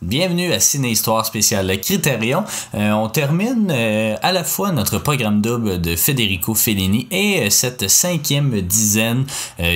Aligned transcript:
Bienvenue 0.00 0.52
à 0.52 0.60
Ciné 0.60 0.90
Histoire 0.90 1.26
spéciale 1.26 1.76
Critérion. 1.80 2.44
Euh, 2.76 2.92
on 2.92 3.08
termine 3.08 3.68
euh, 3.74 4.14
à 4.22 4.30
la 4.30 4.44
fois 4.44 4.70
notre 4.70 4.98
programme 4.98 5.40
double 5.40 5.80
de 5.80 5.96
Federico 5.96 6.54
Fellini 6.54 7.08
et 7.10 7.40
euh, 7.40 7.50
cette 7.50 7.90
cinquième 7.90 8.60
dizaine 8.60 9.24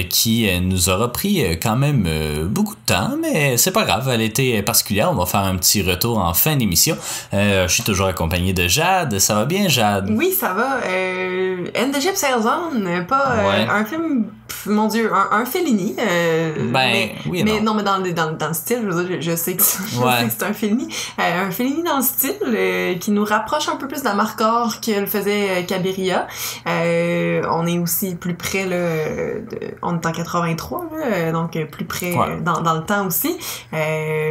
qui 0.08 0.48
nous 0.60 0.88
aura 0.88 1.10
pris 1.10 1.58
quand 1.60 1.74
même 1.74 2.08
beaucoup 2.48 2.74
de 2.74 2.80
temps, 2.86 3.16
mais 3.20 3.56
c'est 3.56 3.72
pas 3.72 3.84
grave, 3.84 4.08
elle 4.12 4.20
était 4.20 4.62
particulière. 4.62 5.10
On 5.10 5.16
va 5.16 5.26
faire 5.26 5.40
un 5.40 5.56
petit 5.56 5.82
retour 5.82 6.18
en 6.18 6.34
fin 6.34 6.56
d'émission. 6.56 6.96
je 7.32 7.66
suis 7.68 7.82
toujours 7.82 8.06
accompagné 8.06 8.52
de 8.52 8.68
Jade. 8.68 9.18
Ça 9.18 9.34
va 9.34 9.44
bien, 9.44 9.68
Jade? 9.68 10.08
Oui, 10.16 10.32
ça 10.32 10.52
va. 10.52 10.78
Euh, 10.86 11.66
End 11.76 11.90
the 11.90 12.00
Ship 12.00 12.14
Sails 12.14 12.44
On, 12.44 13.04
pas 13.04 13.34
un 13.68 13.84
film, 13.84 14.26
mon 14.66 14.86
Dieu, 14.86 15.10
un, 15.12 15.44
Fellini. 15.44 15.94
ben, 15.96 16.70
mais, 16.72 17.14
oui, 17.26 17.42
mais 17.44 17.60
non. 17.60 17.74
mais 17.74 17.82
dans, 17.82 17.98
dans, 17.98 18.32
dans 18.36 18.48
le 18.48 18.54
style, 18.54 18.88
je, 18.88 19.20
je 19.20 19.36
sais 19.36 19.54
que 19.54 19.62
c'est 20.30 20.44
un 20.44 20.52
Fellini. 20.52 20.88
Euh, 21.18 21.46
un 21.46 21.50
Fellini 21.50 21.82
dans 21.82 21.96
le 21.96 22.02
style 22.02 22.36
euh, 22.44 22.94
qui 22.96 23.10
nous 23.10 23.24
rapproche 23.24 23.68
un 23.68 23.76
peu 23.76 23.88
plus 23.88 24.02
d'Amarcor 24.02 24.80
que 24.80 25.00
le 25.00 25.06
faisait 25.06 25.64
Cabiria. 25.66 26.26
Euh, 26.66 27.42
on 27.50 27.66
est 27.66 27.78
aussi 27.78 28.14
plus 28.14 28.34
près, 28.34 28.64
là, 28.64 28.76
de, 28.76 29.74
on 29.82 29.98
est 29.98 30.06
en 30.06 30.12
83, 30.12 30.86
là, 30.92 31.32
donc 31.32 31.58
plus 31.70 31.84
près 31.84 32.14
dans, 32.42 32.60
dans, 32.60 32.74
le 32.74 32.84
temps 32.84 33.06
aussi. 33.06 33.36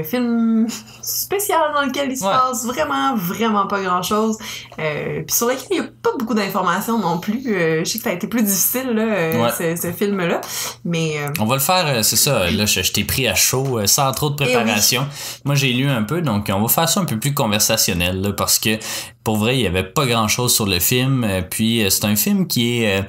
film 0.09 0.67
spécial 1.01 1.61
dans 1.73 1.83
lequel 1.83 2.11
il 2.11 2.17
se 2.17 2.23
passe 2.23 2.65
vraiment, 2.65 3.15
vraiment 3.15 3.67
pas 3.67 3.81
grand-chose. 3.81 4.37
puis 4.77 5.25
sur 5.29 5.47
lequel 5.47 5.67
il 5.71 5.77
y 5.77 5.79
a 5.79 5.83
pas 5.83 6.11
beaucoup 6.17 6.33
d'informations 6.33 6.99
non 6.99 7.19
plus. 7.19 7.43
je 7.43 7.83
sais 7.85 7.97
que 7.97 8.03
ça 8.03 8.09
a 8.09 8.13
été 8.13 8.27
plus 8.27 8.43
difficile, 8.43 8.91
là, 8.91 9.49
ce, 9.51 9.91
film-là. 9.91 10.41
Mais... 10.85 11.15
On 11.39 11.45
va 11.45 11.55
le 11.55 11.61
faire, 11.61 12.03
c'est 12.03 12.15
ça. 12.15 12.49
Là, 12.49 12.65
je, 12.65 12.91
t'ai 12.91 13.03
pris 13.03 13.27
à 13.27 13.35
chaud, 13.35 13.79
sans 13.85 14.11
trop 14.11 14.29
de 14.29 14.43
eh 14.43 14.45
préparation. 14.45 15.07
Moi, 15.45 15.55
j'ai 15.55 15.70
lu 15.73 15.89
un 15.89 16.03
peu, 16.03 16.21
donc 16.21 16.49
on 16.53 16.61
va 16.61 16.67
faire 16.67 16.89
ça 16.89 16.99
un 16.99 17.05
peu 17.05 17.17
plus 17.17 17.33
conversationnel, 17.33 18.33
parce 18.35 18.59
que 18.59 18.77
pour 19.23 19.37
vrai, 19.37 19.57
il 19.57 19.61
y 19.61 19.67
avait 19.67 19.83
pas 19.83 20.05
grand 20.05 20.27
chose 20.27 20.53
sur 20.53 20.65
le 20.65 20.79
film. 20.79 21.23
Euh, 21.23 21.41
puis 21.41 21.83
euh, 21.83 21.89
c'est 21.89 22.05
un 22.05 22.15
film 22.15 22.47
qui 22.47 22.83
est... 22.83 23.05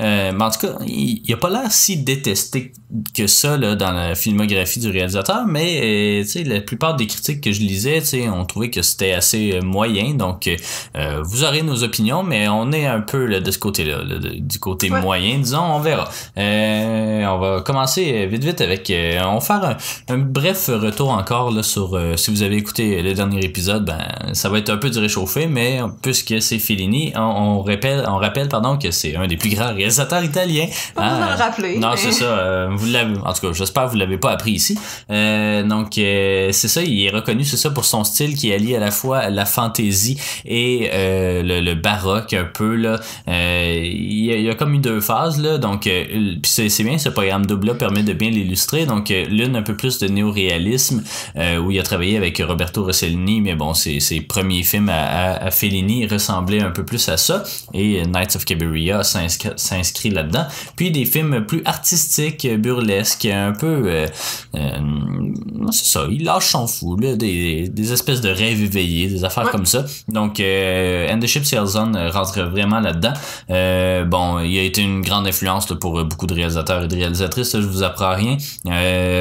Euh, 0.00 0.32
en 0.38 0.50
tout 0.50 0.66
cas, 0.66 0.78
il, 0.86 1.22
il 1.24 1.34
a 1.34 1.36
pas 1.36 1.50
l'air 1.50 1.70
si 1.70 1.98
détesté 1.98 2.72
que 3.14 3.26
ça 3.26 3.56
là, 3.56 3.74
dans 3.74 3.92
la 3.92 4.14
filmographie 4.14 4.80
du 4.80 4.90
réalisateur, 4.90 5.46
mais 5.46 6.22
euh, 6.22 6.42
la 6.44 6.60
plupart 6.60 6.96
des 6.96 7.06
critiques 7.06 7.40
que 7.40 7.52
je 7.52 7.60
lisais 7.60 8.02
ont 8.28 8.44
trouvé 8.44 8.70
que 8.70 8.82
c'était 8.82 9.12
assez 9.12 9.52
euh, 9.54 9.62
moyen. 9.62 10.14
Donc, 10.14 10.48
euh, 10.96 11.22
vous 11.24 11.44
aurez 11.44 11.62
nos 11.62 11.82
opinions, 11.84 12.22
mais 12.22 12.48
on 12.48 12.70
est 12.72 12.86
un 12.86 13.00
peu 13.00 13.24
là, 13.24 13.40
de 13.40 13.50
ce 13.50 13.58
côté-là, 13.58 14.02
du 14.38 14.58
côté 14.58 14.90
moyen, 14.90 15.38
disons, 15.38 15.62
on 15.62 15.80
verra. 15.80 16.08
on 16.36 17.38
va 17.38 17.62
commencer 17.64 18.26
vite 18.26 18.44
vite 18.44 18.60
avec... 18.60 18.92
on 19.24 19.34
va 19.34 19.40
faire 19.40 19.78
un, 20.08 20.18
bref 20.18 20.68
retour 20.68 21.10
encore 21.10 21.50
là, 21.50 21.62
sur... 21.62 21.98
si 22.16 22.30
vous 22.30 22.42
avez 22.42 22.56
écouté 22.56 23.02
le 23.02 23.14
dernier 23.14 23.44
épisode, 23.44 23.84
ben 23.84 24.34
ça 24.34 24.48
va 24.48 24.58
être 24.58 24.70
un 24.70 24.76
peu 24.76 24.90
du 24.90 24.98
réchauffé, 24.98 25.46
mais 25.46 25.80
puisque 26.02 26.40
c'est 26.40 26.58
Fellini, 26.58 27.12
on, 27.16 27.62
rappelle, 27.62 28.04
on 28.08 28.16
rappelle 28.16 28.48
pardon, 28.48 28.76
que 28.76 28.90
c'est 28.90 29.16
un 29.16 29.26
des 29.26 29.36
plus 29.36 29.50
grands 29.50 29.74
réalisateurs 29.74 29.81
italiens. 29.86 30.68
Pas 30.94 31.02
hein? 31.02 31.30
le 31.30 31.42
rappeler. 31.42 31.78
Non, 31.78 31.92
c'est 31.96 32.12
ça 32.12 32.68
vous 32.82 32.86
l'avez, 32.86 33.14
en 33.18 33.32
tout 33.32 33.46
cas, 33.46 33.52
j'espère 33.52 33.84
que 33.84 33.90
vous 33.90 33.96
l'avez 33.96 34.18
pas 34.18 34.32
appris 34.32 34.52
ici. 34.52 34.78
Euh, 35.10 35.62
donc, 35.62 35.98
euh, 35.98 36.50
c'est 36.52 36.68
ça, 36.68 36.82
il 36.82 37.04
est 37.04 37.10
reconnu, 37.10 37.44
c'est 37.44 37.56
ça, 37.56 37.70
pour 37.70 37.84
son 37.84 38.04
style 38.04 38.34
qui 38.34 38.52
allie 38.52 38.74
à 38.74 38.80
la 38.80 38.90
fois 38.90 39.30
la 39.30 39.44
fantaisie 39.44 40.18
et 40.44 40.90
euh, 40.92 41.42
le, 41.42 41.72
baroque 41.74 42.32
un 42.34 42.44
peu 42.44 42.76
là. 42.76 43.00
il, 43.26 44.24
y 44.24 44.48
a, 44.48 44.54
comme 44.54 44.74
eu 44.74 44.78
deux 44.78 45.00
phases 45.00 45.40
là, 45.40 45.58
donc 45.58 45.88
c'est, 46.44 46.84
bien, 46.84 46.98
ce 46.98 47.08
programme 47.08 47.46
double-là 47.46 47.74
permet 47.74 48.02
de 48.02 48.12
bien 48.12 48.30
l'illustrer. 48.30 48.86
Donc, 48.86 49.08
l'une 49.08 49.56
un 49.56 49.62
peu 49.62 49.74
plus 49.74 49.98
de 49.98 50.08
néo-réalisme 50.08 51.02
où 51.36 51.70
il 51.70 51.80
a 51.80 51.82
travaillé 51.82 52.16
avec 52.16 52.42
Roberto 52.44 52.84
Rossellini, 52.84 53.40
mais 53.40 53.54
bon, 53.54 53.74
ses, 53.74 54.00
ses 54.00 54.20
premiers 54.20 54.62
films 54.62 54.90
à, 54.90 55.34
à, 55.34 55.50
Fellini 55.50 56.06
ressemblaient 56.06 56.62
un 56.62 56.70
peu 56.70 56.84
plus 56.84 57.08
à 57.08 57.16
ça. 57.16 57.42
Et 57.74 58.02
Knights 58.06 58.36
of 58.36 58.44
Cabiria 58.44 59.02
s'inscrit, 59.72 60.10
là-dedans. 60.10 60.46
Puis 60.76 60.90
des 60.90 61.04
films 61.04 61.44
plus 61.46 61.62
artistiques, 61.64 62.46
burlesque, 62.58 63.26
un 63.26 63.52
peu... 63.52 63.82
Euh, 63.86 64.06
euh, 64.54 65.30
c'est 65.70 65.86
ça, 65.86 66.06
il 66.10 66.24
lâche 66.24 66.48
son 66.50 66.66
fou, 66.66 66.96
là, 66.96 67.16
des, 67.16 67.68
des 67.68 67.92
espèces 67.92 68.20
de 68.20 68.28
rêves 68.28 68.62
éveillés, 68.62 69.08
des 69.08 69.24
affaires 69.24 69.50
comme 69.50 69.66
ça. 69.66 69.84
Donc, 70.08 70.40
euh, 70.40 71.12
And 71.12 71.20
the 71.20 71.26
Ship 71.26 71.44
Sails 71.44 71.76
On 71.76 72.10
rentre 72.10 72.42
vraiment 72.42 72.80
là-dedans. 72.80 73.12
Euh, 73.50 74.04
bon, 74.04 74.40
il 74.40 74.58
a 74.58 74.62
été 74.62 74.82
une 74.82 75.00
grande 75.00 75.26
influence 75.26 75.70
là, 75.70 75.76
pour 75.76 76.04
beaucoup 76.04 76.26
de 76.26 76.34
réalisateurs 76.34 76.84
et 76.84 76.88
de 76.88 76.94
réalisatrices, 76.94 77.52
je 77.52 77.66
vous 77.66 77.82
apprends 77.82 78.14
rien. 78.14 78.36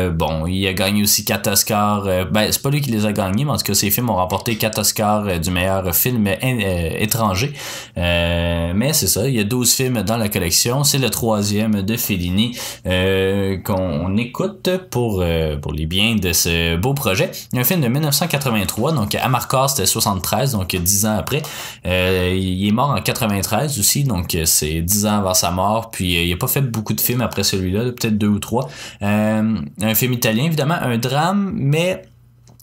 bon, 0.10 0.48
il 0.48 0.68
a 0.68 0.74
gagné 0.74 1.04
aussi 1.04 1.24
4 1.24 1.48
Oscars. 1.48 2.04
ben, 2.32 2.52
c'est 2.52 2.62
pas 2.62 2.70
lui 2.70 2.82
qui 2.82 2.92
les 2.92 3.06
a 3.06 3.14
gagnés, 3.14 3.46
mais 3.46 3.52
en 3.52 3.58
tout 3.58 3.64
cas, 3.64 3.74
ses 3.74 3.92
films 3.92 4.10
ont 4.10 4.16
remporté 4.16 4.58
4 4.58 4.80
Oscars 4.80 5.40
du 5.40 5.52
meilleur 5.52 5.96
film 5.96 6.28
étranger. 6.28 7.54
mais 7.96 8.94
c'est 8.94 9.08
ça, 9.08 9.28
il 9.28 9.36
y 9.36 9.40
a 9.40 9.44
12 9.44 9.74
films 9.74 10.02
dans 10.04 10.18
la 10.18 10.28
collection. 10.28 10.41
C'est 10.84 10.98
le 10.98 11.10
troisième 11.10 11.82
de 11.82 11.96
Fellini. 11.98 12.58
Euh, 12.86 13.58
qu'on 13.58 14.18
écoute 14.18 14.70
pour, 14.90 15.22
euh, 15.22 15.58
pour 15.58 15.74
les 15.74 15.86
biens 15.86 16.16
de 16.16 16.34
ce 16.34 16.76
beau 16.76 16.94
projet. 16.94 17.32
Un 17.56 17.64
film 17.64 17.82
de 17.82 17.88
1983, 17.88 18.94
donc 18.94 19.16
Amarcord 19.16 19.70
c'était 19.70 19.86
73, 19.86 20.54
donc 20.54 20.76
10 20.76 21.06
ans 21.06 21.18
après. 21.18 21.42
Euh, 21.86 22.36
il 22.36 22.68
est 22.68 22.72
mort 22.72 22.90
en 22.90 23.02
93 23.02 23.80
aussi, 23.80 24.04
donc 24.04 24.38
c'est 24.46 24.82
10 24.82 25.06
ans 25.06 25.20
avant 25.20 25.34
sa 25.34 25.52
mort. 25.52 25.92
Puis 25.92 26.28
il 26.28 26.34
a 26.34 26.38
pas 26.38 26.48
fait 26.48 26.62
beaucoup 26.62 26.94
de 26.94 27.02
films 27.02 27.22
après 27.22 27.44
celui-là, 27.44 27.86
peut-être 27.86 28.18
deux 28.18 28.28
ou 28.28 28.40
trois. 28.40 28.70
un 29.02 29.96
film 29.96 30.14
italien, 30.14 30.46
évidemment, 30.46 30.78
un 30.82 30.98
drame, 30.98 31.52
mais 31.54 32.04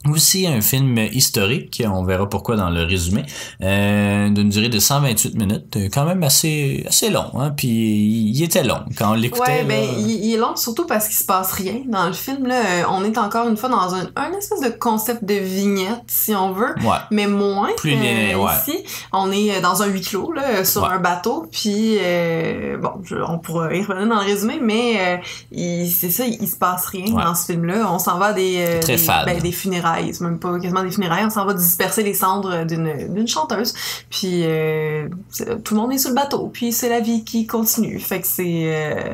aussi 0.07 0.47
un 0.47 0.61
film 0.61 0.97
historique, 1.11 1.83
on 1.85 2.03
verra 2.03 2.29
pourquoi 2.29 2.55
dans 2.55 2.69
le 2.69 2.83
résumé, 2.83 3.25
euh, 3.61 4.29
d'une 4.29 4.49
durée 4.49 4.69
de 4.69 4.79
128 4.79 5.35
minutes, 5.35 5.75
euh, 5.75 5.89
quand 5.93 6.05
même 6.05 6.23
assez 6.23 6.85
assez 6.87 7.09
long, 7.09 7.31
hein, 7.37 7.51
puis 7.55 7.67
il 7.67 8.41
était 8.41 8.63
long 8.63 8.79
quand 8.97 9.11
on 9.11 9.15
l'écoutait. 9.15 9.43
Ouais, 9.43 9.63
ben 9.65 9.83
il, 9.99 10.33
est 10.33 10.37
long 10.37 10.55
surtout 10.55 10.85
parce 10.85 11.07
qu'il 11.07 11.17
se 11.17 11.25
passe 11.25 11.51
rien 11.51 11.81
dans 11.85 12.07
le 12.07 12.13
film 12.13 12.47
là. 12.47 12.59
Euh, 12.59 12.83
on 12.89 13.03
est 13.03 13.17
encore 13.17 13.49
une 13.49 13.57
fois 13.57 13.67
dans 13.67 13.93
un, 13.93 14.07
un 14.15 14.31
espèce 14.31 14.61
de 14.61 14.69
concept 14.69 15.25
de 15.25 15.33
vignette 15.33 16.03
si 16.07 16.33
on 16.33 16.53
veut, 16.53 16.75
mais 17.11 17.27
moins. 17.27 17.71
Plus 17.75 17.93
euh, 17.93 18.47
ici, 18.57 18.77
on 19.11 19.31
est 19.33 19.59
dans 19.59 19.83
un 19.83 19.87
huis 19.87 20.01
clos 20.01 20.31
là, 20.31 20.63
sur 20.63 20.85
un 20.85 20.99
bateau, 20.99 21.45
puis 21.51 21.97
bon, 22.81 22.91
on 23.27 23.37
pourra 23.37 23.75
y 23.75 23.83
revenir 23.83 24.07
dans 24.07 24.21
le 24.21 24.25
résumé, 24.25 24.59
mais 24.61 25.21
c'est 25.51 26.09
ça, 26.09 26.25
il, 26.25 26.47
se 26.47 26.55
passe 26.55 26.85
rien 26.85 27.13
dans 27.13 27.35
ce 27.35 27.47
film 27.47 27.65
là. 27.65 27.91
On 27.91 27.99
s'en 27.99 28.17
va 28.17 28.31
des 28.31 28.79
des, 28.85 28.95
ben, 29.25 29.39
des 29.39 29.51
funérailles 29.51 29.88
c'est 30.11 30.21
même 30.21 30.39
pas 30.39 30.59
quasiment 30.59 30.83
des 30.83 30.91
funérailles, 30.91 31.25
on 31.25 31.29
s'en 31.29 31.45
va 31.45 31.53
disperser 31.53 32.03
les 32.03 32.13
cendres 32.13 32.65
d'une 32.65 33.27
chanteuse. 33.27 33.73
Puis 34.09 34.43
euh, 34.43 35.07
tout 35.63 35.75
le 35.75 35.81
monde 35.81 35.93
est 35.93 35.97
sur 35.97 36.09
le 36.09 36.15
bateau, 36.15 36.49
puis 36.51 36.71
c'est 36.71 36.89
la 36.89 36.99
vie 36.99 37.23
qui 37.23 37.47
continue. 37.47 37.99
Fait 37.99 38.21
que 38.21 38.27
c'est 38.27 38.63
euh, 38.65 39.13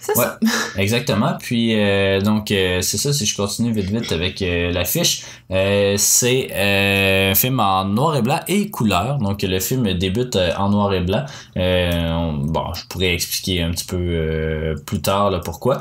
ça. 0.00 0.38
exactement. 0.76 1.36
Puis 1.38 1.74
euh, 1.74 2.20
donc 2.20 2.48
c'est 2.48 2.82
ça. 2.82 3.12
Si 3.12 3.26
je 3.26 3.36
continue 3.36 3.72
vite 3.72 3.90
vite 3.90 4.12
avec 4.12 4.40
l'affiche, 4.40 5.24
c'est 5.50 7.30
un 7.30 7.34
film 7.34 7.60
en 7.60 7.84
noir 7.84 8.16
et 8.16 8.22
blanc 8.22 8.40
et 8.48 8.70
couleur. 8.70 9.18
Donc 9.18 9.42
le 9.42 9.60
film 9.60 9.92
débute 9.94 10.38
en 10.56 10.70
noir 10.70 10.92
et 10.94 11.00
blanc. 11.00 11.24
bon, 11.56 12.74
je 12.74 12.86
pourrais 12.88 13.14
expliquer 13.14 13.62
un 13.62 13.70
petit 13.70 13.86
peu 13.86 14.74
plus 14.86 15.00
tard 15.00 15.30
là, 15.30 15.40
pourquoi. 15.40 15.80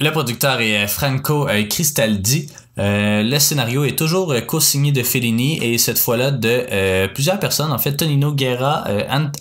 Le 0.00 0.10
producteur 0.12 0.60
est 0.60 0.86
Franco 0.86 1.48
Cristaldi. 1.68 2.48
Euh, 2.78 3.22
le 3.22 3.38
scénario 3.38 3.84
est 3.84 3.98
toujours 3.98 4.32
euh, 4.32 4.40
co-signé 4.40 4.92
de 4.92 5.02
Fellini 5.02 5.58
et 5.62 5.78
cette 5.78 5.98
fois-là 5.98 6.30
de 6.30 6.66
euh, 6.70 7.08
plusieurs 7.08 7.38
personnes, 7.40 7.72
en 7.72 7.78
fait 7.78 7.96
Tonino 7.96 8.32
Guerra, 8.32 8.84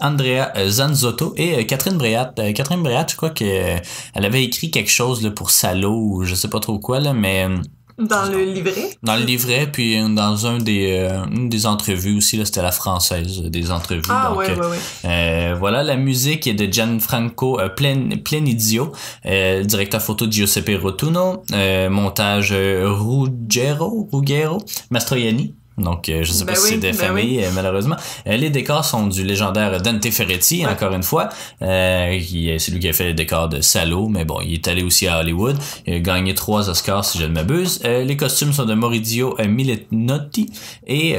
Andrea 0.01 0.51
Zanzotto 0.67 1.33
et 1.37 1.65
Catherine 1.65 1.97
Breat. 1.97 2.35
Catherine 2.53 2.81
Breat, 2.81 3.11
je 3.11 3.15
crois 3.15 3.29
qu'elle 3.29 3.81
avait 4.13 4.43
écrit 4.43 4.71
quelque 4.71 4.89
chose 4.91 5.21
là, 5.23 5.31
pour 5.31 5.51
Salo 5.51 6.23
je 6.23 6.35
sais 6.35 6.49
pas 6.49 6.59
trop 6.59 6.79
quoi, 6.79 6.99
là, 6.99 7.13
mais 7.13 7.47
dans 7.97 8.25
le 8.31 8.43
livret? 8.43 8.89
Dans 9.03 9.15
le 9.15 9.23
livret, 9.23 9.69
puis 9.71 9.99
dans 10.13 10.45
un 10.45 10.59
des, 10.59 11.07
euh, 11.09 11.25
une 11.31 11.49
des 11.49 11.65
entrevues 11.65 12.17
aussi, 12.17 12.37
là, 12.37 12.45
c'était 12.45 12.61
la 12.61 12.71
française 12.71 13.41
des 13.41 13.71
entrevues. 13.71 14.01
Ah, 14.09 14.29
donc, 14.29 14.39
ouais, 14.39 14.53
ouais, 14.53 14.67
ouais. 14.67 14.77
Euh, 15.05 15.55
voilà, 15.57 15.83
la 15.83 15.95
musique 15.95 16.45
est 16.47 16.53
de 16.53 16.71
Gianfranco 16.71 17.59
euh, 17.59 17.69
Plen, 17.69 18.21
Plenidio, 18.21 18.91
euh, 19.25 19.63
directeur 19.63 20.01
photo 20.01 20.27
de 20.27 20.31
Giuseppe 20.31 20.79
Rotuno, 20.81 21.43
montage 21.89 22.53
Ruggero, 22.53 24.07
Ruggero, 24.11 24.59
Mastroianni, 24.91 25.55
donc, 25.77 26.09
euh, 26.09 26.23
je 26.23 26.31
sais 26.31 26.43
pas 26.43 26.53
ben 26.53 26.57
si 26.57 26.69
c'est 26.69 26.77
des 26.77 26.91
ben 26.91 26.97
familles, 26.97 27.43
euh, 27.43 27.51
malheureusement. 27.53 27.97
Euh, 28.25 28.35
les 28.35 28.49
décors 28.49 28.83
sont 28.83 29.05
du 29.05 29.23
légendaire 29.23 29.79
Dante 29.79 30.09
Ferretti, 30.09 30.65
encore 30.65 30.93
une 30.93 31.03
fois. 31.03 31.29
qui 31.59 32.51
c'est 32.57 32.71
lui 32.71 32.79
qui 32.79 32.89
a 32.89 32.93
fait 32.93 33.05
les 33.05 33.13
décors 33.13 33.47
de 33.47 33.61
Salo, 33.61 34.07
mais 34.07 34.25
bon, 34.25 34.41
il 34.41 34.53
est 34.53 34.67
allé 34.67 34.81
aussi 34.81 35.07
à 35.07 35.19
Hollywood. 35.19 35.57
Il 35.85 35.93
a 35.93 35.99
gagné 35.99 36.33
trois 36.33 36.69
Oscars, 36.69 37.05
si 37.05 37.19
je 37.19 37.25
ne 37.25 37.33
m'abuse. 37.33 37.81
les 37.83 38.17
costumes 38.17 38.53
sont 38.53 38.65
de 38.65 38.73
Maurizio 38.73 39.37
Milenotti. 39.47 40.49
Et 40.87 41.15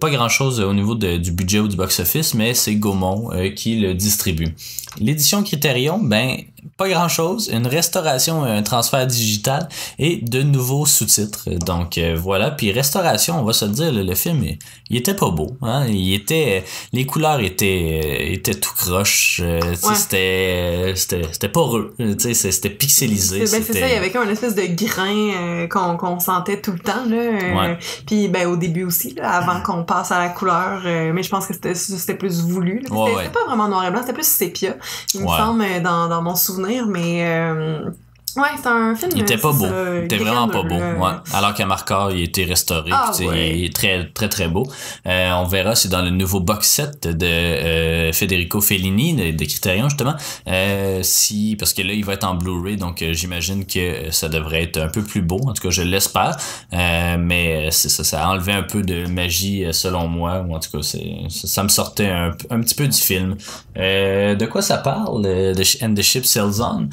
pas 0.00 0.10
grand-chose 0.10 0.60
au 0.60 0.72
niveau 0.72 0.94
du 0.94 1.32
budget 1.32 1.60
ou 1.60 1.68
du 1.68 1.76
box-office, 1.76 2.34
mais 2.34 2.54
c'est 2.54 2.76
Gaumont 2.76 3.30
qui 3.54 3.76
le 3.76 3.94
distribue. 3.94 4.54
L'édition 5.00 5.42
Criterion, 5.42 5.98
ben 5.98 6.36
pas 6.76 6.88
grand 6.88 7.08
chose, 7.08 7.50
une 7.52 7.66
restauration, 7.66 8.44
un 8.44 8.62
transfert 8.62 9.06
digital 9.06 9.68
et 9.98 10.16
de 10.16 10.42
nouveaux 10.42 10.86
sous-titres. 10.86 11.48
Donc 11.50 11.98
euh, 11.98 12.16
voilà, 12.18 12.50
puis 12.50 12.72
restauration, 12.72 13.40
on 13.40 13.44
va 13.44 13.52
se 13.52 13.64
dire, 13.64 13.92
le, 13.92 14.14
film, 14.14 14.44
il, 14.90 14.96
était 14.96 15.14
pas 15.14 15.30
beau. 15.30 15.56
Hein? 15.62 15.86
Il 15.88 16.14
était, 16.14 16.64
les 16.92 17.06
couleurs 17.06 17.40
étaient, 17.40 18.32
étaient 18.32 18.54
tout 18.54 18.74
croche. 18.74 19.40
Euh, 19.42 19.60
c'était, 19.94 20.94
c'était, 20.96 21.48
pas 21.48 21.60
heureux. 21.60 21.94
C'était 22.18 22.70
pixelisé. 22.70 23.40
Ben, 23.40 23.46
c'est 23.46 23.72
ça, 23.72 23.86
il 23.86 23.92
y 23.92 23.96
avait 23.96 24.10
comme 24.10 24.24
une 24.24 24.30
espèce 24.30 24.54
de 24.54 24.66
grain 24.66 25.66
qu'on, 25.68 26.20
sentait 26.20 26.60
tout 26.60 26.72
le 26.72 26.78
temps. 26.78 27.04
Là, 27.06 27.76
Puis 28.06 28.28
ben, 28.28 28.48
au 28.48 28.56
début 28.56 28.84
aussi, 28.84 29.14
là, 29.14 29.30
avant 29.30 29.60
qu'on 29.60 29.84
passe 29.84 30.10
à 30.10 30.18
la 30.18 30.28
couleur, 30.28 30.82
mais 30.84 31.22
je 31.22 31.30
pense 31.30 31.46
que 31.46 31.54
c'était, 31.54 31.74
c'était 31.74 32.14
plus 32.14 32.42
voulu. 32.42 32.82
C'était, 32.82 33.30
pas 33.30 33.44
vraiment 33.46 33.68
noir 33.68 33.86
et 33.86 33.90
blanc, 33.90 34.00
c'était 34.00 34.12
plus 34.12 34.26
sépia, 34.26 34.76
il 35.14 35.20
me 35.20 35.26
semble, 35.26 35.64
dans, 35.82 36.08
dans 36.08 36.22
mon 36.22 36.34
souvenir, 36.34 36.55
mais 36.86 37.24
euh, 37.26 37.90
Ouais, 38.36 38.48
c'est 38.60 38.68
un 38.68 38.94
film. 38.94 39.12
Il 39.14 39.22
était 39.22 39.38
pas 39.38 39.52
beau. 39.52 39.66
il 39.98 40.04
était 40.04 40.18
vraiment 40.18 40.48
pas 40.48 40.62
beau. 40.62 40.76
Ouais. 40.76 41.12
Alors 41.32 41.54
qu'à 41.54 41.64
Marcor, 41.66 42.10
il 42.12 42.22
était 42.24 42.44
restauré. 42.44 42.90
Ah, 42.92 43.10
Il 43.20 43.64
est 43.64 43.74
très, 43.74 44.08
très, 44.12 44.28
très 44.28 44.48
beau. 44.48 44.66
Euh, 45.06 45.30
on 45.32 45.44
verra, 45.44 45.74
c'est 45.74 45.88
dans 45.88 46.02
le 46.02 46.10
nouveau 46.10 46.40
box 46.40 46.68
set 46.68 47.06
de 47.06 47.26
euh, 47.26 48.12
Federico 48.12 48.60
Fellini, 48.60 49.14
de, 49.14 49.30
de 49.36 49.44
Criterion, 49.44 49.88
justement. 49.88 50.14
Euh, 50.48 51.00
si, 51.02 51.56
parce 51.58 51.72
que 51.72 51.82
là, 51.82 51.92
il 51.94 52.04
va 52.04 52.12
être 52.14 52.24
en 52.24 52.34
Blu-ray, 52.34 52.76
donc 52.76 53.00
euh, 53.02 53.12
j'imagine 53.14 53.64
que 53.64 54.10
ça 54.10 54.28
devrait 54.28 54.62
être 54.64 54.78
un 54.78 54.88
peu 54.88 55.02
plus 55.02 55.22
beau. 55.22 55.40
En 55.46 55.52
tout 55.54 55.62
cas, 55.62 55.70
je 55.70 55.82
l'espère. 55.82 56.36
Euh, 56.74 57.16
mais 57.18 57.70
ça, 57.70 58.04
ça 58.04 58.24
a 58.24 58.28
enlevé 58.28 58.52
un 58.52 58.62
peu 58.64 58.82
de 58.82 59.06
magie, 59.06 59.64
selon 59.72 60.08
moi. 60.08 60.44
Ou 60.46 60.54
en 60.54 60.60
tout 60.60 60.70
cas, 60.70 60.82
c'est, 60.82 61.06
ça, 61.30 61.62
me 61.62 61.68
sortait 61.68 62.08
un, 62.08 62.32
un 62.50 62.60
petit 62.60 62.74
peu 62.74 62.86
du 62.86 62.98
film. 62.98 63.36
de 63.76 64.46
quoi 64.46 64.60
ça 64.60 64.76
parle? 64.78 65.22
De 65.22 65.84
And 65.84 65.94
the 65.94 66.02
Ship 66.02 66.24
Sails 66.24 66.60
On? 66.60 66.88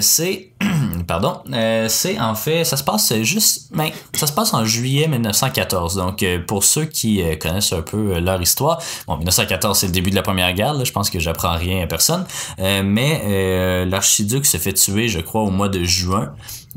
c'est 0.00 0.50
pardon, 1.06 1.40
euh, 1.52 1.88
c'est 1.88 2.18
en 2.18 2.34
fait, 2.34 2.64
ça 2.64 2.76
se 2.76 2.84
passe 2.84 3.14
juste, 3.22 3.68
ben, 3.74 3.90
ça 4.14 4.26
se 4.26 4.32
passe 4.32 4.54
en 4.54 4.64
juillet 4.64 5.08
1914. 5.08 5.96
Donc, 5.96 6.22
euh, 6.22 6.38
pour 6.44 6.64
ceux 6.64 6.84
qui 6.84 7.22
euh, 7.22 7.36
connaissent 7.36 7.72
un 7.72 7.82
peu 7.82 8.18
leur 8.18 8.40
histoire, 8.40 8.80
bon, 9.06 9.16
1914 9.16 9.78
c'est 9.78 9.86
le 9.86 9.92
début 9.92 10.10
de 10.10 10.14
la 10.14 10.22
première 10.22 10.52
guerre. 10.54 10.74
Là, 10.74 10.84
je 10.84 10.92
pense 10.92 11.10
que 11.10 11.18
j'apprends 11.18 11.56
rien 11.56 11.82
à 11.82 11.86
personne, 11.86 12.24
mais 12.58 13.84
l'archiduc 13.86 14.46
se 14.46 14.56
fait 14.56 14.72
tuer, 14.72 15.08
je 15.08 15.20
crois, 15.20 15.42
au 15.42 15.50
mois 15.50 15.68
de 15.68 15.84
juin. 15.84 16.32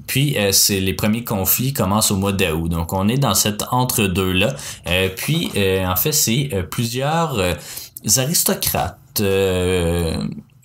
Puis 0.06 0.38
c'est 0.52 0.80
les 0.80 0.94
premiers 0.94 1.24
conflits 1.24 1.74
commencent 1.74 2.12
au 2.12 2.18
mois 2.18 2.32
d'août. 2.32 2.70
Donc 2.70 2.94
on 2.94 3.08
est 3.08 3.18
dans 3.18 3.34
cet 3.34 3.64
entre-deux 3.72 4.32
là. 4.32 4.56
puis 5.16 5.52
en 5.86 5.96
fait 5.96 6.12
c'est 6.12 6.50
plusieurs 6.70 7.40
aristocrates 8.18 9.22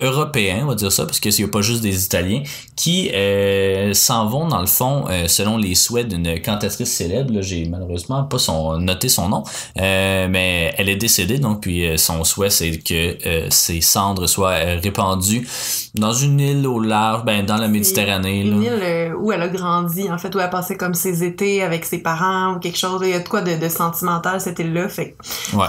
européens, 0.03 0.61
on 0.63 0.67
va 0.67 0.75
dire 0.75 0.91
ça, 0.91 1.05
parce 1.05 1.19
qu'il 1.19 1.33
n'y 1.33 1.43
a 1.43 1.47
pas 1.47 1.61
juste 1.61 1.81
des 1.81 2.05
Italiens, 2.05 2.43
qui 2.75 3.09
euh, 3.13 3.93
s'en 3.93 4.27
vont 4.27 4.47
dans 4.47 4.59
le 4.59 4.67
fond 4.67 5.05
euh, 5.09 5.27
selon 5.27 5.57
les 5.57 5.75
souhaits 5.75 6.07
d'une 6.07 6.41
cantatrice 6.41 6.91
célèbre. 6.91 7.41
J'ai 7.41 7.65
malheureusement 7.65 8.23
pas 8.23 8.37
son, 8.37 8.77
noté 8.79 9.09
son 9.09 9.29
nom, 9.29 9.43
euh, 9.79 10.27
mais 10.29 10.73
elle 10.77 10.89
est 10.89 10.95
décédée, 10.95 11.39
donc 11.39 11.61
puis 11.61 11.97
son 11.97 12.23
souhait 12.23 12.49
c'est 12.49 12.77
que 12.79 13.47
ses 13.49 13.81
cendres 13.81 14.27
soient 14.27 14.57
répandues 14.81 15.47
dans 15.95 16.13
une 16.13 16.39
île 16.39 16.67
au 16.67 16.79
large, 16.79 17.23
ben 17.23 17.45
dans 17.45 17.57
la 17.57 17.67
Méditerranée. 17.67 18.41
Une 18.41 18.63
île 18.63 19.13
où 19.19 19.31
elle 19.31 19.41
a 19.41 19.47
grandi, 19.47 20.11
en 20.11 20.17
fait, 20.17 20.33
où 20.35 20.39
elle 20.39 20.49
passait 20.49 20.77
comme 20.77 20.93
ses 20.93 21.23
étés 21.23 21.63
avec 21.63 21.85
ses 21.85 21.99
parents 21.99 22.55
ou 22.55 22.59
quelque 22.59 22.77
chose. 22.77 23.01
Il 23.03 23.09
y 23.09 23.13
a 23.13 23.19
de 23.19 23.27
quoi 23.27 23.41
de, 23.41 23.69
sentimental 23.69 24.41
cette 24.41 24.59
île-là, 24.59 24.89
fait 24.89 25.15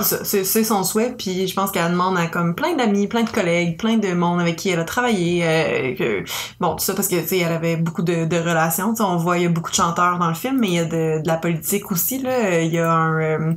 c'est 0.03 0.65
son 0.65 0.83
souhait. 0.83 1.15
Puis 1.17 1.47
je 1.47 1.55
pense 1.55 1.71
qu'elle 1.71 1.91
demande 1.91 2.17
à 2.19 2.27
comme 2.27 2.55
plein 2.55 2.75
d'amis, 2.75 3.07
plein 3.07 3.23
de 3.23 3.31
collègues, 3.31 3.79
plein 3.79 3.97
de 3.97 4.13
avec 4.38 4.56
qui 4.56 4.71
elle 4.71 4.81
a 4.81 4.85
travaillé. 4.85 5.43
Euh, 5.44 6.23
bon, 6.61 6.75
tout 6.75 6.85
ça 6.85 6.94
parce 6.94 7.09
que, 7.09 7.21
tu 7.21 7.29
sais, 7.29 7.38
elle 7.38 7.53
avait 7.53 7.76
beaucoup 7.76 8.03
de, 8.03 8.25
de 8.25 8.37
relations. 8.37 8.94
on 8.99 9.17
voit, 9.17 9.38
il 9.38 9.44
y 9.44 9.47
a 9.47 9.49
beaucoup 9.49 9.71
de 9.71 9.76
chanteurs 9.76 10.19
dans 10.19 10.29
le 10.29 10.35
film, 10.35 10.59
mais 10.59 10.69
il 10.69 10.75
y 10.75 10.79
a 10.79 10.85
de, 10.85 11.23
de 11.23 11.26
la 11.26 11.37
politique 11.37 11.91
aussi, 11.91 12.21
là. 12.21 12.61
Il 12.61 12.73
y 12.73 12.79
a 12.79 12.91
un, 12.91 13.21
euh, 13.21 13.53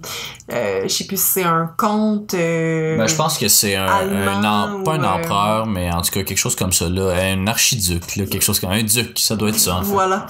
euh 0.52 0.82
je 0.84 0.88
sais 0.88 1.06
plus 1.06 1.18
si 1.18 1.28
c'est 1.28 1.44
un 1.44 1.72
comte. 1.78 2.34
Euh, 2.34 2.98
ben, 2.98 3.08
je 3.08 3.16
pense 3.16 3.38
que 3.38 3.48
c'est 3.48 3.76
un, 3.76 3.86
un, 3.86 4.84
pas 4.84 4.94
un 4.94 5.04
empereur, 5.04 5.66
mais 5.66 5.92
en 5.92 6.02
tout 6.02 6.12
cas, 6.12 6.24
quelque 6.24 6.38
chose 6.38 6.56
comme 6.56 6.74
ça, 6.74 6.90
là. 6.90 7.14
Un 7.14 7.48
archiduc, 7.48 8.16
là. 8.16 8.26
Quelque 8.26 8.44
chose 8.44 8.60
comme 8.60 8.72
un 8.72 8.84
duc, 8.84 9.18
ça 9.20 9.36
doit 9.36 9.50
être 9.50 9.60
ça, 9.60 9.78
en 9.78 9.84
fait. 9.84 9.92
Voilà. 9.92 10.28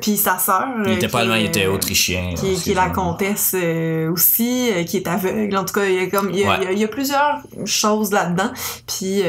puis 0.00 0.16
sa 0.16 0.38
sœur. 0.38 0.66
Il 0.86 0.92
était 0.92 1.08
pas 1.08 1.20
allemand, 1.20 1.34
il 1.34 1.46
était 1.46 1.66
autrichien. 1.66 2.34
Qui, 2.36 2.54
qui 2.54 2.72
est 2.72 2.74
la 2.74 2.90
comtesse 2.90 3.54
aussi, 4.10 4.70
qui 4.86 4.96
est 4.98 5.08
aveugle. 5.08 5.56
En 5.56 5.64
tout 5.64 5.74
cas, 5.74 5.84
il 5.84 5.94
y 5.94 5.98
a 5.98 6.06
comme, 6.06 6.30
il 6.30 6.40
y 6.40 6.44
a, 6.44 6.72
il 6.72 6.78
y 6.78 6.84
a, 6.84 6.88
plusieurs 6.88 7.40
choses 7.64 8.12
là-dedans. 8.12 8.50
Puis, 8.86 9.22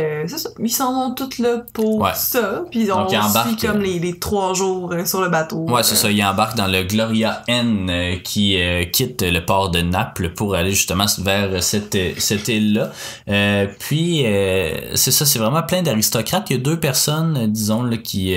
ils 0.60 0.70
s'en 0.70 0.94
vont 0.94 1.14
tous 1.14 1.40
là 1.40 1.64
pour 1.74 2.08
ça. 2.16 2.64
Puis 2.72 2.90
on 2.92 3.08
suit 3.10 3.56
comme 3.58 3.82
les, 3.82 4.00
les, 4.00 4.20
trois 4.20 4.54
jours 4.54 4.92
euh, 4.92 5.06
sur 5.06 5.22
le 5.22 5.30
bateau. 5.30 5.66
Ouais, 5.70 5.84
c'est 5.84 5.96
ça. 5.96 6.10
Ils 6.10 6.24
embarquent 6.24 6.58
dans 6.58 6.68
le 6.68 6.84
Gloria 6.84 7.44
N 7.48 7.90
euh, 7.90 8.16
qui 8.24 8.62
euh, 8.62 8.86
quitte 8.86 9.22
le 9.22 9.46
port 9.46 9.70
de 9.70 9.82
Naples 9.82 10.30
pour 10.30 10.56
aller 10.56 10.72
justement 10.72 11.06
vers 11.20 11.62
cette, 11.64 11.98
cette 12.18 12.48
île-là. 12.48 12.92
puis, 13.80 14.26
c'est 14.96 15.12
ça, 15.12 15.26
c'est 15.26 15.40
vraiment 15.40 15.64
plein 15.64 15.82
d'aristocrates. 15.82 16.50
Il 16.50 16.58
y 16.58 16.60
a 16.60 16.64
deux 16.64 16.80
personnes, 16.80 17.48
disons, 17.48 17.84
là, 17.84 17.98
qui... 17.98 18.36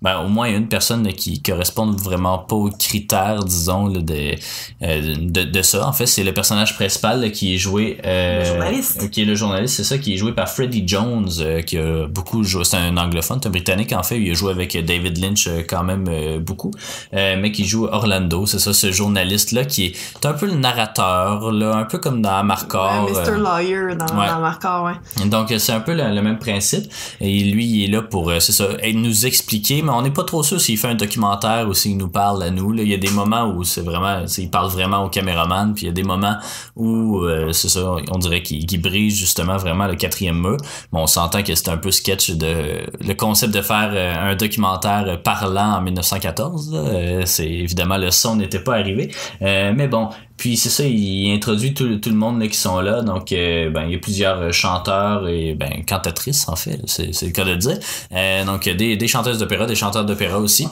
ben, 0.00 0.20
au 0.20 0.28
moins 0.28 0.48
une 0.48 0.68
personne 0.68 1.06
qui 1.12 1.42
correspondent 1.42 1.98
vraiment 1.98 2.38
pas 2.38 2.56
aux 2.56 2.70
critères, 2.70 3.44
disons, 3.44 3.88
de, 3.88 4.00
de, 4.00 5.42
de, 5.42 5.62
ça. 5.62 5.86
En 5.86 5.92
fait, 5.92 6.06
c'est 6.06 6.24
le 6.24 6.32
personnage 6.32 6.74
principal 6.74 7.30
qui 7.32 7.54
est 7.54 7.58
joué... 7.58 7.98
le 8.04 8.44
journaliste. 8.44 9.10
Qui 9.10 9.22
est 9.22 9.26
le 9.26 9.34
journaliste, 9.34 9.76
c'est 9.76 9.84
ça, 9.84 9.98
qui 9.98 10.14
est 10.14 10.16
joué 10.16 10.32
par 10.32 10.48
Freddie 10.48 10.84
Jones, 10.86 11.21
euh, 11.40 11.62
qui 11.62 11.78
a 11.78 12.06
beaucoup 12.06 12.42
joué, 12.44 12.64
c'est 12.64 12.76
un 12.76 12.96
anglophone, 12.96 13.38
c'est 13.40 13.48
un 13.48 13.50
britannique 13.50 13.92
en 13.92 14.02
fait, 14.02 14.18
il 14.18 14.30
a 14.30 14.34
joué 14.34 14.52
avec 14.52 14.76
David 14.84 15.18
Lynch 15.18 15.46
euh, 15.46 15.62
quand 15.68 15.84
même 15.84 16.06
euh, 16.08 16.38
beaucoup, 16.38 16.70
mais 17.12 17.52
qui 17.52 17.64
joue 17.64 17.86
Orlando, 17.86 18.46
c'est 18.46 18.58
ça, 18.58 18.72
ce 18.72 18.90
journaliste-là 18.90 19.64
qui 19.64 19.86
est 19.86 20.26
un 20.26 20.32
peu 20.32 20.46
le 20.46 20.54
narrateur, 20.54 21.52
là, 21.52 21.76
un 21.76 21.84
peu 21.84 21.98
comme 21.98 22.22
dans 22.22 22.42
Marcor. 22.44 23.08
Mr. 23.10 23.38
Lawyer 23.38 23.96
dans, 23.96 24.06
ouais. 24.06 24.40
Marcor, 24.40 24.84
ouais. 24.84 25.26
Donc 25.28 25.52
c'est 25.56 25.72
un 25.72 25.80
peu 25.80 25.94
le, 25.94 26.22
même 26.22 26.38
principe, 26.38 26.90
et 27.20 27.40
lui 27.44 27.66
il 27.66 27.84
est 27.84 27.88
là 27.88 28.02
pour, 28.02 28.32
c'est 28.40 28.52
ça, 28.52 28.68
nous 28.94 29.26
expliquer, 29.26 29.82
mais 29.82 29.90
on 29.90 30.02
n'est 30.02 30.10
pas 30.10 30.24
trop 30.24 30.42
sûr 30.42 30.60
s'il 30.60 30.78
fait 30.78 30.88
un 30.88 30.94
documentaire 30.94 31.68
ou 31.68 31.74
s'il 31.74 31.96
nous 31.96 32.08
parle 32.08 32.42
à 32.42 32.50
nous, 32.50 32.72
là. 32.72 32.82
il 32.82 32.88
y 32.88 32.94
a 32.94 32.98
des 32.98 33.10
moments 33.10 33.46
où 33.46 33.64
c'est 33.64 33.82
vraiment, 33.82 34.24
il 34.38 34.50
parle 34.50 34.70
vraiment 34.70 35.04
au 35.04 35.08
caméraman, 35.08 35.74
puis 35.74 35.84
il 35.84 35.88
y 35.88 35.90
a 35.90 35.94
des 35.94 36.02
moments 36.02 36.36
où, 36.76 37.24
c'est 37.52 37.68
ça, 37.68 37.94
on 38.10 38.18
dirait 38.18 38.42
qu'il 38.42 38.80
brise 38.80 39.16
justement 39.16 39.56
vraiment 39.56 39.86
le 39.86 39.96
quatrième 39.96 40.40
mur, 40.40 40.56
on 40.92 41.06
s'entend 41.12 41.42
que 41.42 41.54
c'est 41.54 41.68
un 41.68 41.76
peu 41.76 41.90
sketch 41.90 42.30
de 42.30 42.82
le 43.00 43.14
concept 43.14 43.54
de 43.54 43.62
faire 43.62 43.90
euh, 43.92 44.30
un 44.32 44.36
documentaire 44.36 45.20
parlant 45.22 45.76
en 45.76 45.80
1914. 45.82 46.72
Euh, 46.74 47.22
c'est 47.26 47.48
évidemment 47.48 47.96
le 47.98 48.10
son 48.10 48.36
n'était 48.36 48.60
pas 48.60 48.74
arrivé, 48.74 49.10
euh, 49.42 49.72
mais 49.74 49.88
bon, 49.88 50.08
puis 50.42 50.56
c'est 50.56 50.70
ça, 50.70 50.82
il 50.82 51.32
introduit 51.32 51.72
tout, 51.72 51.98
tout 51.98 52.10
le 52.10 52.16
monde 52.16 52.40
là, 52.40 52.48
qui 52.48 52.56
sont 52.56 52.80
là. 52.80 53.02
Donc, 53.02 53.30
euh, 53.30 53.70
ben, 53.70 53.84
il 53.84 53.92
y 53.92 53.94
a 53.94 53.98
plusieurs 53.98 54.40
euh, 54.40 54.50
chanteurs 54.50 55.28
et 55.28 55.54
ben, 55.54 55.84
cantatrices, 55.86 56.48
en 56.48 56.56
fait, 56.56 56.80
c'est, 56.86 57.12
le 57.22 57.30
cas 57.30 57.44
de 57.44 57.50
le 57.50 57.56
dire. 57.58 57.78
Euh, 58.10 58.44
donc, 58.44 58.68
des, 58.68 58.96
des 58.96 59.06
chanteuses 59.06 59.38
d'opéra, 59.38 59.66
des 59.66 59.76
chanteurs 59.76 60.04
d'opéra 60.04 60.40
aussi, 60.40 60.66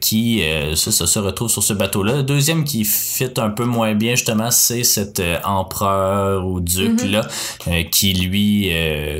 qui 0.00 0.42
ça, 0.74 0.90
ça, 0.90 1.06
se 1.06 1.18
retrouvent 1.20 1.48
sur 1.48 1.62
ce 1.62 1.74
bateau-là. 1.74 2.16
Le 2.16 2.22
deuxième 2.24 2.64
qui 2.64 2.84
fit 2.84 3.30
un 3.36 3.50
peu 3.50 3.64
moins 3.64 3.94
bien, 3.94 4.16
justement, 4.16 4.50
c'est 4.50 4.82
cet 4.82 5.22
empereur 5.44 6.44
ou 6.44 6.58
duc-là, 6.58 7.20
mm-hmm. 7.20 7.90
qui 7.90 8.14
lui, 8.14 8.72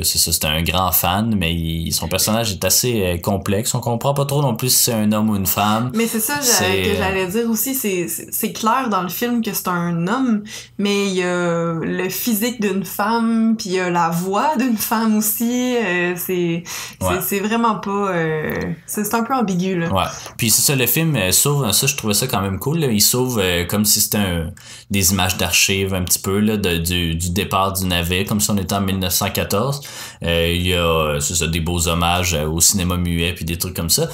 c'est 0.02 0.18
ça, 0.18 0.32
c'est 0.32 0.44
un 0.44 0.60
grand 0.62 0.90
fan, 0.90 1.36
mais 1.38 1.92
son 1.92 2.08
personnage 2.08 2.50
est 2.50 2.64
assez 2.64 3.20
complexe. 3.22 3.76
On 3.76 3.80
comprend 3.80 4.12
pas 4.12 4.24
trop 4.24 4.42
non 4.42 4.56
plus 4.56 4.70
si 4.70 4.84
c'est 4.84 4.92
un 4.92 5.12
homme 5.12 5.30
ou 5.30 5.36
une 5.36 5.46
femme. 5.46 5.92
Mais 5.94 6.08
c'est 6.08 6.18
ça 6.18 6.38
que 6.38 6.96
j'allais 6.96 7.28
dire 7.28 7.48
aussi, 7.48 7.76
c'est, 7.76 8.08
c'est 8.08 8.52
clair 8.52 8.88
dans 8.90 9.02
le 9.02 9.08
film 9.08 9.40
que 9.40 9.52
c'est 9.52 9.67
un 9.72 10.06
homme, 10.06 10.42
mais 10.78 11.06
il 11.08 11.14
y 11.14 11.22
a 11.22 11.74
le 11.74 12.08
physique 12.08 12.60
d'une 12.60 12.84
femme, 12.84 13.56
puis 13.56 13.70
il 13.70 13.74
y 13.74 13.80
a 13.80 13.90
la 13.90 14.10
voix 14.10 14.56
d'une 14.56 14.76
femme 14.76 15.16
aussi. 15.16 15.76
Euh, 15.76 16.14
c'est 16.16 17.40
vraiment 17.40 17.76
pas... 17.76 18.10
Euh, 18.12 18.60
c'est 18.86 19.14
un 19.14 19.22
peu 19.22 19.34
ambigu, 19.34 19.78
là. 19.78 19.92
Ouais. 19.92 20.04
Puis 20.36 20.50
c'est 20.50 20.62
ça, 20.62 20.76
le 20.76 20.86
film 20.86 21.16
euh, 21.16 21.32
sauve... 21.32 21.70
Ça, 21.72 21.86
je 21.86 21.96
trouvais 21.96 22.14
ça 22.14 22.26
quand 22.26 22.40
même 22.40 22.58
cool. 22.58 22.78
Là. 22.78 22.88
Il 22.88 23.00
sauve 23.00 23.42
comme 23.68 23.84
si 23.84 24.00
c'était 24.00 24.44
des 24.90 25.12
images 25.12 25.36
d'archives 25.36 25.94
un 25.94 26.02
petit 26.02 26.18
peu, 26.18 26.38
là, 26.40 26.56
de, 26.56 26.78
du, 26.78 27.14
du 27.14 27.30
départ 27.30 27.72
du 27.72 27.86
navet, 27.86 28.24
comme 28.24 28.40
si 28.40 28.50
on 28.50 28.56
était 28.56 28.74
en 28.74 28.80
1914. 28.80 29.80
il 30.22 30.66
y 30.66 30.74
a, 30.74 31.20
ça, 31.20 31.46
des 31.46 31.60
beaux 31.60 31.88
hommages 31.88 32.34
au 32.34 32.60
cinéma 32.60 32.96
muet, 32.96 33.34
puis 33.34 33.44
des 33.44 33.58
trucs 33.58 33.74
comme 33.74 33.90
ça. 33.90 34.08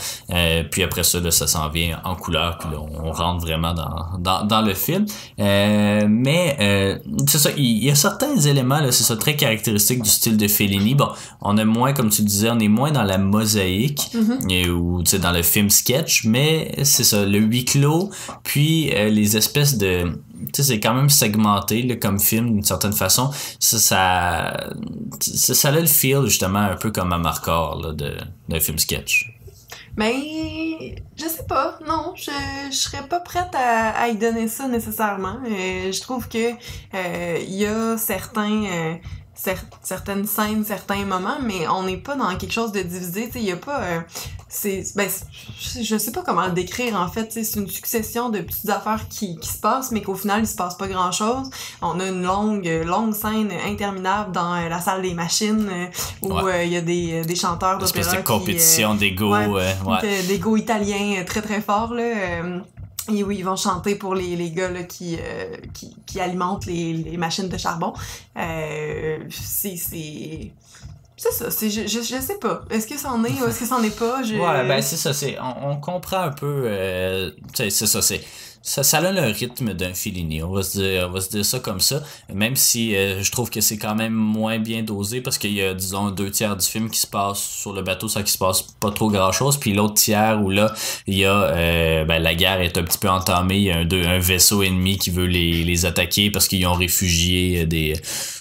puis 0.71 0.83
après 0.83 1.05
ça, 1.05 1.21
là, 1.21 1.31
ça 1.31 1.47
s'en 1.47 1.69
vient 1.69 2.01
en 2.05 2.15
couleur, 2.17 2.59
puis 2.59 2.69
là, 2.71 2.79
on 2.81 3.13
rentre 3.13 3.45
vraiment 3.45 3.75
dans, 3.75 4.19
dans, 4.19 4.45
dans 4.45 4.63
le 4.63 4.75
film. 4.75 5.07
Euh, 5.41 6.07
mais 6.09 6.57
euh, 6.61 6.99
c'est 7.27 7.39
ça, 7.39 7.51
il 7.57 7.85
y, 7.85 7.91
a 7.91 7.95
certains 7.95 8.37
éléments, 8.37 8.81
là, 8.81 8.93
c'est 8.93 9.03
ça, 9.03 9.17
très 9.17 9.37
caractéristique 9.37 10.03
du 10.03 10.09
style 10.09 10.37
de 10.37 10.47
Fellini. 10.47 10.95
Bon, 10.95 11.09
on 11.41 11.57
est 11.57 11.65
moins, 11.65 11.93
comme 11.93 12.11
tu 12.11 12.23
disais, 12.23 12.51
on 12.51 12.59
est 12.61 12.69
moins 12.69 12.93
dans 12.93 13.03
la 13.03 13.19
mosaïque 13.19 14.11
mm-hmm. 14.15 14.71
ou 14.71 15.03
tu 15.03 15.11
sais, 15.11 15.19
dans 15.19 15.33
le 15.33 15.43
film 15.43 15.71
sketch, 15.71 16.25
mais 16.25 16.73
c'est 16.85 17.05
ça, 17.05 17.25
le 17.25 17.39
huis 17.39 17.65
clos, 17.65 18.11
puis 18.45 18.93
euh, 18.95 19.09
les 19.09 19.37
espèces 19.37 19.77
de 19.77 20.05
c'est 20.53 20.79
quand 20.79 20.95
même 20.95 21.11
segmenté 21.11 21.83
là, 21.83 21.97
comme 21.97 22.21
film 22.21 22.53
d'une 22.53 22.63
certaine 22.63 22.93
façon. 22.93 23.31
Ça, 23.59 23.79
ça, 23.79 24.71
ça, 25.21 25.55
ça, 25.55 25.69
a 25.69 25.73
le 25.73 25.87
feel 25.87 26.27
justement 26.27 26.61
un 26.61 26.77
peu 26.77 26.91
comme 26.91 27.13
un 27.13 27.19
marqueur 27.19 27.95
d'un 27.95 28.61
film 28.61 28.79
sketch. 28.79 29.35
Mais 29.97 30.97
je 31.17 31.25
sais 31.25 31.47
pas, 31.47 31.79
non, 31.87 32.15
je, 32.17 32.31
je 32.71 32.77
serais 32.77 33.07
pas 33.07 33.21
prête 33.21 33.55
à, 33.55 33.91
à 33.91 34.09
y 34.09 34.17
donner 34.17 34.49
ça 34.49 34.67
nécessairement. 34.67 35.39
Euh, 35.47 35.93
je 35.93 36.01
trouve 36.01 36.29
que 36.29 36.53
euh, 36.95 37.39
il 37.41 37.55
y 37.55 37.67
a 37.67 37.97
certains 37.97 38.99
euh, 39.47 39.53
certaines 39.83 40.27
scènes, 40.27 40.65
certains 40.65 41.05
moments, 41.05 41.39
mais 41.43 41.67
on 41.69 41.83
n'est 41.83 41.97
pas 41.97 42.17
dans 42.17 42.35
quelque 42.37 42.53
chose 42.53 42.73
de 42.73 42.81
divisé. 42.81 43.31
Il 43.35 43.43
y 43.43 43.53
a 43.53 43.57
pas. 43.57 43.81
Euh, 43.81 44.01
c'est 44.49 44.85
ben, 44.95 45.09
je 45.83 45.99
sais 45.99 46.13
pas 46.13 46.23
comment 46.25 46.47
le 46.47 46.53
décrire 46.53 46.95
en 46.95 47.09
fait. 47.09 47.33
C'est 47.33 47.59
une 47.59 47.69
succession 47.69 48.31
de 48.31 48.41
petites 48.41 48.71
affaires 48.71 49.09
qui, 49.09 49.37
qui 49.39 49.49
se 49.49 49.59
passent, 49.59 49.91
mais 49.91 50.01
qu'au 50.03 50.15
final, 50.15 50.43
il 50.43 50.47
se 50.47 50.55
passe 50.55 50.77
pas 50.77 50.87
grand 50.87 51.11
chose. 51.11 51.51
On 51.83 51.99
a 51.99 52.07
une 52.07 52.23
longue, 52.23 52.67
longue 52.85 53.15
scène 53.15 53.51
interminable 53.67 54.33
dans 54.33 54.55
euh, 54.55 54.69
la 54.69 54.81
salle 54.81 55.03
des 55.03 55.15
machines 55.15 55.69
euh, 55.69 55.87
où 56.23 56.49
il 56.63 56.73
y 56.73 56.77
a 56.77 56.81
des, 56.81 57.23
des 57.23 57.35
chanteurs 57.35 57.79
d'opéra. 57.79 58.11
C'est 58.11 58.25
compétition 58.25 58.95
d'ego. 58.95 59.35
Ouais, 59.35 59.75
D'ego 60.29 60.57
italien 60.57 61.25
très 61.27 61.43
très 61.43 61.61
fort. 61.61 61.93
Là, 61.93 62.05
et 63.13 63.23
oui, 63.23 63.37
ils 63.39 63.45
vont 63.45 63.57
chanter 63.57 63.97
pour 63.97 64.15
les, 64.15 64.35
les 64.37 64.51
gars 64.51 64.71
là, 64.71 64.83
qui, 64.83 65.19
euh, 65.21 65.57
qui, 65.75 65.95
qui, 66.07 66.21
alimentent 66.21 66.67
les, 66.67 66.95
les, 66.95 67.17
machines 67.17 67.49
de 67.49 67.59
charbon. 67.59 67.93
Euh, 68.37 69.19
c'est. 69.31 69.77
C'est 71.17 71.31
ça, 71.31 71.49
je, 71.49 71.69
je, 71.69 71.87
je, 71.87 72.21
sais 72.21 72.39
pas. 72.39 72.65
Est-ce 72.71 72.89
que 72.89 72.99
c'en 72.99 73.23
est 73.25 73.41
ou 73.41 73.47
est-ce 73.47 73.61
que 73.61 73.67
c'en 73.67 73.83
est 73.83 73.97
pas? 73.97 74.21
Ouais, 74.21 74.67
ben 74.67 74.83
c'est 74.83 74.97
ça, 74.97 75.15
c'est, 75.15 75.39
on, 75.41 75.71
on 75.71 75.77
comprend 75.77 76.19
un 76.19 76.33
peu, 76.33 76.65
euh, 76.67 77.31
c'est 77.55 77.71
ça, 77.71 78.03
c'est, 78.03 78.21
ça, 78.67 78.83
ça 78.83 78.97
a 78.97 79.13
le 79.13 79.21
rythme 79.21 79.75
d'un 79.75 79.93
Fellini. 79.93 80.43
On 80.43 80.51
va 80.51 80.63
se 80.63 80.79
dire, 80.79 81.07
on 81.07 81.13
va 81.13 81.21
se 81.21 81.29
dire 81.29 81.45
ça 81.45 81.59
comme 81.59 81.81
ça. 81.81 82.03
Même 82.33 82.57
si 82.57 82.97
euh, 82.97 83.23
je 83.23 83.31
trouve 83.31 83.51
que 83.51 83.61
c'est 83.61 83.77
quand 83.77 83.95
même 83.95 84.15
moins 84.15 84.59
bien 84.59 84.83
dosé 84.83 85.21
parce 85.21 85.37
qu'il 85.37 85.53
y 85.53 85.63
a, 85.63 85.75
disons, 85.75 86.11
deux 86.11 86.31
tiers 86.31 86.57
du 86.57 86.67
film 86.67 86.89
qui 86.89 86.99
se 86.99 87.07
passe 87.07 87.41
sur 87.41 87.75
le 87.75 87.83
bateau, 87.83 88.09
ça 88.09 88.23
qui 88.23 88.33
se 88.33 88.39
passe 88.39 88.63
pas 88.63 88.91
trop 88.91 89.11
grand 89.11 89.33
chose. 89.33 89.59
Puis 89.59 89.75
l'autre 89.75 89.95
tiers 89.95 90.41
où 90.43 90.49
là, 90.49 90.73
il 91.07 91.19
y 91.19 91.27
a, 91.27 91.35
euh, 91.35 92.05
ben, 92.07 92.23
la 92.23 92.35
guerre 92.35 92.63
est 92.63 92.79
un 92.79 92.85
petit 92.85 92.97
peu 92.97 93.11
entamée. 93.11 93.59
Il 93.59 93.65
y 93.65 93.71
a 93.71 93.77
un, 93.77 94.17
un 94.17 94.19
vaisseau 94.19 94.63
ennemi 94.63 94.97
qui 94.97 95.11
veut 95.11 95.27
les, 95.27 95.63
les 95.63 95.85
attaquer 95.85 96.31
parce 96.31 96.49
qu'ils 96.49 96.67
ont 96.67 96.73
réfugié 96.73 97.67
des, 97.67 97.93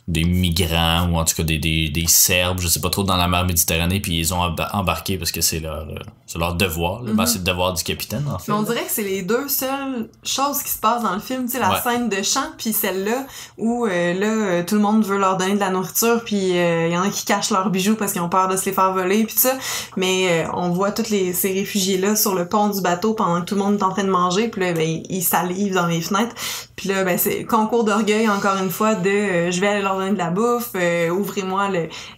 des 0.08 0.26
migrants 0.26 1.10
ou 1.10 1.18
en 1.18 1.24
tout 1.24 1.36
cas 1.36 1.44
des, 1.44 1.60
des, 1.60 1.90
des 1.90 2.08
Serbes, 2.08 2.60
je 2.60 2.68
sais 2.68 2.82
pas 2.82 2.90
trop, 2.90 3.04
dans 3.04 3.18
la 3.18 3.28
mer 3.28 3.46
Méditerranée. 3.46 4.00
Puis 4.00 4.18
ils 4.20 4.34
ont 4.34 4.56
embarqué 4.74 5.18
parce 5.18 5.32
que 5.32 5.42
c'est 5.42 5.60
leur, 5.60 5.88
euh, 5.90 5.96
leur 6.38 6.56
devoir. 6.56 7.04
Mm-hmm. 7.04 7.26
c'est 7.26 7.40
le 7.40 7.44
devoir 7.46 7.74
du 7.74 7.84
capitaine, 7.84 8.26
en 8.28 8.38
fait. 8.38 8.52
Mais 8.52 8.58
on 8.58 8.64
dirait 8.64 8.84
que 8.84 8.92
c'est 8.92 9.04
les 9.04 9.22
deux 9.22 9.48
seuls 9.48 10.10
choses 10.24 10.62
qui 10.64 10.70
se 10.70 10.80
passent 10.80 11.04
dans 11.04 11.14
le 11.14 11.20
film, 11.20 11.46
tu 11.46 11.54
sais, 11.54 11.60
la 11.60 11.82
scène 11.82 12.10
de 12.10 12.22
chant, 12.22 12.52
puis 12.58 12.74
celle-là 12.74 13.26
où 13.58 13.86
euh, 13.86 14.14
là 14.14 14.28
euh, 14.28 14.64
tout 14.64 14.76
le 14.76 14.82
monde 14.82 15.06
veut 15.06 15.18
leur 15.18 15.38
donner 15.38 15.56
de 15.56 15.60
la 15.60 15.70
nourriture, 15.70 16.22
puis 16.24 16.50
il 16.50 16.58
euh, 16.58 16.90
y 16.90 16.98
en 16.98 17.04
a 17.04 17.10
qui 17.10 17.26
cachent 17.26 17.52
leurs 17.52 17.70
bijoux 17.70 17.96
parce 17.96 18.14
qu'ils 18.14 18.22
ont 18.22 18.30
peur 18.30 18.48
de 18.48 18.58
se 18.58 18.66
les 18.66 18.74
faire 18.74 18.94
voler, 18.94 19.24
puis 19.26 19.36
ça. 19.38 19.54
Mais 19.98 20.46
on 20.54 20.70
voit 20.70 20.92
tous 20.92 21.10
les 21.10 21.34
ces 21.34 21.54
réfugiés 21.54 21.98
là 21.98 22.16
sur 22.16 22.36
le 22.36 22.48
pont 22.48 22.70
du 22.70 22.82
bateau 22.82 23.14
pendant 23.14 23.42
que 23.42 23.46
tout 23.46 23.56
le 23.56 23.62
monde 23.62 23.78
est 23.80 23.84
en 23.84 23.92
train 23.92 24.04
de 24.04 24.10
manger, 24.10 24.48
puis 24.48 24.62
là 24.62 24.74
ben, 24.74 25.02
ils 25.10 25.24
salivent 25.24 25.74
dans 25.74 25.88
les 25.88 26.02
fenêtres. 26.02 26.36
Puis 26.76 26.90
là 26.90 27.04
ben 27.04 27.18
c'est 27.18 27.44
concours 27.46 27.84
d'orgueil 27.84 28.30
encore 28.30 28.58
une 28.58 28.70
fois 28.70 28.96
de 28.96 29.52
je 29.52 29.60
vais 29.60 29.68
aller 29.68 29.82
leur 29.82 29.93
de 30.00 30.18
la 30.18 30.30
bouffe, 30.30 30.72
ouvrez-moi 31.12 31.70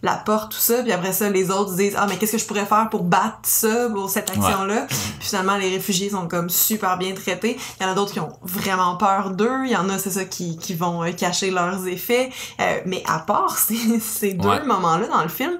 la 0.01 0.15
porte 0.15 0.51
tout 0.51 0.57
ça, 0.57 0.81
puis 0.83 0.91
après 0.91 1.13
ça 1.13 1.29
les 1.29 1.49
autres 1.51 1.75
disent 1.75 1.95
ah 1.97 2.05
mais 2.09 2.17
qu'est-ce 2.17 2.33
que 2.33 2.37
je 2.37 2.45
pourrais 2.45 2.65
faire 2.65 2.87
pour 2.89 3.03
battre 3.03 3.39
ça 3.43 3.89
pour 3.93 4.09
cette 4.09 4.29
action 4.29 4.65
là. 4.65 4.85
Puis 4.87 5.27
finalement 5.29 5.57
les 5.57 5.69
réfugiés 5.69 6.09
sont 6.09 6.27
comme 6.27 6.49
super 6.49 6.97
bien 6.97 7.13
traités. 7.13 7.57
Il 7.79 7.83
y 7.83 7.85
en 7.85 7.91
a 7.91 7.95
d'autres 7.95 8.13
qui 8.13 8.19
ont 8.19 8.33
vraiment 8.41 8.95
peur 8.95 9.31
d'eux. 9.31 9.65
Il 9.65 9.71
y 9.71 9.75
en 9.75 9.89
a, 9.89 9.97
c'est 9.99 10.11
ça, 10.11 10.25
qui, 10.25 10.57
qui 10.57 10.73
vont 10.73 11.03
euh, 11.03 11.11
cacher 11.11 11.51
leurs 11.51 11.87
effets. 11.87 12.29
Euh, 12.59 12.79
mais 12.85 13.03
à 13.07 13.19
part 13.19 13.57
ces, 13.57 13.99
ces 13.99 14.33
deux 14.33 14.63
moments-là 14.63 15.07
dans 15.07 15.23
le 15.23 15.29
film, 15.29 15.57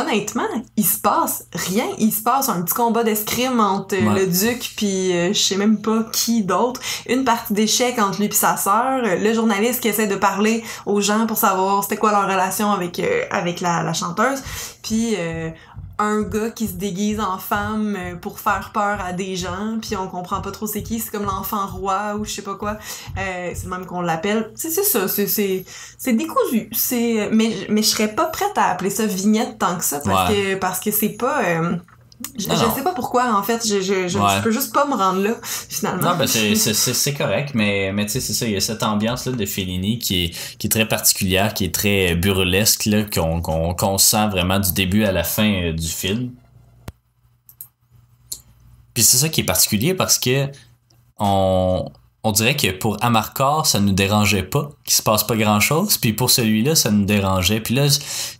honnêtement, 0.00 0.46
il 0.76 0.84
se 0.84 0.98
passe 0.98 1.46
rien. 1.52 1.86
Il 1.98 2.12
se 2.12 2.22
passe 2.22 2.48
un 2.48 2.62
petit 2.62 2.74
combat 2.74 3.04
d'escrime 3.04 3.60
entre 3.60 3.96
le 3.96 4.26
duc 4.26 4.72
puis 4.76 5.12
euh, 5.12 5.28
je 5.32 5.38
sais 5.40 5.56
même 5.56 5.80
pas 5.80 6.04
qui 6.12 6.42
d'autre. 6.42 6.80
Une 7.08 7.24
partie 7.24 7.52
d'échecs 7.52 7.98
entre 7.98 8.20
lui 8.20 8.28
puis 8.28 8.38
sa 8.38 8.56
sœur. 8.56 9.02
Le 9.02 9.34
journaliste 9.34 9.80
qui 9.80 9.88
essaie 9.88 10.06
de 10.06 10.16
parler 10.16 10.62
aux 10.86 11.00
gens 11.00 11.26
pour 11.26 11.38
savoir 11.38 11.82
c'était 11.82 11.96
quoi 11.96 12.12
leur 12.12 12.24
relation 12.24 12.70
avec 12.72 13.00
avec 13.30 13.60
la, 13.60 13.82
la 13.82 13.92
chanteuse. 13.92 14.42
Puis 14.82 15.16
un 15.98 16.22
gars 16.22 16.50
qui 16.50 16.66
se 16.66 16.74
déguise 16.74 17.20
en 17.20 17.38
femme 17.38 17.96
euh, 17.96 18.16
pour 18.16 18.38
faire 18.38 18.70
peur 18.72 19.00
à 19.00 19.12
des 19.12 19.36
gens, 19.36 19.78
puis 19.80 19.96
on 19.96 20.08
comprend 20.08 20.40
pas 20.40 20.50
trop 20.50 20.66
c'est 20.66 20.82
qui, 20.82 21.00
c'est 21.00 21.10
comme 21.10 21.24
l'enfant 21.24 21.66
roi 21.66 22.16
ou 22.16 22.24
je 22.24 22.32
sais 22.32 22.42
pas 22.42 22.54
quoi. 22.54 22.76
Euh, 23.18 23.52
c'est 23.54 23.66
même 23.66 23.86
qu'on 23.86 24.02
l'appelle. 24.02 24.50
C'est 24.54 24.70
ça, 24.70 25.08
c'est 25.08 25.26
c'est 25.26 25.64
c'est 25.98 26.12
décousu. 26.12 26.68
C'est 26.72 27.30
mais 27.32 27.66
mais 27.70 27.82
je 27.82 27.88
serais 27.88 28.14
pas 28.14 28.26
prête 28.26 28.56
à 28.56 28.70
appeler 28.70 28.90
ça 28.90 29.06
vignette 29.06 29.58
tant 29.58 29.76
que 29.76 29.84
ça 29.84 30.00
parce 30.00 30.32
que 30.32 30.54
parce 30.56 30.80
que 30.80 30.90
c'est 30.90 31.16
pas 31.16 31.42
euh, 31.44 31.76
je, 32.38 32.44
sais 32.44 32.82
pas 32.82 32.94
pourquoi, 32.94 33.34
en 33.34 33.42
fait. 33.42 33.66
Je, 33.66 33.80
je, 33.80 34.08
je, 34.08 34.42
peux 34.42 34.50
juste 34.50 34.72
pas 34.72 34.86
me 34.86 34.94
rendre 34.94 35.20
là, 35.22 35.34
finalement. 35.42 36.12
Non, 36.12 36.16
ben 36.16 36.26
c'est 36.26 37.14
correct, 37.14 37.50
mais, 37.54 37.92
mais 37.92 38.06
tu 38.06 38.12
sais, 38.12 38.20
c'est 38.20 38.32
ça. 38.32 38.46
Il 38.46 38.52
y 38.52 38.56
a 38.56 38.60
cette 38.60 38.82
ambiance-là 38.82 39.32
de 39.32 39.46
Fellini 39.46 39.98
qui 39.98 40.24
est, 40.24 40.56
qui 40.58 40.66
est 40.66 40.70
très 40.70 40.88
particulière, 40.88 41.52
qui 41.52 41.64
est 41.64 41.74
très 41.74 42.14
burlesque, 42.14 42.88
qu'on 43.10 43.98
sent 43.98 44.28
vraiment 44.28 44.58
du 44.58 44.72
début 44.72 45.04
à 45.04 45.12
la 45.12 45.24
fin 45.24 45.52
euh, 45.52 45.72
du 45.72 45.88
film. 45.88 46.32
Puis 48.94 49.02
c'est 49.02 49.18
ça 49.18 49.28
qui 49.28 49.42
est 49.42 49.44
particulier 49.44 49.92
parce 49.92 50.18
que 50.18 50.48
on, 51.18 51.90
on 52.26 52.32
dirait 52.32 52.56
que 52.56 52.72
pour 52.72 52.96
Amarcor, 53.02 53.66
ça 53.66 53.78
nous 53.78 53.92
dérangeait 53.92 54.42
pas, 54.42 54.70
qu'il 54.84 54.94
se 54.94 55.02
passe 55.02 55.24
pas 55.24 55.36
grand 55.36 55.60
chose, 55.60 55.96
puis 55.96 56.12
pour 56.12 56.30
celui-là, 56.30 56.74
ça 56.74 56.90
nous 56.90 57.04
dérangeait. 57.04 57.60
Puis 57.60 57.74
là, 57.74 57.86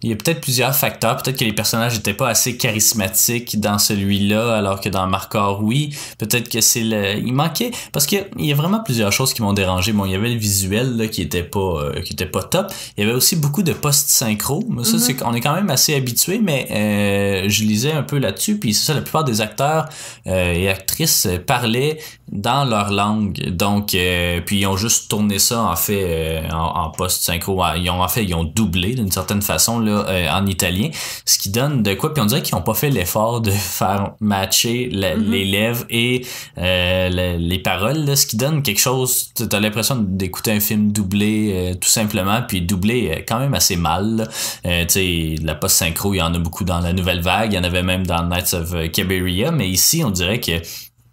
il 0.02 0.10
y 0.10 0.12
a 0.12 0.16
peut-être 0.16 0.40
plusieurs 0.40 0.74
facteurs, 0.74 1.16
peut-être 1.18 1.38
que 1.38 1.44
les 1.44 1.52
personnages 1.52 1.96
étaient 1.96 2.12
pas 2.12 2.28
assez 2.28 2.56
charismatiques 2.56 3.60
dans 3.60 3.78
celui-là, 3.78 4.56
alors 4.56 4.80
que 4.80 4.88
dans 4.88 5.06
Marcor, 5.06 5.62
oui. 5.62 5.96
Peut-être 6.18 6.48
que 6.48 6.60
c'est 6.60 6.82
le, 6.82 7.16
il 7.18 7.32
manquait, 7.32 7.70
parce 7.92 8.06
qu'il 8.06 8.26
y 8.38 8.50
a 8.50 8.56
vraiment 8.56 8.80
plusieurs 8.80 9.12
choses 9.12 9.32
qui 9.32 9.42
m'ont 9.42 9.52
dérangé. 9.52 9.92
Bon, 9.92 10.04
il 10.04 10.10
y 10.10 10.16
avait 10.16 10.30
le 10.30 10.38
visuel 10.38 10.96
là, 10.96 11.06
qui 11.06 11.22
était 11.22 11.44
pas, 11.44 11.60
euh, 11.60 12.00
qui 12.02 12.14
était 12.14 12.26
pas 12.26 12.42
top. 12.42 12.72
Il 12.96 13.04
y 13.04 13.06
avait 13.06 13.16
aussi 13.16 13.36
beaucoup 13.36 13.62
de 13.62 13.72
post-synchro. 13.72 14.64
Ça, 14.82 14.98
c'est 14.98 15.14
qu'on 15.14 15.32
est 15.32 15.40
quand 15.40 15.54
même 15.54 15.70
assez 15.70 15.94
habitué, 15.94 16.40
mais 16.42 16.66
euh, 16.72 17.48
je 17.48 17.62
lisais 17.62 17.92
un 17.92 18.02
peu 18.02 18.18
là-dessus, 18.18 18.58
puis 18.58 18.74
c'est 18.74 18.86
ça, 18.86 18.94
la 18.94 19.02
plupart 19.02 19.22
des 19.22 19.40
acteurs 19.40 19.88
euh, 20.26 20.52
et 20.52 20.68
actrices 20.68 21.28
parlaient 21.46 21.98
dans 22.32 22.64
leur 22.64 22.90
langue. 22.90 23.50
Donc, 23.50 23.75
euh, 23.94 24.40
puis 24.44 24.60
ils 24.60 24.66
ont 24.66 24.76
juste 24.76 25.08
tourné 25.10 25.38
ça 25.38 25.62
en 25.62 25.76
fait 25.76 26.04
euh, 26.04 26.50
en, 26.50 26.90
post-synchro. 26.90 27.62
Ils 27.76 27.90
ont 27.90 28.02
en 28.02 28.08
fait 28.08 28.24
ils 28.24 28.34
ont 28.34 28.44
doublé 28.44 28.94
d'une 28.94 29.10
certaine 29.10 29.42
façon 29.42 29.78
là 29.80 30.04
euh, 30.08 30.28
en 30.30 30.46
italien, 30.46 30.90
ce 31.24 31.38
qui 31.38 31.50
donne 31.50 31.82
de 31.82 31.94
quoi. 31.94 32.14
Puis 32.14 32.22
on 32.22 32.26
dirait 32.26 32.42
qu'ils 32.42 32.54
ont 32.54 32.62
pas 32.62 32.74
fait 32.74 32.90
l'effort 32.90 33.40
de 33.40 33.50
faire 33.52 34.12
matcher 34.20 34.90
mm-hmm. 34.92 35.30
les 35.30 35.44
lèvres 35.44 35.84
et 35.90 36.26
les 36.56 37.60
paroles, 37.62 38.04
là, 38.04 38.16
ce 38.16 38.26
qui 38.26 38.36
donne 38.36 38.62
quelque 38.62 38.80
chose. 38.80 39.30
T'as 39.34 39.60
l'impression 39.60 39.96
d'écouter 39.96 40.52
un 40.52 40.60
film 40.60 40.92
doublé 40.92 41.76
tout 41.80 41.88
simplement, 41.88 42.42
puis 42.46 42.62
doublé 42.62 43.24
quand 43.28 43.38
même 43.38 43.54
assez 43.54 43.76
mal. 43.76 44.28
tu 44.64 44.70
sais, 44.88 45.34
la 45.42 45.54
post-synchro, 45.54 46.14
il 46.14 46.18
y 46.18 46.22
en 46.22 46.34
a 46.34 46.38
beaucoup 46.38 46.64
dans 46.64 46.80
la 46.80 46.92
nouvelle 46.92 47.20
vague. 47.20 47.52
Il 47.52 47.56
y 47.56 47.58
en 47.58 47.64
avait 47.64 47.82
même 47.82 48.06
dans 48.06 48.24
Nights 48.24 48.54
of 48.54 48.90
Cabiria, 48.92 49.50
mais 49.50 49.68
ici 49.68 50.02
on 50.04 50.10
dirait 50.10 50.40
que 50.40 50.52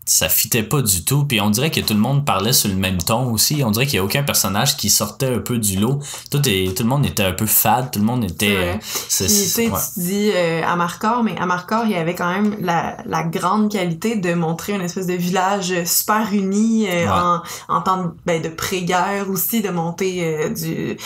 ça 0.06 0.30
fitait 0.30 0.64
pas 0.64 0.82
du 0.82 1.06
tout. 1.06 1.26
Puis 1.26 1.40
on 1.42 1.50
dirait 1.50 1.72
que 1.72 1.80
tout 1.80 1.94
le 1.94 2.00
monde 2.00 2.26
parlait 2.26 2.54
sur 2.54 2.70
le 2.70 2.76
même 2.76 2.98
ton 2.98 3.32
aussi. 3.32 3.64
On 3.66 3.72
dirait 3.72 3.86
qu'il 3.86 3.96
y 3.96 4.00
a 4.00 4.04
aucun 4.04 4.24
personnage 4.24 4.78
qui 4.78 4.90
sortait 4.90 5.34
un 5.36 5.40
peu 5.40 5.58
du 5.58 5.80
lot. 5.80 6.00
Tout, 6.30 6.42
est, 6.48 6.76
tout 6.76 6.84
le 6.84 6.90
monde 6.90 7.06
était 7.06 7.24
un 7.24 7.34
peu 7.34 7.46
fade, 7.46 7.92
tout 7.92 8.00
le 8.00 8.06
monde 8.06 8.24
était. 8.24 8.56
Euh, 8.56 8.74
tu 9.10 10.00
dis 10.02 10.32
euh, 10.34 10.62
à 10.66 10.76
Marcor, 10.76 11.24
mais 11.24 11.38
à 11.38 11.46
Marcor, 11.46 11.86
il 11.86 11.92
y 11.92 11.96
avait 11.96 12.16
quand 12.16 12.32
même 12.32 12.56
la, 12.60 12.98
la 13.06 13.24
grande 13.24 13.72
qualité 13.72 14.16
de 14.16 14.34
montrer 14.34 14.74
une 14.74 14.82
espèce 14.82 15.08
de 15.08 15.14
village 15.14 15.74
super 15.86 16.34
uni 16.34 16.88
euh, 16.90 17.08
en, 17.10 17.42
en 17.70 17.82
temps 17.82 18.04
de, 18.04 18.10
ben, 18.26 18.42
de 18.42 18.50
pré-guerre 18.50 19.30
aussi, 19.30 19.62
de 19.62 19.70
montée 19.70 20.50
du, 20.50 20.98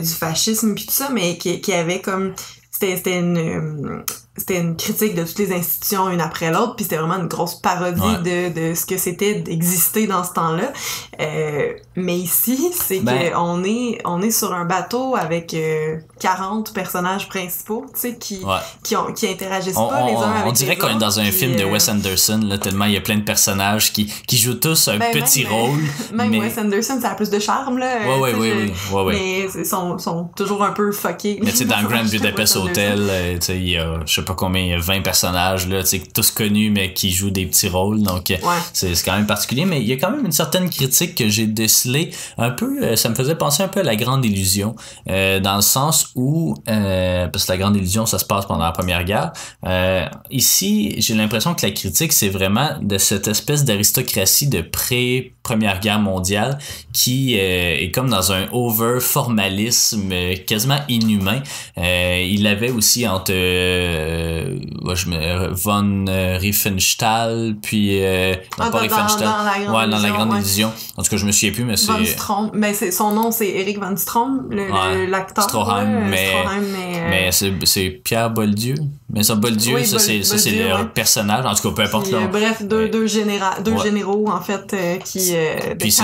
du 0.00 0.08
fascisme 0.08 0.74
puis 0.74 0.86
tout 0.86 0.92
ça, 0.92 1.10
mais 1.12 1.38
qui, 1.38 1.60
qui 1.60 1.72
avait 1.72 2.00
comme 2.00 2.34
c'était 2.70 3.18
une 3.18 4.04
c'était 4.36 4.60
une 4.60 4.76
critique 4.76 5.14
de 5.14 5.22
toutes 5.22 5.38
les 5.38 5.52
institutions 5.52 6.10
une 6.10 6.20
après 6.20 6.50
l'autre 6.50 6.74
puis 6.74 6.84
c'était 6.84 6.96
vraiment 6.96 7.16
une 7.16 7.28
grosse 7.28 7.54
parodie 7.54 8.00
de, 8.24 8.70
de 8.70 8.74
ce 8.74 8.84
que 8.84 8.98
c'était 8.98 9.36
d'exister 9.36 10.08
dans 10.08 10.24
ce 10.24 10.32
temps-là. 10.32 10.72
Euh, 11.20 11.72
mais 11.94 12.16
ici 12.16 12.72
c'est 12.72 12.98
ben, 13.00 13.30
que 13.30 13.36
on 13.36 13.62
est 13.62 14.00
on 14.04 14.20
est 14.22 14.32
sur 14.32 14.52
un 14.52 14.64
bateau 14.64 15.14
avec 15.14 15.56
40 16.18 16.68
euh, 16.68 16.72
personnages 16.72 17.28
principaux 17.28 17.86
tu 17.94 18.00
sais 18.00 18.16
qui 18.16 18.40
qui 18.82 18.96
ont 18.96 19.12
qui 19.12 19.28
interagissent 19.28 19.74
pas 19.74 20.06
les 20.06 20.16
uns 20.16 20.32
avec 20.32 20.46
on 20.46 20.52
dirait 20.52 20.76
qu'on 20.76 20.88
est 20.88 20.98
dans 20.98 21.20
un 21.20 21.30
film 21.30 21.54
de 21.54 21.62
euh, 21.62 21.70
Wes 21.70 21.88
Anderson 21.88 22.40
là 22.44 22.58
tellement 22.58 22.86
il 22.86 22.94
y 22.94 22.96
a 22.96 23.00
plein 23.00 23.16
de 23.16 23.22
personnages 23.22 23.92
qui 23.92 24.06
qui 24.26 24.36
jouent 24.36 24.54
tous 24.54 24.88
un 24.88 24.98
ben, 24.98 25.12
petit 25.12 25.46
rôle 25.46 25.78
même 26.12 26.36
Wes 26.36 26.58
Anderson 26.58 26.98
ça 27.00 27.10
a 27.10 27.14
plus 27.14 27.30
de 27.30 27.38
charme 27.38 27.78
là 27.78 27.98
ouais 28.08 28.18
ouais 28.18 28.34
ouais, 28.34 28.72
ouais, 28.92 29.02
ouais, 29.02 29.12
mais 29.12 29.46
ils 29.54 29.64
sont, 29.64 29.96
sont 29.98 30.24
toujours 30.36 30.64
un 30.64 30.72
peu 30.72 30.90
fuckés. 30.90 31.38
Mais 31.42 31.52
tu 31.52 31.58
sais 31.58 31.64
dans 31.66 31.82
Grand 31.88 32.02
Budapest 32.02 32.56
Hotel 32.56 33.38
tu 33.38 33.46
sais 33.46 33.56
il 33.56 33.68
y 33.68 33.76
a 33.76 34.00
je 34.04 34.23
sais 34.24 34.32
pas 34.32 34.34
combien, 34.34 34.62
il 34.62 34.68
y 34.68 34.72
a 34.72 34.78
20 34.78 35.02
personnages, 35.02 35.68
là, 35.68 35.82
tous 36.12 36.30
connus, 36.30 36.70
mais 36.70 36.92
qui 36.92 37.10
jouent 37.10 37.30
des 37.30 37.46
petits 37.46 37.68
rôles. 37.68 38.02
Donc, 38.02 38.32
c'est 38.72 39.04
quand 39.04 39.14
même 39.14 39.26
particulier. 39.26 39.64
Mais 39.64 39.80
il 39.80 39.86
y 39.86 39.92
a 39.92 39.96
quand 39.96 40.10
même 40.10 40.24
une 40.24 40.32
certaine 40.32 40.70
critique 40.70 41.14
que 41.14 41.28
j'ai 41.28 41.46
décelée. 41.46 42.10
Un 42.38 42.50
peu, 42.50 42.96
ça 42.96 43.08
me 43.08 43.14
faisait 43.14 43.34
penser 43.34 43.62
un 43.62 43.68
peu 43.68 43.80
à 43.80 43.84
la 43.84 43.96
grande 43.96 44.24
illusion. 44.24 44.74
dans 45.06 45.56
le 45.56 45.62
sens 45.62 46.10
où, 46.14 46.54
parce 46.66 47.46
que 47.46 47.52
la 47.52 47.58
grande 47.58 47.76
illusion, 47.76 48.06
ça 48.06 48.18
se 48.18 48.24
passe 48.24 48.46
pendant 48.46 48.64
la 48.64 48.72
première 48.72 49.04
guerre. 49.04 49.32
ici, 50.30 50.94
j'ai 50.98 51.14
l'impression 51.14 51.54
que 51.54 51.64
la 51.66 51.72
critique, 51.72 52.12
c'est 52.12 52.28
vraiment 52.28 52.70
de 52.80 52.98
cette 52.98 53.28
espèce 53.28 53.64
d'aristocratie 53.64 54.48
de 54.48 54.60
pré-première 54.60 55.80
guerre 55.80 56.00
mondiale 56.00 56.58
qui 56.92 57.34
est 57.34 57.92
comme 57.94 58.10
dans 58.10 58.32
un 58.32 58.46
over 58.52 59.00
formalisme 59.00 60.12
quasiment 60.46 60.80
inhumain. 60.88 61.42
Euh, 61.78 62.24
il 62.26 62.46
avait 62.46 62.70
aussi 62.70 63.06
entre 63.06 63.32
euh, 64.14 64.94
je 64.94 65.08
me, 65.08 65.52
von 65.52 66.04
Riefenstahl 66.38 67.56
puis 67.62 68.02
euh, 68.02 68.34
ah, 68.58 68.70
pas 68.70 68.70
dans, 68.70 68.78
Riefenstahl 68.78 69.24
dans, 69.24 69.44
la 69.44 69.58
grande, 69.58 69.76
ouais, 69.76 69.88
dans 69.88 70.02
la 70.02 70.10
grande 70.10 70.34
illusion. 70.34 70.72
En 70.96 71.02
tout 71.02 71.10
cas, 71.10 71.16
je 71.16 71.26
me 71.26 71.32
souviens 71.32 71.52
plus 71.52 71.64
mais 71.64 71.76
c'est 71.76 72.04
Strom, 72.04 72.50
mais 72.54 72.74
c'est 72.74 72.90
son 72.90 73.12
nom 73.12 73.30
c'est 73.30 73.48
Eric 73.48 73.78
Von 73.78 73.96
Strom, 73.96 74.48
l'acteur. 75.08 75.44
Stroheim, 75.44 76.08
mais 76.08 76.32
mais, 76.60 77.30
mais 77.32 77.64
c'est 77.64 77.90
Pierre 77.90 78.30
Boldieu. 78.30 78.76
Mais 79.12 79.22
ça 79.22 79.34
Boldieu, 79.34 79.84
ça 79.84 79.98
c'est 79.98 80.22
ça 80.22 80.38
c'est 80.38 80.50
le 80.50 80.88
personnage 80.88 81.44
en 81.44 81.54
tout 81.54 81.68
cas 81.68 81.74
peu 81.74 81.82
importe 81.82 82.10
là. 82.10 82.26
bref, 82.26 82.62
deux 82.62 82.88
deux 82.88 83.06
généraux 83.06 83.44
deux 83.64 83.78
généraux 83.78 84.28
en 84.28 84.40
fait 84.40 84.74
qui 85.04 85.34
puis 85.78 85.94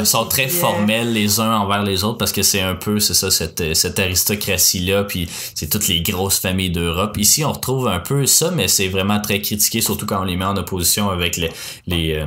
ils 0.00 0.06
sont 0.06 0.24
très 0.24 0.48
formels 0.48 1.12
les 1.12 1.40
uns 1.40 1.56
envers 1.56 1.82
les 1.82 2.04
autres 2.04 2.18
parce 2.18 2.32
que 2.32 2.42
c'est 2.42 2.60
un 2.60 2.74
peu 2.74 2.98
c'est 2.98 3.14
ça 3.14 3.30
cette 3.30 3.74
cette 3.74 3.98
aristocratie 3.98 4.80
là 4.80 5.04
puis 5.04 5.28
c'est 5.54 5.68
toutes 5.68 5.88
les 5.88 6.02
grosses 6.02 6.38
familles 6.38 6.70
d'Europe. 6.70 7.16
Ici, 7.18 7.44
on 7.44 7.52
retrouve 7.56 7.88
un 7.88 7.98
peu 7.98 8.26
ça, 8.26 8.50
mais 8.50 8.68
c'est 8.68 8.88
vraiment 8.88 9.20
très 9.20 9.40
critiqué, 9.40 9.80
surtout 9.80 10.06
quand 10.06 10.20
on 10.20 10.24
les 10.24 10.36
met 10.36 10.44
en 10.44 10.56
opposition 10.56 11.10
avec 11.10 11.36
les, 11.36 11.50
les, 11.86 12.14
euh, 12.14 12.26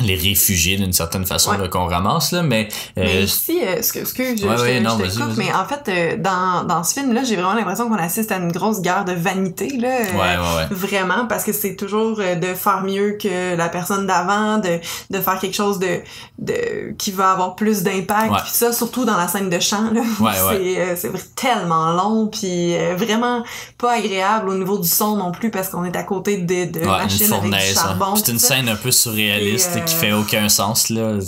les 0.00 0.16
réfugiés 0.16 0.76
d'une 0.76 0.92
certaine 0.92 1.24
façon 1.24 1.52
qu'on 1.70 1.86
ramasse 1.86 2.32
là 2.32 2.42
mais, 2.42 2.68
euh, 2.98 3.04
mais 3.04 3.22
ici 3.22 3.60
euh, 3.62 3.76
que 3.76 4.36
je, 4.36 4.46
ouais, 4.46 4.82
je, 4.82 5.04
je 5.04 5.14
t'écoute 5.14 5.36
mais 5.36 5.52
en 5.52 5.64
fait 5.64 6.20
dans, 6.20 6.64
dans 6.64 6.82
ce 6.82 6.94
film 6.94 7.12
là 7.12 7.22
j'ai 7.22 7.36
vraiment 7.36 7.54
l'impression 7.54 7.88
qu'on 7.88 7.94
assiste 7.94 8.32
à 8.32 8.38
une 8.38 8.50
grosse 8.50 8.80
guerre 8.80 9.04
de 9.04 9.12
vanité 9.12 9.76
là 9.76 10.66
vraiment 10.70 11.26
parce 11.26 11.44
que 11.44 11.52
c'est 11.52 11.76
toujours 11.76 12.16
de 12.16 12.54
faire 12.54 12.82
mieux 12.82 13.16
que 13.20 13.56
la 13.56 13.68
personne 13.68 14.06
d'avant 14.06 14.58
de, 14.58 14.80
de 15.10 15.20
faire 15.20 15.38
quelque 15.38 15.54
chose 15.54 15.78
de, 15.78 16.00
de 16.38 16.92
qui 16.98 17.12
va 17.12 17.30
avoir 17.30 17.54
plus 17.54 17.82
d'impact 17.82 18.46
ça 18.46 18.72
surtout 18.72 19.04
dans 19.04 19.16
la 19.16 19.28
scène 19.28 19.48
de 19.48 19.60
chant 19.60 19.90
là 19.92 20.02
c'est 20.50 20.96
c'est 20.96 21.34
tellement 21.36 21.92
long 21.92 22.26
puis 22.26 22.74
vraiment 22.96 23.44
pas 23.78 23.92
agréable 23.92 24.53
au 24.54 24.58
niveau 24.58 24.78
du 24.78 24.88
son 24.88 25.16
non 25.16 25.32
plus 25.32 25.50
parce 25.50 25.68
qu'on 25.68 25.84
est 25.84 25.96
à 25.96 26.02
côté 26.02 26.38
de, 26.38 26.70
de 26.70 26.84
machines 26.84 27.32
avec 27.32 27.50
du 27.50 27.74
charbon 27.74 28.16
c'est 28.16 28.32
une 28.32 28.38
scène 28.38 28.68
un 28.68 28.76
peu 28.76 28.90
surréaliste 28.90 29.84
qui 29.84 29.94
fait 29.94 30.12
aucun 30.12 30.48
sens 30.48 30.88
là. 30.90 31.18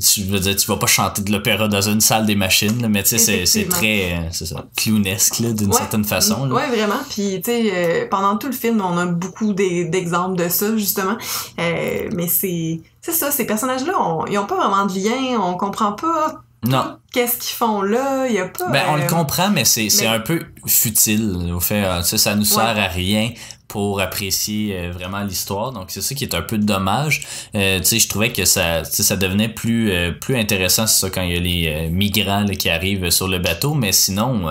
Tu 0.00 0.22
veux 0.24 0.40
dire 0.40 0.56
tu 0.56 0.66
vas 0.66 0.76
pas 0.76 0.86
chanter 0.86 1.22
de 1.22 1.32
l'opéra 1.32 1.68
dans 1.68 1.80
une 1.82 2.00
salle 2.00 2.26
des 2.26 2.36
machines 2.36 2.86
mais 2.88 3.02
tu 3.02 3.18
sais 3.18 3.46
c'est 3.46 3.68
très 3.68 4.12
euh, 4.12 4.28
c'est 4.30 4.46
ça 4.46 4.64
clownesque 4.76 5.42
d'une 5.42 5.72
certaine 5.72 6.04
façon 6.04 6.46
là. 6.46 6.54
ouais 6.54 6.68
vraiment. 6.68 7.00
Puis 7.10 7.40
tu 7.44 7.50
sais 7.50 7.72
euh, 7.74 8.06
pendant 8.10 8.36
tout 8.36 8.46
le 8.48 8.52
film 8.52 8.80
on 8.80 8.96
a 8.98 9.06
beaucoup 9.06 9.52
d'exemples 9.52 10.36
de 10.36 10.48
ça 10.48 10.76
justement. 10.76 11.16
Euh, 11.58 12.08
mais 12.14 12.28
c'est 12.28 12.80
c'est 13.00 13.12
ça 13.12 13.30
ces 13.30 13.46
personnages 13.46 13.84
là 13.86 13.94
ils 14.30 14.38
ont 14.38 14.46
pas 14.46 14.56
vraiment 14.56 14.86
de 14.86 14.94
lien 14.94 15.40
on 15.40 15.54
comprend 15.56 15.92
pas 15.92 16.42
non. 16.64 16.98
Qu'est-ce 17.12 17.38
qu'ils 17.38 17.56
font 17.56 17.82
là? 17.82 18.26
Il 18.26 18.34
y 18.34 18.38
a 18.38 18.48
pas. 18.48 18.68
Ben, 18.70 18.84
on 18.88 18.96
le 18.96 19.06
comprend, 19.06 19.50
mais 19.50 19.64
c'est 19.64 20.06
un 20.06 20.20
peu 20.20 20.42
futile. 20.66 21.52
Au 21.54 21.60
fait, 21.60 21.82
ça, 22.02 22.18
ça 22.18 22.34
nous 22.34 22.44
sert 22.44 22.60
à 22.60 22.88
rien 22.88 23.32
pour 23.68 24.00
apprécier 24.00 24.74
euh, 24.74 24.90
vraiment 24.90 25.22
l'histoire. 25.22 25.72
Donc 25.72 25.86
c'est 25.88 26.00
ça 26.00 26.14
qui 26.14 26.24
est 26.24 26.34
un 26.34 26.40
peu 26.40 26.56
dommage. 26.56 27.26
Euh, 27.54 27.78
tu 27.78 27.84
sais, 27.84 27.98
je 27.98 28.08
trouvais 28.08 28.32
que 28.32 28.46
ça, 28.46 28.82
ça 28.84 29.16
devenait 29.16 29.50
plus 29.50 29.92
euh, 29.92 30.10
plus 30.10 30.36
intéressant 30.36 30.86
c'est 30.86 31.00
ça 31.00 31.10
quand 31.10 31.22
il 31.22 31.34
y 31.34 31.36
a 31.36 31.40
les 31.40 31.88
migrants 31.90 32.46
qui 32.46 32.70
arrivent 32.70 33.10
sur 33.10 33.28
le 33.28 33.38
bateau. 33.38 33.74
Mais 33.74 33.92
sinon, 33.92 34.46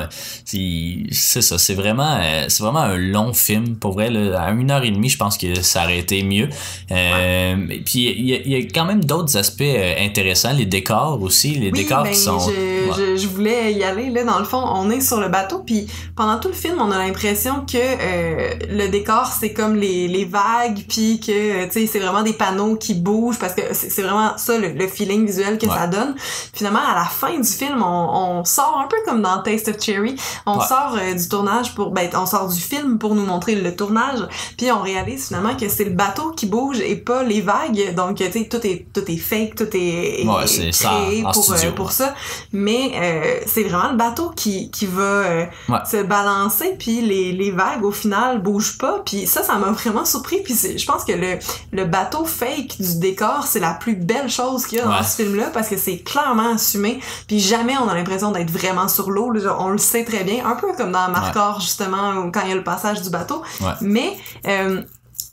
c'est 0.45 1.41
ça, 1.41 1.57
c'est 1.57 1.74
vraiment 1.74 2.19
c'est 2.47 2.62
vraiment 2.62 2.81
un 2.81 2.97
long 2.97 3.33
film 3.33 3.75
pour 3.75 3.93
vrai. 3.93 4.12
Là, 4.12 4.39
à 4.39 4.51
une 4.51 4.69
heure 4.69 4.83
et 4.83 4.91
demie, 4.91 5.09
je 5.09 5.17
pense 5.17 5.38
que 5.38 5.62
ça 5.62 5.83
aurait 5.83 5.97
été 5.97 6.21
mieux. 6.21 6.50
Et 6.91 7.81
puis 7.83 8.05
il 8.05 8.47
y, 8.47 8.55
a 8.55 8.59
quand 8.59 8.86
même 8.86 9.03
d'autres 9.03 9.36
aspects 9.36 9.63
intéressants, 10.00 10.53
les 10.53 10.65
décors 10.65 11.19
aussi, 11.21 11.55
les 11.55 11.71
décors 11.71 12.03
qui 12.03 12.09
ben, 12.09 12.15
sont. 12.15 12.39
Je, 12.39 13.17
je, 13.17 13.27
voulais 13.27 13.74
y 13.74 13.83
aller 13.83 14.12
là. 14.12 14.24
Dans 14.24 14.39
le 14.39 14.45
fond, 14.45 14.62
on 14.63 14.89
est 14.91 15.01
sur 15.01 15.19
le 15.19 15.30
bateau, 15.30 15.63
puis 15.65 15.88
pendant 16.15 16.39
tout 16.39 16.49
le 16.49 16.53
film, 16.53 16.75
on 16.80 16.91
a 16.91 16.97
l'impression 16.99 17.65
que 17.65 18.67
le 18.69 18.88
décor 18.89 19.07
c'est 19.39 19.54
comme 19.54 19.76
les, 19.76 20.08
les 20.08 20.26
vagues, 20.26 20.86
puis 20.88 21.20
que, 21.20 21.65
tu 21.65 21.72
sais, 21.72 21.88
c'est 21.88 22.00
vraiment 22.00 22.24
des 22.24 22.34
panneaux 22.34 22.76
qui 22.76 22.93
bougent, 22.93 23.39
parce 23.39 23.54
que 23.54 23.62
c'est 23.74 24.02
vraiment 24.02 24.38
ça, 24.38 24.58
le, 24.58 24.88
feeling 24.88 25.26
visuel 25.26 25.58
que 25.58 25.67
ça 25.67 25.88
donne. 25.88 26.15
Finalement, 26.54 26.80
à 26.80 26.96
la 26.96 27.06
fin 27.06 27.38
du 27.38 27.48
film, 27.48 27.82
on, 27.84 28.39
on, 28.39 28.46
sort 28.46 28.82
un 28.84 28.88
peu 28.88 28.98
comme 29.06 29.22
dans 29.22 29.41
Taste 29.41 29.67
of 29.70 29.82
Cherry, 29.82 30.15
on 30.46 30.60
sort 30.60 30.98
euh, 30.98 31.13
du 31.13 31.28
tournage 31.28 31.76
pour, 31.76 31.91
ben, 31.91 32.10
on 32.15 32.26
sort 32.26 32.48
du 32.48 32.60
film 32.60 32.98
pour 32.98 33.15
nous 33.15 33.26
montrer 33.26 33.56
le 33.56 33.76
tournage, 33.76 34.20
puis 34.58 34.72
on 34.72 34.82
réalise 34.82 35.28
finalement 35.28 35.56
que 35.56 35.67
c'est 35.70 35.86
le 35.86 35.91
bateau 35.91 36.32
qui 36.32 36.46
bouge 36.46 36.80
et 36.80 36.96
pas 36.96 37.24
les 37.24 37.41
vagues, 37.41 37.93
donc, 37.96 38.17
tu 38.17 38.32
sais, 38.32 38.48
tout 38.50 38.65
est, 38.65 38.88
tout 38.93 39.04
est 39.10 39.17
fake, 39.17 39.56
tout 39.56 39.70
est, 39.74 40.26
créé 40.26 40.72
ça, 40.72 41.02
pour, 41.34 41.52
euh, 41.52 41.72
pour 41.76 41.91
ça, 41.91 42.13
mais 42.52 42.91
euh, 42.96 43.39
c'est 43.46 43.63
vraiment 43.63 43.91
le 43.91 43.98
bateau 43.98 44.32
qui, 44.36 44.72
qui 44.72 44.86
va 44.86 45.48
se 45.86 46.04
balancer, 46.04 46.76
puis 46.78 47.02
les, 47.02 47.32
les 47.32 47.52
vagues, 47.52 47.84
au 47.84 47.91
final, 47.91 48.41
bougent 48.41 48.78
pas, 48.78 48.96
puis 49.05 49.27
ça, 49.27 49.43
ça 49.43 49.55
m'a 49.55 49.71
vraiment 49.71 50.05
surpris. 50.05 50.41
Puis 50.43 50.55
je 50.77 50.86
pense 50.86 51.03
que 51.03 51.13
le, 51.13 51.39
le 51.71 51.86
bateau 51.86 52.25
fake 52.25 52.79
du 52.79 52.99
décor, 52.99 53.45
c'est 53.47 53.60
la 53.60 53.73
plus 53.73 53.95
belle 53.95 54.29
chose 54.29 54.65
qu'il 54.65 54.79
y 54.79 54.81
a 54.81 54.86
dans 54.86 55.03
ce 55.03 55.17
film-là 55.17 55.49
parce 55.53 55.69
que 55.69 55.77
c'est 55.77 55.99
clairement 55.99 56.53
assumé. 56.53 56.99
Puis 57.27 57.39
jamais 57.39 57.77
on 57.77 57.88
a 57.88 57.93
l'impression 57.93 58.31
d'être 58.31 58.51
vraiment 58.51 58.88
sur 58.88 59.12
l'eau. 59.12 59.33
On 59.60 59.69
le 59.69 59.77
sait 59.77 60.03
très 60.03 60.23
bien. 60.23 60.45
Un 60.45 60.55
peu 60.55 60.73
comme 60.75 60.91
dans 60.91 61.10
Marcor, 61.10 61.60
justement, 61.60 62.29
quand 62.31 62.41
il 62.43 62.49
y 62.49 62.51
a 62.51 62.55
le 62.55 62.63
passage 62.63 63.01
du 63.01 63.10
bateau. 63.10 63.41
Mais... 63.81 64.17
Euh, 64.45 64.81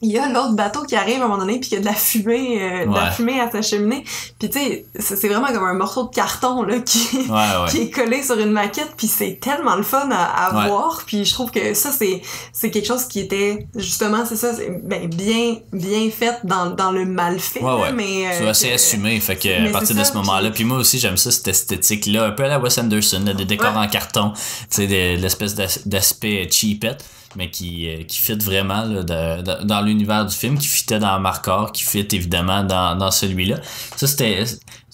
il 0.04 0.12
y 0.12 0.18
a 0.18 0.28
l'autre 0.28 0.52
bateau 0.52 0.82
qui 0.82 0.96
arrive 0.96 1.22
à 1.22 1.24
un 1.24 1.28
moment 1.28 1.38
donné 1.38 1.58
puis 1.58 1.70
qu'il 1.70 1.78
y 1.78 1.80
a 1.80 1.80
de 1.80 1.86
la 1.86 1.94
fumée 1.94 2.62
euh, 2.62 2.86
de 2.86 2.94
la 2.94 3.10
fumée 3.10 3.40
à 3.40 3.50
sa 3.50 3.62
cheminée. 3.62 4.04
Puis 4.38 4.50
tu 4.50 4.58
sais 4.58 4.84
c'est 4.98 5.28
vraiment 5.28 5.46
comme 5.46 5.64
un 5.64 5.74
morceau 5.74 6.04
de 6.04 6.14
carton 6.14 6.62
là 6.62 6.78
qui 6.80 7.08
qui 7.70 7.82
est 7.82 7.90
collé 7.90 8.22
sur 8.22 8.38
une 8.38 8.50
maquette 8.50 8.92
puis 8.96 9.06
c'est 9.06 9.38
tellement 9.40 9.76
le 9.76 9.82
fun 9.82 10.08
à, 10.10 10.46
à 10.46 10.66
voir. 10.68 11.02
Puis 11.06 11.24
je 11.24 11.32
trouve 11.32 11.50
que 11.50 11.72
ça 11.74 11.90
c'est 11.90 12.20
c'est 12.52 12.70
quelque 12.70 12.86
chose 12.86 13.04
qui 13.06 13.20
était 13.20 13.66
justement 13.76 14.24
c'est 14.26 14.36
ça 14.36 14.52
ben, 14.82 15.08
bien 15.08 15.56
bien 15.72 16.10
fait 16.10 16.38
dans, 16.44 16.70
dans 16.70 16.92
le 16.92 17.06
mal 17.06 17.38
fait 17.40 17.60
mais 17.94 18.26
euh, 18.26 18.30
c'est 18.32 18.48
assez 18.48 18.72
assumé 18.72 19.20
fait 19.20 19.36
que 19.36 19.68
à 19.68 19.72
partir 19.72 19.96
de 19.96 20.04
ce 20.04 20.12
moment-là 20.14 20.50
puis 20.50 20.64
moi 20.64 20.78
aussi 20.78 20.98
j'aime 20.98 21.16
ça 21.16 21.30
cette 21.30 21.48
esthétique 21.48 22.06
là 22.06 22.26
un 22.26 22.32
peu 22.32 22.44
à 22.44 22.48
la 22.48 22.58
Wes 22.58 22.76
Anderson 22.78 23.20
des 23.36 23.44
décors 23.44 23.76
en 23.76 23.88
carton 23.88 24.32
tu 24.70 24.86
sais 24.86 25.16
l'espèce 25.16 25.54
d'aspect 25.54 26.48
cheapette 26.50 27.04
mais 27.36 27.50
qui, 27.50 27.88
euh, 27.88 28.02
qui 28.04 28.18
fit 28.18 28.36
vraiment 28.36 28.86
dans 28.86 29.80
l'univers 29.82 30.26
du 30.26 30.34
film, 30.34 30.58
qui 30.58 30.66
fitait 30.66 30.98
dans 30.98 31.18
Marcor, 31.20 31.72
qui 31.72 31.82
fit 31.82 32.06
évidemment 32.12 32.62
dans, 32.64 32.96
dans 32.96 33.10
celui-là. 33.10 33.56
Ça, 33.96 34.06
c'était 34.06 34.44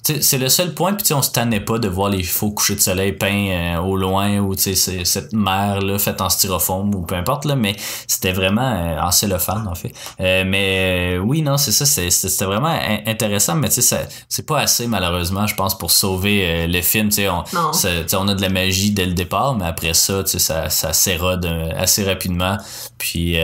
c'est 0.03 0.39
le 0.39 0.49
seul 0.49 0.73
point, 0.75 0.95
puis 0.95 1.13
on 1.13 1.23
se 1.23 1.31
tannait 1.31 1.61
pas 1.61 1.79
de 1.79 1.89
voir 1.89 2.09
les 2.09 2.23
faux 2.23 2.51
couchers 2.51 2.75
de 2.75 2.81
soleil 2.81 3.13
peints 3.13 3.49
euh, 3.51 3.79
au 3.79 3.97
loin 3.97 4.39
ou 4.39 4.55
cette 4.57 5.33
mer 5.33 5.81
là 5.81 5.99
faite 5.99 6.21
en 6.21 6.29
styrofoam 6.29 6.95
ou 6.95 7.03
peu 7.03 7.15
importe 7.15 7.45
là, 7.45 7.55
mais 7.55 7.77
c'était 8.07 8.33
vraiment 8.33 8.73
euh, 8.73 9.01
en 9.01 9.11
cellophane 9.11 9.69
en 9.69 9.75
fait. 9.75 9.93
Euh, 10.21 10.45
mais 10.47 11.19
oui 11.19 11.43
non 11.43 11.59
c'est 11.59 11.73
ça, 11.73 11.85
c'était 11.85 12.45
vraiment 12.45 12.75
intéressant, 13.07 13.57
mais 13.57 13.69
tu 13.69 13.83
sais 13.83 14.09
c'est 14.29 14.47
pas 14.47 14.61
assez 14.61 14.87
malheureusement 14.87 15.47
je 15.47 15.55
pense 15.55 15.77
pour 15.77 15.91
sauver 15.91 16.67
le 16.67 16.83
film. 16.83 17.09
Tu 17.09 17.17
sais 17.17 17.29
on, 17.29 17.45
on 17.45 18.29
a 18.29 18.35
de 18.35 18.43
la 18.43 18.49
magie 18.49 18.93
dès 18.93 19.07
le 19.07 19.15
départ, 19.15 19.55
mais 19.55 19.67
après 19.67 19.95
ça 19.95 20.25
tu 20.25 20.33
sais 20.33 20.39
ça 20.39 20.71
ça 20.71 20.93
s'érode 20.93 21.47
assez 21.77 22.05
rapidement. 22.05 22.57
Puis 22.99 23.37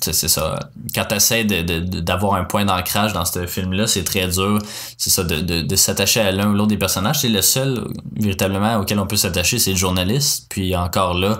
c'est 0.00 0.28
ça. 0.28 0.58
Quand 0.94 1.04
t'essaies 1.04 1.44
d'avoir 1.44 2.34
de, 2.34 2.38
un 2.40 2.44
point 2.44 2.64
d'ancrage 2.64 3.12
dans 3.12 3.24
ce 3.24 3.46
film 3.46 3.72
là, 3.72 3.86
c'est 3.86 4.04
très 4.04 4.28
dur. 4.28 4.58
C'est 4.98 5.10
ça 5.10 5.24
de 5.24 5.40
de, 5.40 5.60
de 5.60 5.76
s'attacher 5.94 6.20
à 6.20 6.32
l'un 6.32 6.50
ou 6.50 6.54
l'autre 6.54 6.68
des 6.68 6.76
personnages. 6.76 7.20
C'est 7.20 7.28
le 7.28 7.42
seul 7.42 7.86
véritablement 8.16 8.76
auquel 8.78 8.98
on 8.98 9.06
peut 9.06 9.16
s'attacher, 9.16 9.58
c'est 9.58 9.70
le 9.70 9.76
journaliste. 9.76 10.46
Puis 10.48 10.74
encore 10.74 11.14
là, 11.14 11.38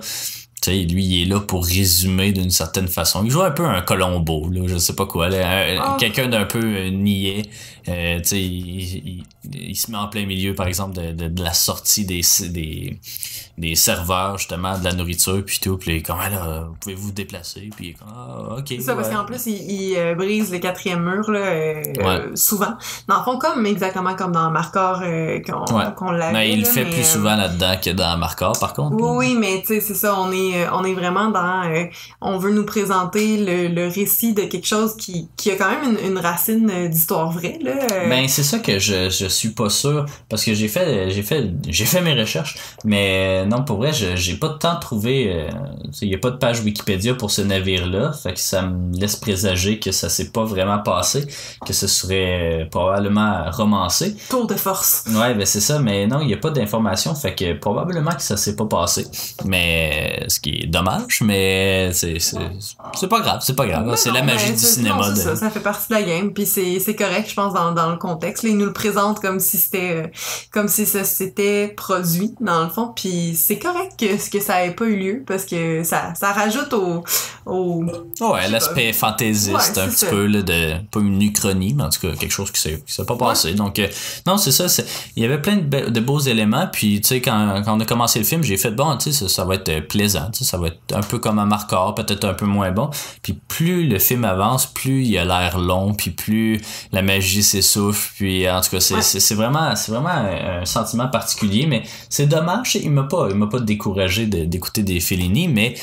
lui, 0.73 1.05
il 1.05 1.23
est 1.23 1.25
là 1.27 1.41
pour 1.41 1.67
résumer 1.67 2.33
d'une 2.33 2.51
certaine 2.51 2.89
façon. 2.89 3.23
Il 3.25 3.31
joue 3.31 3.43
un 3.43 3.51
peu 3.51 3.65
un 3.65 3.83
Colombo, 3.83 4.49
là, 4.51 4.63
je 4.67 4.79
sais 4.79 4.95
pas 4.95 5.07
quoi. 5.07 5.29
Ah. 5.33 5.97
Quelqu'un 5.99 6.29
d'un 6.29 6.45
peu 6.45 6.87
niais 6.89 7.43
euh, 7.89 8.21
il, 8.33 9.25
il, 9.53 9.77
se 9.77 9.91
met 9.91 9.99
en 9.99 10.09
plein 10.09 10.25
milieu, 10.25 10.55
par 10.55 10.67
exemple, 10.67 10.97
de, 10.97 11.29
de, 11.29 11.43
la 11.43 11.53
sortie 11.53 12.07
des, 12.07 12.23
des, 12.49 12.99
des 13.59 13.75
serveurs, 13.75 14.39
justement, 14.39 14.79
de 14.79 14.85
la 14.85 14.95
nourriture, 14.95 15.45
puis 15.45 15.59
tout, 15.61 15.77
puis 15.77 16.03
comme, 16.03 16.17
ah, 16.19 16.31
là, 16.31 16.65
vous 16.67 16.77
pouvez 16.81 16.95
vous 16.95 17.13
déplacer, 17.13 17.69
puis 17.77 17.95
ah, 18.07 18.57
ok. 18.59 18.65
C'est 18.69 18.81
ça, 18.81 18.95
parce 18.95 19.11
qu'en 19.11 19.27
plus, 19.27 19.47
il, 19.47 19.97
euh, 19.99 20.15
brise 20.15 20.51
le 20.51 20.61
quatrième 20.61 21.03
mur, 21.03 21.31
là, 21.31 21.41
euh, 21.41 22.33
souvent. 22.35 22.75
Dans 23.07 23.19
le 23.19 23.25
fond, 23.25 23.39
comme, 23.39 23.67
exactement 23.67 24.15
comme 24.15 24.33
dans 24.33 24.51
Marcor, 24.51 25.03
qu'on 25.47 25.65
qu'on 25.93 26.11
l'avait. 26.11 26.33
Mais 26.33 26.53
il 26.53 26.61
le 26.61 26.67
fait 26.67 26.87
plus 26.87 27.05
souvent 27.05 27.37
là-dedans 27.37 27.75
que 27.85 27.91
dans 27.91 28.17
Marcor, 28.17 28.59
par 28.59 28.73
contre. 28.73 28.97
Oui, 28.99 29.37
mais 29.39 29.61
tu 29.61 29.67
sais, 29.67 29.81
c'est 29.81 29.95
ça, 29.95 30.19
on 30.19 30.33
est, 30.33 30.69
on 30.71 30.85
est 30.85 30.95
vraiment 30.95 31.29
dans, 31.29 31.65
on 32.23 32.39
veut 32.39 32.53
nous 32.53 32.65
présenter 32.65 33.37
le, 33.37 33.69
le 33.69 33.89
récit 33.89 34.33
de 34.33 34.45
quelque 34.45 34.67
chose 34.67 34.97
qui, 34.97 35.29
qui 35.37 35.51
a 35.51 35.57
quand 35.57 35.69
même 35.69 35.99
une, 35.99 36.13
une 36.13 36.19
racine 36.19 36.89
d'histoire 36.89 37.31
vraie, 37.31 37.59
là. 37.61 37.74
Ben, 38.09 38.29
c'est 38.29 38.43
ça 38.43 38.59
que 38.59 38.79
je, 38.79 39.11
je 39.11 39.27
suis 39.27 39.51
pas 39.51 39.71
sûr 39.71 40.07
parce 40.29 40.45
que 40.45 40.55
j'ai 40.55 40.69
fait 40.69 41.11
j'ai 41.11 41.23
fait 41.23 41.51
j'ai 41.69 41.85
fait 41.85 42.01
mes 42.01 42.15
recherches 42.15 42.57
mais 42.85 43.45
non 43.47 43.65
pour 43.65 43.79
vrai 43.79 43.93
j'ai 43.93 44.35
pas 44.35 44.49
de 44.49 44.59
temps 44.59 44.75
de 44.75 44.81
trouver 44.81 45.33
euh, 45.33 45.51
il 46.03 46.09
y 46.09 46.15
a 46.15 46.19
pas 46.19 46.31
de 46.31 46.37
page 46.37 46.61
Wikipédia 46.61 47.15
pour 47.15 47.31
ce 47.31 47.43
navire 47.43 47.87
là 47.87 48.13
fait 48.13 48.35
que 48.35 48.41
ça 48.41 48.63
me 48.63 48.97
laisse 48.97 49.17
présager 49.17 49.79
que 49.79 49.93
ça 49.93 50.09
s'est 50.09 50.31
pas 50.31 50.45
vraiment 50.45 50.79
passé 50.79 51.27
que 51.67 51.73
ce 51.73 51.87
serait 51.87 52.63
euh, 52.63 52.65
probablement 52.67 53.51
romancé. 53.51 54.17
Tour 54.29 54.47
de 54.47 54.55
force. 54.55 55.05
Ouais 55.09 55.35
ben 55.35 55.47
c'est 55.47 55.61
ça 55.61 55.79
mais 55.79 56.07
non 56.07 56.21
il 56.21 56.31
y 56.31 56.35
a 56.35 56.39
pas 56.39 56.51
d'informations 56.51 57.15
fait 57.15 57.35
que 57.35 57.55
probablement 57.55 58.13
que 58.13 58.23
ça 58.23 58.37
s'est 58.37 58.57
pas 58.57 58.67
passé. 58.67 59.07
Mais 59.45 60.25
ce 60.29 60.41
qui 60.41 60.63
est 60.63 60.67
dommage 60.67 61.21
mais 61.23 61.93
c'est 61.93 62.19
c'est 62.19 63.09
pas 63.09 63.21
grave 63.21 63.41
c'est 63.43 63.57
pas 63.57 63.67
grave 63.67 63.95
c'est 63.97 64.13
la 64.13 64.23
magie 64.23 64.53
du 64.53 64.59
cinéma 64.59 65.15
ça, 65.15 65.37
ça 65.37 65.51
fait 65.51 65.61
partie 65.61 65.89
de 65.89 65.95
la 65.95 66.03
game 66.03 66.33
puis 66.33 66.47
c'est 66.47 66.97
correct 66.97 67.29
je 67.29 67.35
pense 67.35 67.55
dans, 67.55 67.64
dans 67.73 67.91
le 67.91 67.97
contexte 67.97 68.43
là, 68.43 68.51
il 68.51 68.57
nous 68.57 68.67
le 68.67 68.73
présente 68.73 69.21
comme 69.21 69.41
si 69.41 69.59
c'était 69.59 70.05
euh, 70.05 70.09
comme 70.51 70.69
si 70.69 70.87
ça 70.87 71.05
s'était 71.05 71.69
produit 71.69 72.35
dans 72.41 72.65
le 72.65 72.71
fond. 72.71 72.93
Puis 72.95 73.35
c'est 73.37 73.59
correct 73.59 73.93
que, 73.99 74.31
que 74.31 74.41
ça 74.41 74.65
ait 74.65 74.73
pas 74.73 74.85
eu 74.87 74.97
lieu 74.97 75.25
parce 75.27 75.45
que 75.45 75.83
ça, 75.85 76.15
ça 76.15 76.33
rajoute 76.33 76.73
au, 76.73 77.05
au 77.47 77.85
ouais 78.21 78.49
l'aspect 78.49 78.93
fantaisiste 78.93 79.79
un 79.79 79.89
petit 79.89 80.07
peu 80.07 80.27
là, 80.27 80.43
de 80.43 80.75
pas 80.91 81.01
une 81.01 81.21
uchronie 81.23 81.75
mais 81.75 81.85
en 81.85 81.91
tout 81.91 82.01
cas 82.01 82.15
quelque 82.17 82.33
chose 82.33 82.51
qui 82.51 82.61
s'est 82.61 82.83
s'est 82.87 83.05
pas 83.05 83.17
passé. 83.17 83.55
Donc 83.55 83.79
euh, 83.79 83.89
non 84.27 84.37
c'est 84.37 84.53
ça 84.53 84.67
il 85.17 85.23
y 85.23 85.27
avait 85.27 85.41
plein 85.41 85.57
de, 85.57 85.91
de, 85.91 86.01
beaux 86.01 86.21
éléments. 86.21 86.69
Puis 86.73 87.01
tu 87.01 87.09
sais 87.09 87.21
quand, 87.21 87.63
quand 87.65 87.77
on 87.77 87.81
a 87.81 87.85
commencé 87.85 88.19
le 88.19 88.25
film 88.25 88.43
j'ai 88.43 88.57
fait 88.57 88.71
bon 88.71 88.97
tu 88.97 89.13
sais 89.13 89.25
ça, 89.25 89.29
ça, 89.29 89.45
va 89.45 89.57
être 89.57 89.69
euh, 89.69 89.81
plaisant 89.81 90.31
ça 90.33 90.59
va 90.59 90.69
être 90.69 90.81
un 90.93 91.01
peu 91.01 91.19
comme 91.19 91.39
un 91.39 91.47
marqueur 91.47 91.95
peut-être 91.95 92.25
un 92.25 92.35
peu 92.35 92.47
moins 92.47 92.71
bon. 92.71 92.91
Puis 93.23 93.35
plus 93.49 93.87
le 93.87 93.99
film 93.99 94.25
avance 94.25 94.67
plus 94.67 95.05
il 95.05 95.19
a 95.19 95.25
l'air 95.25 95.59
long 95.59 95.95
puis 95.95 96.11
plus 96.11 96.61
la 96.93 97.03
magie 97.03 97.43
s'essouffle 97.63 98.11
puis 98.17 98.49
en 98.49 98.61
tout 98.61 98.71
cas 98.71 98.81
c'est 98.81 99.03
c'est 99.03 99.35
vraiment, 99.35 99.75
c'est 99.77 99.93
vraiment 99.93 100.09
un, 100.09 100.65
sentiment 100.65 101.09
particulier, 101.09 101.67
mais 101.67 101.83
c'est 102.09 102.27
dommage. 102.27 102.77
Il 102.77 102.91
m'a 102.91 103.05
pas, 103.05 103.29
il 103.31 103.37
m'a 103.37 103.47
pas 103.47 103.61
découragé 103.61 104.27
d'écouter 104.27 104.83
des 104.83 105.01
Fellini, 105.01 105.49
mais 105.49 105.75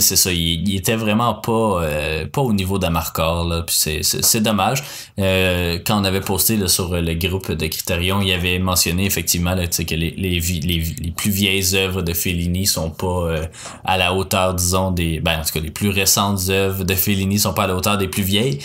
c'est 0.00 0.16
ça, 0.16 0.32
il, 0.32 0.74
était 0.74 0.96
vraiment 0.96 1.34
pas 1.34 1.82
euh, 1.82 2.26
pas 2.26 2.40
au 2.40 2.52
niveau 2.52 2.78
d'Amarcord 2.78 3.44
là, 3.44 3.62
puis 3.62 3.76
c'est 3.76 4.40
dommage. 4.40 4.82
Euh, 5.18 5.78
quand 5.84 6.00
on 6.00 6.04
avait 6.04 6.20
posté 6.20 6.56
là, 6.56 6.68
sur 6.68 6.94
le 6.94 7.14
groupe 7.14 7.52
de 7.52 7.66
Criterion, 7.66 8.20
il 8.20 8.32
avait 8.32 8.58
mentionné 8.58 9.04
effectivement 9.04 9.54
là, 9.54 9.66
que 9.66 9.94
les, 9.94 10.10
les, 10.10 10.40
les, 10.40 11.10
plus 11.16 11.30
vieilles 11.30 11.74
œuvres 11.74 12.02
de 12.02 12.12
Fellini 12.12 12.66
sont 12.66 12.90
pas 12.90 13.06
euh, 13.06 13.46
à 13.84 13.98
la 13.98 14.14
hauteur 14.14 14.54
disons 14.54 14.90
des 14.90 15.20
ben 15.20 15.40
en 15.40 15.44
tout 15.44 15.52
cas 15.52 15.60
les 15.60 15.70
plus 15.70 15.90
récentes 15.90 16.48
œuvres 16.48 16.84
de 16.84 16.94
Fellini 16.94 17.38
sont 17.38 17.52
pas 17.52 17.64
à 17.64 17.66
la 17.66 17.76
hauteur 17.76 17.98
des 17.98 18.08
plus 18.08 18.22
vieilles. 18.22 18.58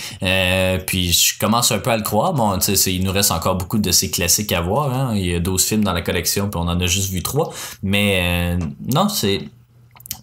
puis 0.85 1.11
je 1.11 1.37
commence 1.39 1.71
un 1.71 1.79
peu 1.79 1.91
à 1.91 1.97
le 1.97 2.03
croire. 2.03 2.33
Bon, 2.33 2.57
il 2.57 3.03
nous 3.03 3.11
reste 3.11 3.31
encore 3.31 3.55
beaucoup 3.55 3.79
de 3.79 3.91
ces 3.91 4.11
classiques 4.11 4.51
à 4.51 4.61
voir 4.61 4.93
hein. 4.93 5.13
Il 5.15 5.25
y 5.25 5.35
a 5.35 5.39
12 5.39 5.63
films 5.63 5.83
dans 5.83 5.93
la 5.93 6.01
collection 6.01 6.49
puis 6.49 6.59
on 6.59 6.67
en 6.67 6.79
a 6.79 6.85
juste 6.85 7.11
vu 7.11 7.21
trois, 7.21 7.53
mais 7.83 8.57
non, 8.93 9.09
c'est 9.09 9.41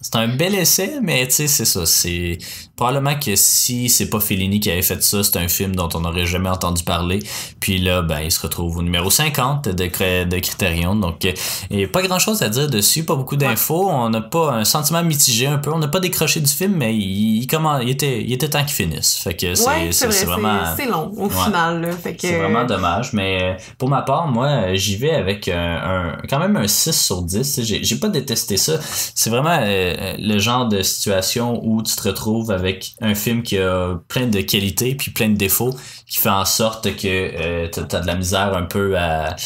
c'est 0.05 0.17
un 0.17 0.29
bel 0.29 0.55
essai, 0.55 1.01
mais 1.03 1.27
tu 1.27 1.33
sais, 1.33 1.49
c'est 1.49 1.65
ça. 1.65 1.87
C'est 1.87 2.37
probablement 2.77 3.15
que 3.19 3.37
si 3.37 3.89
c'est 3.89 4.11
pas 4.11 4.21
Fellini 4.21 4.61
qui 4.61 4.71
avait 4.71 4.83
fait 4.83 5.03
ça, 5.03 5.23
c'est 5.23 5.37
un 5.37 5.49
film 5.49 5.77
dont 5.77 5.89
on 5.95 6.01
n'aurait 6.01 6.27
jamais 6.27 6.49
entendu 6.49 6.83
parler. 6.83 7.21
Puis 7.61 7.79
là, 7.79 8.03
ben, 8.03 8.21
il 8.21 8.33
se 8.33 8.41
retrouve 8.41 8.79
au 8.79 8.83
numéro 8.83 9.11
50 9.11 9.69
de, 9.69 10.25
de 10.25 10.39
Criterion. 10.39 10.97
Donc, 10.97 11.25
il 11.71 11.77
n'y 11.77 11.85
a 11.85 11.89
pas 11.89 12.03
grand 12.03 12.19
chose 12.19 12.43
à 12.43 12.49
dire 12.49 12.69
dessus, 12.69 13.05
pas 13.05 13.15
beaucoup 13.15 13.37
d'infos. 13.37 13.89
On 13.89 14.11
n'a 14.11 14.21
pas 14.21 14.53
un 14.53 14.65
sentiment 14.65 15.03
mitigé 15.03 15.47
un 15.47 15.59
peu. 15.59 15.73
On 15.73 15.79
n'a 15.79 15.89
pas 15.89 16.01
décroché 16.01 16.41
du 16.41 16.51
film, 16.51 16.75
mais 16.77 16.95
il, 16.95 17.47
comment, 17.47 17.79
il, 17.79 17.91
était, 17.91 18.23
il 18.23 18.33
était 18.33 18.49
temps 18.49 18.65
qu'il 18.65 18.75
finisse. 18.75 19.19
Fait 19.19 19.35
que 19.35 19.55
c'est 19.55 20.25
vraiment. 20.25 20.61
C'est 20.77 20.87
long 20.87 21.13
au 21.17 21.29
final. 21.29 21.91
C'est 22.19 22.39
vraiment 22.39 22.65
dommage. 22.65 23.13
Mais 23.13 23.57
pour 23.79 23.89
ma 23.89 24.03
part, 24.03 24.27
moi, 24.27 24.75
j'y 24.75 24.97
vais 24.97 25.15
avec 25.15 25.49
un, 25.49 26.17
quand 26.29 26.39
même 26.41 26.57
un 26.57 26.67
6 26.67 26.93
sur 26.93 27.23
10. 27.23 27.61
J'ai 27.63 27.97
pas 27.97 28.09
détesté 28.09 28.57
ça. 28.57 28.79
C'est 29.15 29.31
vraiment 29.31 29.59
euh, 29.63 30.15
le 30.19 30.39
genre 30.39 30.67
de 30.67 30.83
situation 30.83 31.61
où 31.65 31.83
tu 31.83 31.95
te 31.95 32.09
retrouves 32.09 32.51
avec 32.51 32.64
avec 32.65 32.95
un 33.01 33.15
film 33.15 33.43
qui 33.43 33.59
a 33.59 33.97
plein 34.09 34.27
de 34.27 34.41
qualités 34.41 34.95
puis 34.95 35.11
plein 35.11 35.29
de 35.29 35.37
défauts 35.37 35.75
qui 36.07 36.19
fait 36.19 36.31
en 36.31 36.45
sorte 36.45 36.97
que 36.97 37.07
euh, 37.07 37.69
t'as 37.69 37.99
as 37.99 38.01
de 38.01 38.07
la 38.07 38.15
misère 38.15 38.55
un 38.57 38.63
peu 38.65 38.97
à, 38.99 39.37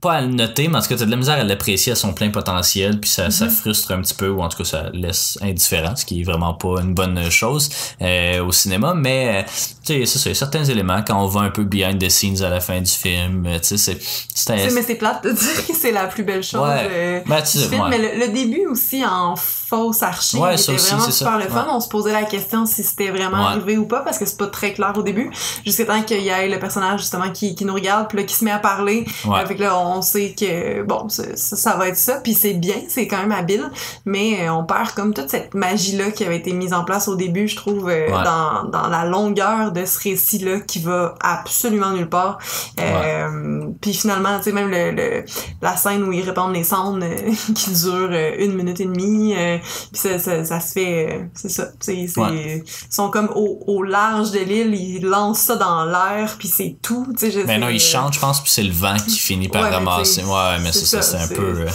pas 0.00 0.12
à 0.12 0.20
le 0.20 0.28
noter, 0.28 0.68
mais 0.68 0.78
en 0.78 0.80
tout 0.80 0.88
cas, 0.88 0.96
t'as 0.96 1.06
de 1.06 1.10
la 1.10 1.16
misère 1.16 1.34
à 1.34 1.44
l'apprécier 1.44 1.92
à 1.92 1.96
son 1.96 2.12
plein 2.12 2.30
potentiel, 2.30 3.00
puis 3.00 3.10
ça, 3.10 3.30
ça 3.30 3.46
mm-hmm. 3.46 3.50
frustre 3.50 3.92
un 3.92 4.00
petit 4.00 4.14
peu, 4.14 4.28
ou 4.28 4.42
en 4.42 4.48
tout 4.48 4.58
cas, 4.58 4.64
ça 4.64 4.90
laisse 4.92 5.38
indifférent, 5.42 5.96
ce 5.96 6.04
qui 6.04 6.20
est 6.20 6.24
vraiment 6.24 6.54
pas 6.54 6.80
une 6.80 6.94
bonne 6.94 7.30
chose 7.30 7.68
euh, 8.00 8.44
au 8.44 8.52
cinéma. 8.52 8.94
Mais, 8.94 9.42
euh, 9.42 9.50
tu 9.84 9.94
sais, 9.94 10.06
ça, 10.06 10.18
c'est 10.20 10.34
certains 10.34 10.64
éléments, 10.64 11.02
quand 11.04 11.20
on 11.20 11.26
va 11.26 11.40
un 11.40 11.50
peu 11.50 11.64
behind 11.64 12.00
the 12.00 12.08
scenes 12.08 12.42
à 12.42 12.48
la 12.48 12.60
fin 12.60 12.80
du 12.80 12.90
film, 12.90 13.44
euh, 13.46 13.58
tu 13.58 13.76
sais, 13.76 13.98
c'est... 14.34 14.72
Mais 14.72 14.82
c'est 14.82 14.94
plate 14.94 15.24
de 15.24 15.32
dire 15.32 15.66
que 15.66 15.74
c'est 15.74 15.92
la 15.92 16.06
plus 16.06 16.22
belle 16.22 16.44
chose 16.44 16.60
ouais. 16.60 17.24
Ben, 17.26 17.40
du 17.40 17.58
film, 17.58 17.86
mais 17.90 17.98
le, 17.98 18.26
le, 18.26 18.32
début 18.32 18.66
aussi, 18.66 19.04
en 19.04 19.34
fausse 19.68 20.02
archive. 20.02 20.40
Ouais, 20.40 20.56
c'était 20.56 20.78
vraiment 20.78 21.10
super 21.10 21.38
le 21.38 21.44
fun. 21.44 21.66
On 21.70 21.80
se 21.80 21.88
posait 21.88 22.12
la 22.12 22.24
question 22.24 22.64
si 22.64 22.82
c'était 22.82 23.10
vraiment 23.10 23.46
arrivé 23.46 23.76
ou 23.76 23.86
pas 23.86 24.00
parce 24.00 24.18
que 24.18 24.24
c'est 24.24 24.38
pas 24.38 24.46
très 24.46 24.72
clair 24.72 24.92
au 24.96 25.02
début. 25.02 25.30
Jusqu'à 25.64 25.84
temps 25.84 26.02
qu'il 26.02 26.22
y 26.22 26.28
ait 26.28 26.48
le 26.48 26.58
personnage 26.58 27.00
justement 27.00 27.30
qui, 27.30 27.54
qui 27.54 27.64
nous 27.64 27.74
regarde 27.74 28.08
puis 28.08 28.18
là 28.18 28.24
qui 28.24 28.34
se 28.34 28.44
met 28.44 28.50
à 28.50 28.58
parler. 28.58 29.04
Ouais. 29.26 29.44
Fait 29.46 29.56
que 29.56 29.62
là 29.62 29.78
on 29.78 30.00
sait 30.02 30.34
que 30.38 30.82
bon 30.82 31.08
ça, 31.08 31.24
ça, 31.34 31.76
va 31.76 31.88
être 31.88 31.96
ça 31.96 32.20
puis 32.22 32.34
c'est 32.34 32.54
bien, 32.54 32.76
c'est 32.88 33.06
quand 33.06 33.18
même 33.18 33.32
habile, 33.32 33.70
mais 34.04 34.46
euh, 34.46 34.52
on 34.52 34.64
perd 34.64 34.92
comme 34.92 35.12
toute 35.12 35.28
cette 35.28 35.54
magie 35.54 35.96
là 35.96 36.10
qui 36.10 36.24
avait 36.24 36.36
été 36.36 36.52
mise 36.52 36.72
en 36.72 36.84
place 36.84 37.08
au 37.08 37.16
début, 37.16 37.48
je 37.48 37.56
trouve 37.56 37.88
euh, 37.88 38.08
dans, 38.08 38.64
dans 38.70 38.88
la 38.88 39.04
longueur 39.04 39.72
de 39.72 39.84
ce 39.84 40.00
récit 40.00 40.38
là 40.38 40.60
qui 40.60 40.78
va 40.80 41.14
absolument 41.20 41.90
nulle 41.90 42.08
part. 42.08 42.38
Euh, 42.80 43.66
puis 43.80 43.92
finalement, 43.92 44.38
tu 44.38 44.44
sais 44.44 44.52
même 44.52 44.70
le, 44.70 44.92
le, 44.92 45.24
la 45.60 45.76
scène 45.76 46.02
où 46.04 46.12
ils 46.12 46.22
répandent 46.22 46.54
les 46.54 46.64
cendres 46.64 47.04
euh, 47.04 47.32
qui 47.54 47.70
dure 47.72 48.10
une 48.38 48.54
minute 48.54 48.80
et 48.80 48.86
demie 48.86 49.34
puis 49.60 50.00
ça, 50.00 50.18
ça, 50.18 50.44
ça, 50.44 50.60
se 50.60 50.72
fait, 50.72 51.12
euh, 51.12 51.24
c'est 51.34 51.48
ça. 51.48 51.70
Ils 51.88 52.62
sont 52.90 53.10
comme 53.10 53.30
au, 53.34 53.60
au 53.66 53.82
large 53.82 54.30
de 54.32 54.40
l'île, 54.40 54.74
ils 54.74 55.04
lancent 55.04 55.40
ça 55.40 55.56
dans 55.56 55.84
l'air, 55.84 56.36
puis 56.38 56.48
c'est 56.48 56.76
tout. 56.82 57.06
Je 57.20 57.46
mais 57.46 57.58
non, 57.58 57.68
ils 57.68 57.80
chantent, 57.80 58.14
je 58.14 58.20
pense, 58.20 58.40
puis 58.40 58.50
c'est 58.50 58.62
le 58.62 58.72
vent 58.72 58.96
qui 58.96 59.18
finit 59.18 59.48
par 59.48 59.70
ramasser. 59.70 60.22
Ouais, 60.22 60.58
mais 60.62 60.72
c'est 60.72 60.86
ça, 60.86 61.02
c'est 61.02 61.16
un 61.16 61.28
peu 61.28 61.66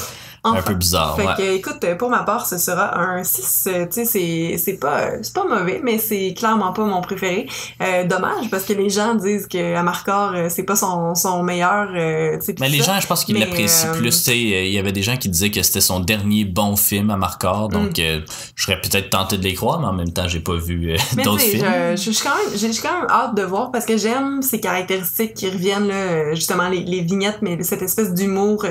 un 0.44 0.62
peu 0.62 0.74
bizarre. 0.74 1.16
Fait 1.16 1.26
ouais. 1.26 1.36
que, 1.38 1.56
écoute, 1.56 1.86
pour 1.98 2.10
ma 2.10 2.24
part, 2.24 2.46
ce 2.46 2.58
sera 2.58 3.00
un 3.00 3.24
6. 3.24 3.68
Euh, 3.68 3.86
tu 3.86 4.06
sais, 4.06 4.58
c'est 4.58 4.74
pas, 4.74 5.12
pas 5.34 5.46
mauvais, 5.46 5.80
mais 5.84 5.98
c'est 5.98 6.34
clairement 6.38 6.74
pas 6.74 6.84
mon 6.84 7.02
préféré. 7.02 7.48
Euh, 7.82 8.06
dommage, 8.06 8.50
parce 8.52 8.64
que 8.64 8.74
les 8.74 8.90
gens 8.90 9.16
disent 9.16 9.48
que 9.48 9.76
Amarcord, 9.76 10.34
euh, 10.36 10.48
c'est 10.50 10.64
pas 10.64 10.76
son, 10.76 11.16
son 11.16 11.44
meilleur. 11.44 11.90
Euh, 11.96 12.38
mais 12.60 12.70
les 12.70 12.82
gens, 12.82 13.00
je 13.00 13.08
pense 13.08 13.24
qu'ils 13.24 13.40
l'apprécient 13.40 13.94
plus. 13.94 14.10
Tu 14.10 14.12
sais, 14.12 14.38
il 14.38 14.74
y 14.74 14.80
avait 14.80 14.92
des 14.92 15.02
gens 15.02 15.16
qui 15.16 15.30
disaient 15.30 15.52
que 15.52 15.64
c'était 15.64 15.82
son 15.82 16.02
dernier 16.02 16.44
bon 16.44 16.76
film 16.76 17.10
Amarcord, 17.10 17.70
donc 17.70 17.98
mm. 17.98 18.24
je 18.56 18.64
serais 18.64 18.82
peut-être 18.82 19.10
tenté 19.10 19.38
de 19.38 19.44
les 19.44 19.54
croire, 19.54 19.80
mais 19.80 19.88
en 19.88 19.94
même 19.94 20.12
temps, 20.12 20.28
j'ai 20.28 20.42
pas 20.42 20.56
vu 20.56 20.96
d'autres 21.24 21.40
films. 21.40 21.66
Je, 21.92 21.96
suis 21.96 22.16
quand 22.22 22.36
même, 22.36 22.58
j'ai 22.58 22.82
quand 22.82 23.00
même 23.00 23.10
hâte 23.10 23.36
de 23.36 23.44
voir 23.44 23.72
parce 23.72 23.86
que 23.86 23.98
j'aime 23.98 24.42
ces 24.42 24.60
caractéristiques 24.60 25.36
qui 25.36 25.50
reviennent 25.50 25.88
là, 25.88 26.34
justement 26.34 26.68
les, 26.68 26.84
les 26.84 27.02
vignettes, 27.02 27.40
mais 27.42 27.62
cette 27.64 27.82
espèce 27.82 28.14
d'humour 28.14 28.66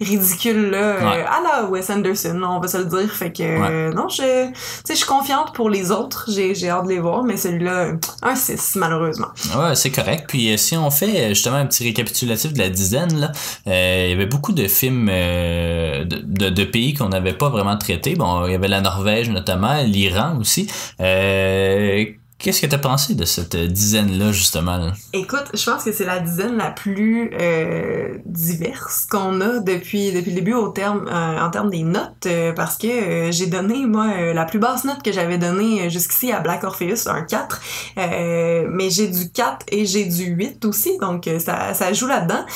ridicule 0.00 0.70
là 0.70 1.17
à 1.26 1.40
la 1.42 1.68
Wes 1.68 1.90
Anderson, 1.90 2.40
on 2.42 2.60
va 2.60 2.68
se 2.68 2.78
le 2.78 2.84
dire. 2.84 3.10
Fait 3.10 3.32
que, 3.32 3.92
non, 3.92 4.08
je, 4.08 4.50
je 4.88 4.94
suis 4.94 5.06
confiante 5.06 5.54
pour 5.54 5.70
les 5.70 5.90
autres. 5.90 6.28
J'ai, 6.28 6.68
hâte 6.68 6.84
de 6.84 6.90
les 6.90 6.98
voir, 6.98 7.24
mais 7.24 7.36
celui-là, 7.36 7.92
un 8.22 8.34
6, 8.34 8.76
malheureusement. 8.76 9.28
Ouais, 9.56 9.74
c'est 9.74 9.90
correct. 9.90 10.26
Puis, 10.28 10.52
euh, 10.52 10.56
si 10.56 10.76
on 10.76 10.90
fait 10.90 11.20
euh, 11.20 11.28
justement 11.30 11.56
un 11.56 11.66
petit 11.66 11.84
récapitulatif 11.84 12.52
de 12.52 12.58
la 12.58 12.68
dizaine, 12.68 13.18
là, 13.18 13.32
euh, 13.66 14.04
il 14.06 14.10
y 14.10 14.12
avait 14.12 14.26
beaucoup 14.26 14.52
de 14.52 14.68
films 14.68 15.06
de, 15.06 16.04
de, 16.48 16.64
pays 16.64 16.94
qu'on 16.94 17.08
n'avait 17.08 17.32
pas 17.32 17.48
vraiment 17.48 17.76
traités. 17.76 18.14
Bon, 18.14 18.46
il 18.46 18.52
y 18.52 18.54
avait 18.54 18.68
la 18.68 18.80
Norvège 18.80 19.30
notamment, 19.30 19.82
l'Iran 19.82 20.38
aussi. 20.40 20.68
Euh, 21.00 22.04
Qu'est-ce 22.38 22.60
que 22.60 22.66
tu 22.66 22.74
as 22.76 22.78
pensé 22.78 23.16
de 23.16 23.24
cette 23.24 23.56
dizaine-là, 23.56 24.30
justement? 24.30 24.92
Écoute, 25.12 25.46
je 25.54 25.64
pense 25.68 25.82
que 25.82 25.90
c'est 25.90 26.04
la 26.04 26.20
dizaine 26.20 26.56
la 26.56 26.70
plus 26.70 27.32
euh, 27.34 28.16
diverse 28.26 29.06
qu'on 29.10 29.40
a 29.40 29.58
depuis, 29.58 30.12
depuis 30.12 30.30
le 30.30 30.36
début 30.36 30.52
au 30.52 30.68
terme, 30.68 31.08
euh, 31.08 31.40
en 31.40 31.50
termes 31.50 31.68
des 31.68 31.82
notes, 31.82 32.26
euh, 32.26 32.52
parce 32.52 32.78
que 32.78 33.32
j'ai 33.32 33.46
donné, 33.46 33.86
moi, 33.86 34.32
la 34.32 34.44
plus 34.44 34.60
basse 34.60 34.84
note 34.84 35.02
que 35.02 35.10
j'avais 35.10 35.36
donnée 35.36 35.90
jusqu'ici 35.90 36.30
à 36.30 36.38
Black 36.38 36.62
Orpheus, 36.62 37.08
un 37.08 37.22
4, 37.22 37.60
mais 37.96 38.88
j'ai 38.88 39.08
du 39.08 39.32
4 39.32 39.66
et 39.72 39.84
j'ai 39.84 40.04
du 40.04 40.26
8 40.26 40.64
aussi, 40.64 40.96
donc 40.98 41.28
ça, 41.40 41.74
ça 41.74 41.92
joue 41.92 42.06
là-dedans. 42.06 42.46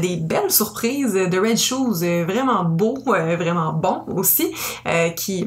des 0.00 0.18
belles 0.18 0.52
surprises 0.52 1.14
de 1.14 1.38
Red 1.38 1.58
Shoes, 1.58 2.04
vraiment 2.24 2.62
beau, 2.64 2.96
vraiment 3.04 3.72
bon 3.72 4.04
aussi, 4.14 4.52
qui 5.16 5.46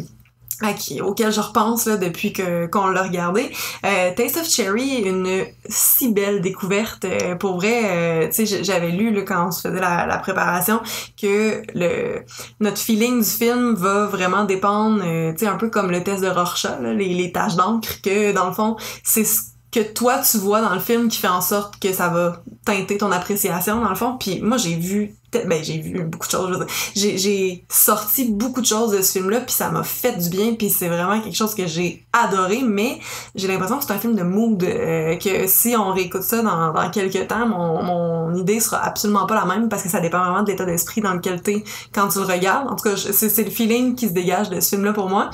auquel 1.02 1.32
je 1.32 1.40
repense 1.40 1.86
là, 1.86 1.98
depuis 1.98 2.34
que 2.34 2.66
qu'on 2.68 2.88
l'a 2.88 3.04
regardé. 3.04 3.52
Euh, 3.86 4.12
Taste 4.16 4.38
of 4.38 4.50
Cherry, 4.50 5.02
une 5.04 5.46
si 5.68 6.12
belle 6.12 6.42
découverte. 6.42 7.06
Euh, 7.06 7.36
pour 7.36 7.56
vrai, 7.56 7.82
euh, 7.84 8.28
tu 8.28 8.46
sais, 8.46 8.64
j'avais 8.64 8.92
lu 8.92 9.12
là, 9.12 9.22
quand 9.22 9.48
on 9.48 9.52
se 9.52 9.68
faisait 9.68 9.82
la, 9.82 10.06
la, 10.06 10.18
préparation 10.18 10.80
que 11.22 11.62
le 11.74 12.24
notre 12.60 12.78
feeling 12.78 13.22
du 13.22 13.30
film 13.30 13.76
va 13.76 14.06
vraiment 14.06 14.46
dépendre, 14.46 15.02
tu 15.02 15.38
sais, 15.38 15.48
un 15.48 15.58
peu 15.58 15.70
comme 15.70 15.92
le 15.92 16.04
test 16.04 16.24
de 16.24 16.28
Rorschach, 16.28 16.80
là, 16.82 16.94
les, 16.94 17.14
les 17.14 17.32
taches 17.32 17.56
d'encre, 17.56 18.02
que 18.02 18.32
dans 18.32 18.48
le 18.48 18.54
fond, 18.54 18.76
c'est 19.04 19.26
ce 19.26 19.42
que 19.76 19.82
toi 19.82 20.20
tu 20.20 20.38
vois 20.38 20.62
dans 20.62 20.74
le 20.74 20.80
film 20.80 21.10
qui 21.10 21.18
fait 21.18 21.28
en 21.28 21.42
sorte 21.42 21.80
que 21.82 21.92
ça 21.92 22.08
va 22.08 22.42
teinter 22.66 22.98
ton 22.98 23.12
appréciation 23.12 23.82
dans 23.82 23.90
le 23.90 23.96
fond. 23.96 24.18
Puis 24.18 24.40
moi 24.42 24.56
j'ai 24.56 24.76
vu 24.76 25.16
ben 25.46 25.64
j'ai 25.64 25.80
vu 25.80 26.04
beaucoup 26.04 26.28
de 26.28 26.32
choses 26.32 26.66
j'ai 26.96 27.66
sorti 27.70 28.32
beaucoup 28.32 28.62
de 28.62 28.66
choses 28.66 28.92
de 28.92 29.02
ce 29.02 29.14
film 29.14 29.30
là 29.30 29.42
puis 29.42 29.54
ça 29.54 29.70
m'a 29.70 29.84
fait 29.84 30.18
du 30.18 30.30
bien 30.30 30.54
puis 30.54 30.70
c'est 30.70 30.88
vraiment 30.88 31.20
quelque 31.22 31.36
chose 31.36 31.56
que 31.56 31.68
j'ai 31.68 32.06
adoré 32.14 32.62
mais 32.64 33.00
j'ai 33.36 33.48
l'impression 33.48 33.78
que 33.78 33.86
c'est 33.86 33.94
un 33.94 34.00
film 34.00 34.16
de 34.16 34.24
mood 34.24 34.64
euh, 34.64 35.16
que 35.18 35.48
si 35.48 35.76
on 35.76 35.92
réécoute 35.92 36.24
ça 36.24 36.42
dans, 36.42 36.72
dans 36.74 36.90
quelques 36.90 37.28
temps 37.28 37.48
mon, 37.48 37.84
mon 37.84 38.36
idée 38.36 38.60
sera 38.60 38.84
absolument 38.84 39.26
pas 39.26 39.36
la 39.36 39.46
même 39.46 39.70
parce 39.70 39.84
que 39.84 39.90
ça 39.90 40.00
dépend 40.00 40.20
vraiment 40.20 40.44
de 40.44 40.52
l'état 40.52 40.66
d'esprit 40.66 41.02
dans 41.02 41.14
lequel 41.14 41.42
t'es 41.42 41.64
quand 41.94 42.08
tu 42.08 42.20
le 42.20 42.26
regardes. 42.26 42.70
En 42.70 42.76
tout 42.76 42.90
cas 42.90 42.96
c'est 42.96 43.44
le 43.44 43.52
feeling 43.52 43.96
qui 43.96 44.08
se 44.08 44.14
dégage 44.14 44.50
de 44.50 44.60
ce 44.60 44.70
film 44.70 44.86
là 44.86 44.94
pour 44.94 45.10
moi. 45.10 45.30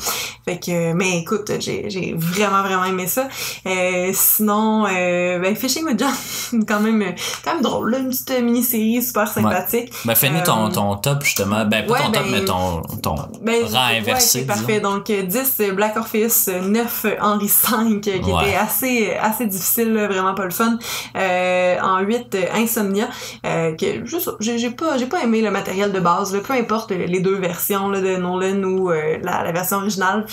Fait 0.45 0.59
que 0.59 0.93
mais 0.93 1.19
écoute 1.19 1.51
j'ai 1.59 2.15
vraiment 2.17 2.63
vraiment 2.63 2.85
aimé 2.85 3.07
ça. 3.07 3.27
Euh, 3.65 4.11
sinon 4.13 4.85
euh, 4.85 5.39
ben 5.39 5.55
Fishing 5.55 5.85
with 5.85 5.99
John 5.99 6.65
quand 6.67 6.79
même 6.79 7.15
quand 7.43 7.53
même 7.53 7.61
drôle 7.61 7.91
là, 7.91 7.99
une 7.99 8.09
petite 8.09 8.41
mini-série 8.41 9.01
super 9.01 9.27
sympathique 9.27 9.90
ben, 10.05 10.15
fais-nous 10.15 10.41
ton, 10.41 10.67
euh, 10.67 10.69
ton 10.69 10.95
top, 10.95 11.23
justement. 11.23 11.65
Ben, 11.65 11.85
pas 11.85 11.99
ton 11.99 12.11
top, 12.11 12.23
ben, 12.23 12.31
mais 12.31 12.45
ton, 12.45 12.81
ton 13.01 13.15
ben, 13.41 13.65
rang 13.65 13.87
inversé. 13.97 14.39
Ouais, 14.39 14.45
parfait. 14.45 14.79
Donc, 14.79 15.11
10 15.11 15.61
Black 15.73 15.97
Orpheus, 15.97 16.49
9 16.61 17.05
Henry 17.21 17.47
V, 17.47 17.99
qui 18.01 18.09
était 18.09 18.55
assez, 18.59 19.13
assez 19.13 19.45
difficile, 19.45 19.93
vraiment 19.93 20.33
pas 20.33 20.45
le 20.45 20.51
fun. 20.51 20.77
Euh, 21.15 21.77
en 21.81 21.99
8, 21.99 22.37
Insomnia, 22.55 23.07
euh, 23.45 23.75
que 23.75 24.03
j'ai 24.39 24.69
pas, 24.71 24.97
j'ai 24.97 25.05
pas 25.05 25.23
aimé 25.23 25.41
le 25.41 25.51
matériel 25.51 25.91
de 25.91 25.99
base, 25.99 26.37
peu 26.45 26.53
importe 26.53 26.91
les 26.91 27.19
deux 27.19 27.35
versions 27.35 27.89
là, 27.89 28.01
de 28.01 28.15
Nolan 28.17 28.63
ou 28.63 28.91
euh, 28.91 29.17
la, 29.21 29.43
la, 29.43 29.51
version 29.51 29.77
originale. 29.77 30.25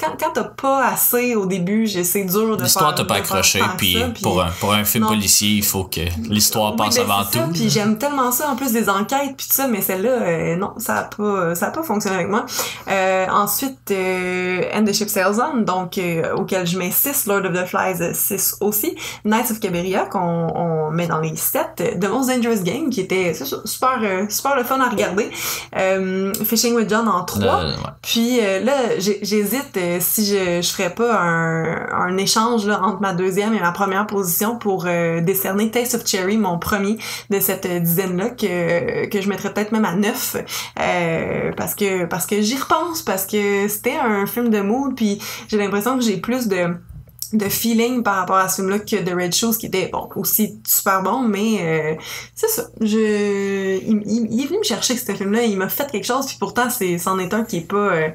quand 0.00 0.16
quand 0.18 0.30
t'as 0.34 0.44
pas 0.44 0.86
assez 0.86 1.34
au 1.34 1.46
début, 1.46 1.88
c'est 1.88 2.24
dur 2.24 2.56
de 2.56 2.62
L'histoire 2.62 2.94
t'a 2.94 3.04
pas 3.04 3.16
accroché, 3.16 3.60
puis, 3.76 3.98
pour, 4.22 4.42
un, 4.42 4.50
pour 4.60 4.72
un 4.72 4.84
film 4.84 5.06
policier, 5.06 5.50
il 5.50 5.64
faut 5.64 5.84
que 5.84 6.00
l'histoire 6.28 6.76
passe 6.76 6.96
ben, 6.96 7.04
avant 7.10 7.24
tout. 7.24 7.52
Puis 7.52 7.70
j'aime 7.70 7.98
tellement 7.98 8.32
ça, 8.32 8.50
en 8.50 8.56
plus 8.56 8.72
des 8.72 8.88
enquêtes 8.98 9.36
puis 9.36 9.46
tout 9.46 9.54
ça, 9.54 9.68
mais 9.68 9.80
celle-là, 9.80 10.10
euh, 10.10 10.56
non, 10.56 10.74
ça 10.78 10.96
a 10.96 11.02
pas, 11.04 11.54
ça 11.54 11.68
a 11.68 11.70
pas 11.70 11.82
fonctionné 11.82 12.16
avec 12.16 12.28
moi. 12.28 12.46
Euh, 12.88 13.26
ensuite, 13.30 13.90
euh, 13.90 14.62
End 14.74 14.84
the 14.84 14.92
Ship 14.92 15.08
Sails 15.08 15.40
On, 15.40 15.58
donc 15.58 15.98
euh, 15.98 16.34
auquel 16.34 16.66
je 16.66 16.78
mets 16.78 16.90
6, 16.90 17.26
Lord 17.26 17.44
of 17.44 17.52
the 17.52 17.66
Flies 17.66 18.14
6 18.14 18.56
aussi, 18.60 18.96
Knights 19.24 19.50
of 19.50 19.60
Cabiria 19.60 20.06
qu'on 20.06 20.18
on 20.20 20.90
met 20.90 21.06
dans 21.06 21.20
les 21.20 21.36
7, 21.36 21.98
The 22.00 22.08
Most 22.08 22.30
Dangerous 22.30 22.62
Game 22.62 22.90
qui 22.90 23.00
était 23.00 23.34
super 23.34 24.00
super 24.28 24.56
le 24.56 24.64
fun 24.64 24.80
à 24.80 24.88
regarder, 24.88 25.30
Fishing 26.44 26.74
with 26.74 26.88
John 26.88 27.08
en 27.08 27.24
3, 27.24 27.64
puis 28.02 28.40
là 28.40 28.98
j'hésite 28.98 29.78
si 30.00 30.26
je 30.26 30.60
je 30.62 30.72
ferais 30.72 30.94
pas 30.94 31.18
un, 31.20 31.88
un 31.92 32.16
échange 32.16 32.66
là, 32.66 32.80
entre 32.82 33.00
ma 33.00 33.12
deuxième 33.12 33.54
et 33.54 33.60
ma 33.60 33.72
première 33.72 34.06
position 34.06 34.56
pour 34.56 34.84
décerner 34.84 35.70
Taste 35.70 35.94
of 35.94 36.06
Cherry, 36.06 36.36
mon 36.36 36.58
premier 36.58 36.98
de 37.30 37.40
cette 37.40 37.66
dizaine 37.66 38.16
là 38.16 38.30
que 38.30 38.87
que 39.10 39.20
je 39.20 39.28
mettrais 39.28 39.52
peut-être 39.52 39.72
même 39.72 39.84
à 39.84 39.94
9 39.94 40.36
euh, 40.80 41.52
parce 41.56 41.74
que 41.74 42.04
parce 42.06 42.26
que 42.26 42.40
j'y 42.40 42.56
repense 42.56 43.02
parce 43.02 43.26
que 43.26 43.68
c'était 43.68 43.96
un 43.96 44.26
film 44.26 44.50
de 44.50 44.60
mood 44.60 44.94
puis 44.96 45.20
j'ai 45.48 45.56
l'impression 45.56 45.96
que 45.96 46.04
j'ai 46.04 46.16
plus 46.16 46.48
de 46.48 46.74
de 47.34 47.48
feeling 47.50 48.02
par 48.02 48.16
rapport 48.16 48.36
à 48.36 48.48
ce 48.48 48.56
film-là 48.56 48.78
que 48.78 48.96
The 48.96 49.12
Red 49.14 49.34
Shoes 49.34 49.58
qui 49.58 49.66
était 49.66 49.88
bon 49.88 50.08
aussi 50.16 50.58
super 50.66 51.02
bon 51.02 51.20
mais 51.20 51.58
euh, 51.60 51.94
c'est 52.34 52.48
ça. 52.48 52.64
Je 52.80 53.78
il, 53.84 54.40
est 54.42 54.46
venu 54.46 54.58
me 54.58 54.64
chercher 54.64 54.96
ce 54.96 55.12
film-là 55.12 55.42
il 55.42 55.58
m'a 55.58 55.68
fait 55.68 55.90
quelque 55.90 56.06
chose 56.06 56.26
puis 56.26 56.36
pourtant 56.40 56.70
c'est 56.70 56.96
c'en 56.96 57.18
est 57.18 57.34
un 57.34 57.44
qui 57.44 57.58
est 57.58 57.68
pas 57.68 57.76
euh, 57.76 58.08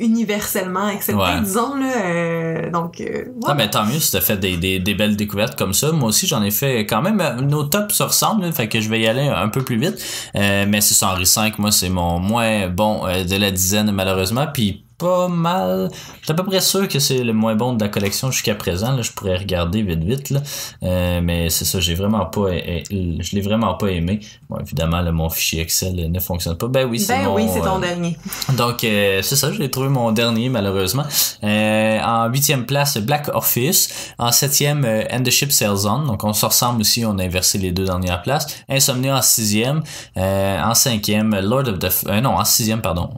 universellement 0.00 0.86
accepté, 0.86 1.40
disons 1.44 1.74
là. 1.76 1.92
Euh, 2.04 2.70
donc, 2.70 3.00
euh, 3.00 3.26
ah, 3.46 3.54
ben, 3.54 3.68
tant 3.68 3.84
mieux 3.84 4.00
si 4.00 4.10
t'as 4.10 4.20
fait 4.20 4.38
des, 4.38 4.56
des, 4.56 4.78
des, 4.78 4.94
belles 4.94 5.16
découvertes 5.16 5.56
comme 5.56 5.74
ça. 5.74 5.92
Moi 5.92 6.08
aussi, 6.08 6.26
j'en 6.26 6.42
ai 6.42 6.50
fait 6.50 6.86
quand 6.86 7.02
même. 7.02 7.20
Euh, 7.20 7.34
nos 7.42 7.64
tops 7.64 7.94
se 7.94 8.02
ressemblent, 8.02 8.50
fait 8.52 8.68
que 8.68 8.80
je 8.80 8.88
vais 8.88 9.00
y 9.00 9.06
aller 9.06 9.28
un 9.28 9.48
peu 9.48 9.62
plus 9.62 9.78
vite. 9.78 10.02
mais 10.34 10.80
c'est 10.80 11.04
Henri 11.04 11.26
5, 11.26 11.58
moi, 11.58 11.70
c'est 11.70 11.90
mon 11.90 12.18
moins 12.18 12.68
bon 12.68 13.04
de 13.04 13.36
la 13.36 13.50
dizaine, 13.50 13.92
malheureusement. 13.92 14.46
Puis 14.52 14.84
pas 15.00 15.28
mal. 15.28 15.90
Je 16.20 16.24
suis 16.24 16.32
à 16.32 16.34
peu 16.34 16.44
près 16.44 16.60
sûr 16.60 16.86
que 16.86 16.98
c'est 16.98 17.24
le 17.24 17.32
moins 17.32 17.56
bon 17.56 17.72
de 17.72 17.82
la 17.82 17.88
collection 17.88 18.30
jusqu'à 18.30 18.54
présent. 18.54 18.92
Là, 18.92 19.02
je 19.02 19.10
pourrais 19.10 19.38
regarder 19.38 19.82
vite 19.82 20.04
vite. 20.04 20.30
Là. 20.30 20.40
Euh, 20.82 21.20
mais 21.22 21.48
c'est 21.48 21.64
ça, 21.64 21.80
j'ai 21.80 21.94
vraiment 21.94 22.26
pas. 22.26 22.50
Je 22.50 23.34
l'ai 23.34 23.40
vraiment 23.40 23.74
pas 23.74 23.88
aimé. 23.88 24.20
Bon, 24.48 24.58
évidemment, 24.58 25.00
là, 25.00 25.10
mon 25.10 25.30
fichier 25.30 25.62
Excel 25.62 26.10
ne 26.12 26.20
fonctionne 26.20 26.56
pas. 26.56 26.68
Ben 26.68 26.86
oui, 26.86 27.00
c'est 27.00 27.16
ben 27.16 27.30
oui, 27.34 27.46
c'est 27.52 27.60
ton 27.60 27.78
euh, 27.78 27.80
dernier. 27.80 28.16
Donc, 28.56 28.84
euh, 28.84 29.22
c'est 29.22 29.36
ça, 29.36 29.50
j'ai 29.52 29.70
trouvé 29.70 29.88
mon 29.88 30.12
dernier, 30.12 30.50
malheureusement. 30.50 31.04
en 31.42 32.28
huitième 32.28 32.66
place, 32.66 32.98
Black 32.98 33.30
Orpheus. 33.32 33.88
En 34.18 34.32
septième, 34.32 34.84
End 35.10 35.22
the 35.22 35.30
Ship 35.30 35.50
Sails 35.50 35.86
On. 35.86 36.00
Donc, 36.04 36.24
on 36.24 36.34
se 36.34 36.44
ressemble 36.44 36.82
aussi, 36.82 37.06
on 37.06 37.18
a 37.18 37.24
inversé 37.24 37.56
les 37.56 37.72
deux 37.72 37.86
dernières 37.86 38.20
places. 38.22 38.46
Insomnia 38.68 39.16
en 39.16 39.22
sixième. 39.22 39.82
en 40.16 40.74
cinquième, 40.74 41.34
Lord 41.40 41.68
of 41.68 41.78
the... 41.78 42.22
non, 42.22 42.36
en 42.36 42.44
sixième, 42.44 42.82
pardon. 42.82 43.08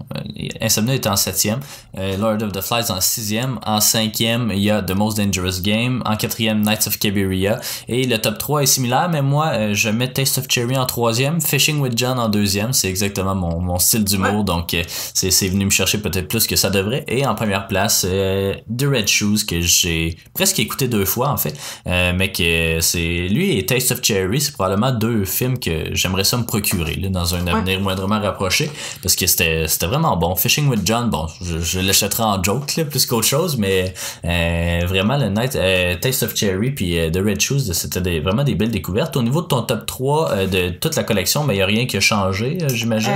Insomnia 0.61 0.95
était 0.95 1.09
en 1.09 1.17
septième. 1.17 1.59
Euh, 1.99 2.17
Lord 2.17 2.43
of 2.43 2.53
the 2.53 2.61
Flies 2.61 2.91
en 2.91 3.01
sixième. 3.01 3.59
En 3.65 3.81
cinquième, 3.81 4.51
il 4.53 4.63
y 4.63 4.71
a 4.71 4.83
The 4.83 4.93
Most 4.93 5.19
Dangerous 5.19 5.61
Game. 5.63 6.03
En 6.07 6.17
quatrième, 6.17 6.63
Knights 6.63 6.87
of 6.87 6.99
Cabiria. 6.99 7.61
Et 7.89 8.07
le 8.07 8.19
top 8.19 8.39
3 8.39 8.63
est 8.63 8.67
similaire, 8.67 9.09
mais 9.11 9.23
moi, 9.23 9.53
euh, 9.53 9.75
je 9.75 9.89
mets 9.89 10.13
Taste 10.13 10.39
of 10.39 10.47
Cherry 10.49 10.77
en 10.77 10.87
troisième. 10.87 11.41
Fishing 11.41 11.81
with 11.81 11.97
John 11.97 12.19
en 12.19 12.29
deuxième. 12.29 12.73
C'est 12.73 12.89
exactement 12.89 13.35
mon, 13.35 13.61
mon 13.61 13.79
style 13.79 14.05
d'humour, 14.05 14.45
donc 14.45 14.75
euh, 14.75 14.83
c'est, 15.15 15.31
c'est 15.31 15.49
venu 15.49 15.67
me 15.67 15.71
chercher 15.71 15.99
peut-être 15.99 16.29
plus 16.29 16.47
que 16.47 16.57
ça 16.57 16.71
devrait. 16.71 17.05
Et 17.09 17.27
en 17.27 17.35
première 17.35 17.67
place, 17.67 18.03
The 18.03 18.85
Red 18.85 19.09
Shoes, 19.09 19.45
que 19.47 19.61
j'ai 19.61 20.17
presque 20.35 20.59
écouté 20.59 20.89
deux 20.89 21.05
fois, 21.05 21.29
en 21.29 21.37
fait. 21.37 21.59
mais 21.87 22.33
que 22.33 22.79
c'est 22.81 23.29
lui 23.29 23.59
et 23.59 23.67
Taste 23.67 23.93
of 23.93 24.03
Cherry, 24.03 24.41
c'est 24.41 24.53
probablement 24.53 24.93
deux 24.93 25.25
films 25.25 25.59
que 25.59 25.95
j'aimerais 25.95 26.25
ça 26.25 26.37
me 26.37 26.45
procurer 26.45 26.95
là, 26.97 27.09
dans 27.09 27.35
un 27.35 27.47
avenir 27.47 27.81
moindrement 27.81 28.21
rapproché. 28.21 28.71
Parce 29.03 29.17
que 29.17 29.27
c'était, 29.27 29.67
c'était 29.69 29.87
vraiment 29.87 30.17
bon. 30.17 30.35
Fishing 30.37 30.69
with 30.69 30.81
John, 30.85 31.11
bon, 31.11 31.27
je, 31.41 31.59
je 31.63 31.81
l'achèterai 31.81 32.23
en 32.23 32.43
joke 32.43 32.77
là, 32.77 32.85
plus 32.85 33.07
qu'autre 33.07 33.27
chose, 33.27 33.57
mais 33.57 33.95
euh, 34.25 34.87
vraiment 34.87 35.17
le 35.17 35.29
Night 35.29 35.57
euh, 35.57 35.97
Taste 35.97 36.23
of 36.23 36.37
Cherry 36.37 36.71
puis 36.71 36.99
euh, 36.99 37.11
The 37.11 37.19
Red 37.19 37.41
Shoes, 37.41 37.73
c'était 37.73 38.21
vraiment 38.21 38.45
des 38.45 38.55
belles 38.55 38.71
découvertes. 38.71 39.17
Au 39.17 39.23
niveau 39.23 39.43
de 39.43 39.47
ton 39.47 39.63
top 39.63 39.87
3 39.87 40.47
de 40.47 40.71
toute 40.71 40.97
la 40.97 41.05
collection, 41.05 41.45
mais 41.45 41.55
il 41.55 41.59
n'y 41.59 41.63
a 41.63 41.67
rien 41.67 41.87
qui 41.87 41.97
a 41.97 42.01
changé, 42.01 42.59
j'imagine? 42.69 43.13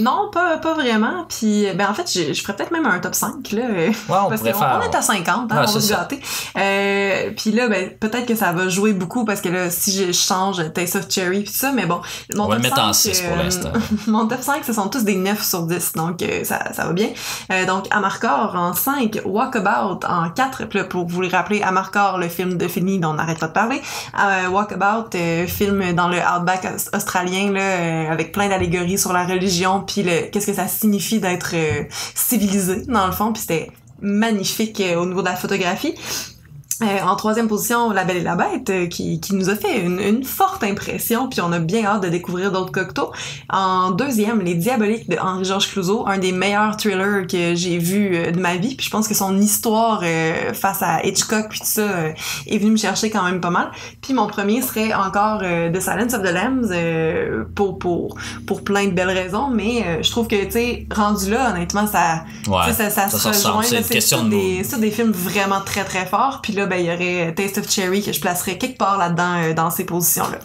non, 0.00 0.30
pas, 0.32 0.58
pas 0.58 0.74
vraiment. 0.74 1.26
Puis 1.28 1.66
ben 1.74 1.88
en 1.88 1.94
fait, 1.94 2.10
je, 2.12 2.32
je 2.32 2.42
ferais 2.42 2.54
peut-être 2.56 2.70
même 2.70 2.86
un 2.86 2.98
top 2.98 3.14
5 3.14 3.52
là. 3.52 3.62
Ouais, 3.62 3.92
on 4.08 4.28
parce 4.28 4.42
on 4.42 4.90
est 4.90 4.94
à 4.94 5.02
50, 5.02 5.28
hein, 5.28 5.46
on 5.50 5.54
va 5.54 5.66
se 5.66 5.88
gâter. 5.88 6.20
puis 7.36 7.52
là, 7.52 7.68
ben 7.68 7.90
peut-être 7.98 8.26
que 8.26 8.34
ça 8.34 8.52
va 8.52 8.68
jouer 8.68 8.92
beaucoup 8.92 9.24
parce 9.24 9.40
que 9.40 9.48
là, 9.48 9.70
si 9.70 9.92
je 9.92 10.12
change 10.12 10.62
Taste 10.72 10.96
of 10.96 11.06
Cherry 11.08 11.42
puis 11.42 11.52
ça, 11.52 11.72
mais 11.72 11.86
bon, 11.86 12.00
mon 12.34 12.44
on 12.44 12.48
va 12.48 12.56
le 12.56 12.62
mettre 12.62 12.80
en 12.80 12.92
6 12.92 13.22
pour 13.22 13.36
l'instant. 13.36 13.72
mon 14.06 14.26
top 14.26 14.40
5, 14.42 14.64
ce 14.64 14.72
sont 14.72 14.88
tous 14.88 15.04
des 15.04 15.16
9 15.16 15.42
sur 15.42 15.62
10, 15.62 15.92
donc 15.94 16.24
ça, 16.44 16.72
ça 16.72 16.84
va 16.84 16.92
bien. 16.92 17.08
donc 17.66 17.81
Amarcord 17.90 18.54
en 18.54 18.74
5, 18.74 19.20
Walkabout 19.24 20.04
en 20.06 20.30
4, 20.30 20.66
puis 20.66 20.80
pour 20.84 21.06
vous 21.06 21.22
le 21.22 21.28
rappeler, 21.28 21.62
Amarcord, 21.62 22.18
le 22.18 22.28
film 22.28 22.56
de 22.56 22.68
Fini 22.68 22.98
dont 22.98 23.10
on 23.10 23.14
n'arrête 23.14 23.38
pas 23.38 23.48
de 23.48 23.52
parler, 23.52 23.80
euh, 24.18 24.48
Walkabout, 24.48 25.14
euh, 25.14 25.46
film 25.46 25.92
dans 25.92 26.08
le 26.08 26.18
outback 26.18 26.66
australien, 26.92 27.52
là, 27.52 27.60
euh, 27.60 28.10
avec 28.10 28.32
plein 28.32 28.48
d'allégories 28.48 28.98
sur 28.98 29.12
la 29.12 29.24
religion, 29.24 29.80
puis 29.80 30.04
qu'est-ce 30.04 30.46
que 30.46 30.54
ça 30.54 30.68
signifie 30.68 31.20
d'être 31.20 31.54
civilisé, 32.14 32.82
dans 32.86 33.06
le 33.06 33.12
fond, 33.12 33.32
puis 33.32 33.42
c'était 33.42 33.70
magnifique 34.00 34.82
au 34.96 35.06
niveau 35.06 35.20
de 35.20 35.28
la 35.28 35.36
photographie. 35.36 35.94
Euh, 36.82 37.02
en 37.02 37.16
troisième 37.16 37.48
position, 37.48 37.90
La 37.90 38.04
Belle 38.04 38.18
et 38.18 38.22
la 38.22 38.34
Bête, 38.34 38.70
euh, 38.70 38.86
qui, 38.86 39.20
qui 39.20 39.34
nous 39.34 39.50
a 39.50 39.56
fait 39.56 39.80
une, 39.80 40.24
forte 40.24 40.64
impression, 40.64 41.28
puis 41.28 41.40
on 41.40 41.52
a 41.52 41.58
bien 41.58 41.84
hâte 41.84 42.02
de 42.02 42.08
découvrir 42.08 42.50
d'autres 42.50 42.72
cocktails. 42.72 43.04
En 43.50 43.90
deuxième, 43.90 44.40
Les 44.40 44.54
Diaboliques 44.54 45.08
de 45.08 45.16
Henri-Georges 45.16 45.70
Clouzot, 45.70 46.04
un 46.06 46.18
des 46.18 46.32
meilleurs 46.32 46.76
thrillers 46.76 47.26
que 47.26 47.54
j'ai 47.54 47.78
vu 47.78 48.16
euh, 48.16 48.30
de 48.30 48.40
ma 48.40 48.56
vie, 48.56 48.74
puis 48.74 48.86
je 48.86 48.90
pense 48.90 49.06
que 49.06 49.14
son 49.14 49.38
histoire 49.38 50.02
face 50.54 50.82
à 50.82 51.04
Hitchcock 51.04 51.48
puis 51.48 51.60
tout 51.60 51.66
ça 51.66 52.08
est 52.46 52.58
venu 52.58 52.72
me 52.72 52.76
chercher 52.76 53.10
quand 53.10 53.22
même 53.22 53.40
pas 53.40 53.50
mal. 53.50 53.70
Puis 54.02 54.14
mon 54.14 54.26
premier 54.26 54.62
serait 54.62 54.92
encore 54.92 55.40
The 55.40 55.80
Silence 55.80 56.12
of 56.12 56.22
the 56.22 56.32
Lambs 56.32 57.46
pour 57.54 57.78
pour 57.78 58.16
pour 58.46 58.64
plein 58.64 58.86
de 58.86 58.90
belles 58.90 59.10
raisons, 59.10 59.48
mais 59.48 60.02
je 60.02 60.10
trouve 60.10 60.26
que 60.26 60.44
tu 60.44 60.50
sais 60.50 60.86
rendu 60.92 61.30
là, 61.30 61.50
honnêtement, 61.50 61.86
ça 61.86 62.24
ça, 62.44 62.90
ça, 62.90 63.08
se 63.08 63.28
rejoint. 63.28 63.62
C'est 63.62 64.28
des, 64.28 64.62
des 64.80 64.90
films 64.90 65.12
vraiment 65.12 65.60
très 65.60 65.84
très 65.84 66.04
forts, 66.04 66.40
puis 66.42 66.52
là 66.52 66.66
ben, 66.66 66.76
il 66.76 66.86
y 66.86 66.92
aurait 66.92 67.32
Taste 67.34 67.58
of 67.58 67.70
Cherry 67.70 68.02
que 68.02 68.12
je 68.12 68.20
placerais 68.20 68.58
quelque 68.58 68.78
part 68.78 68.98
là-dedans 68.98 69.42
euh, 69.42 69.54
dans 69.54 69.70
ces 69.70 69.84
positions-là. 69.84 70.38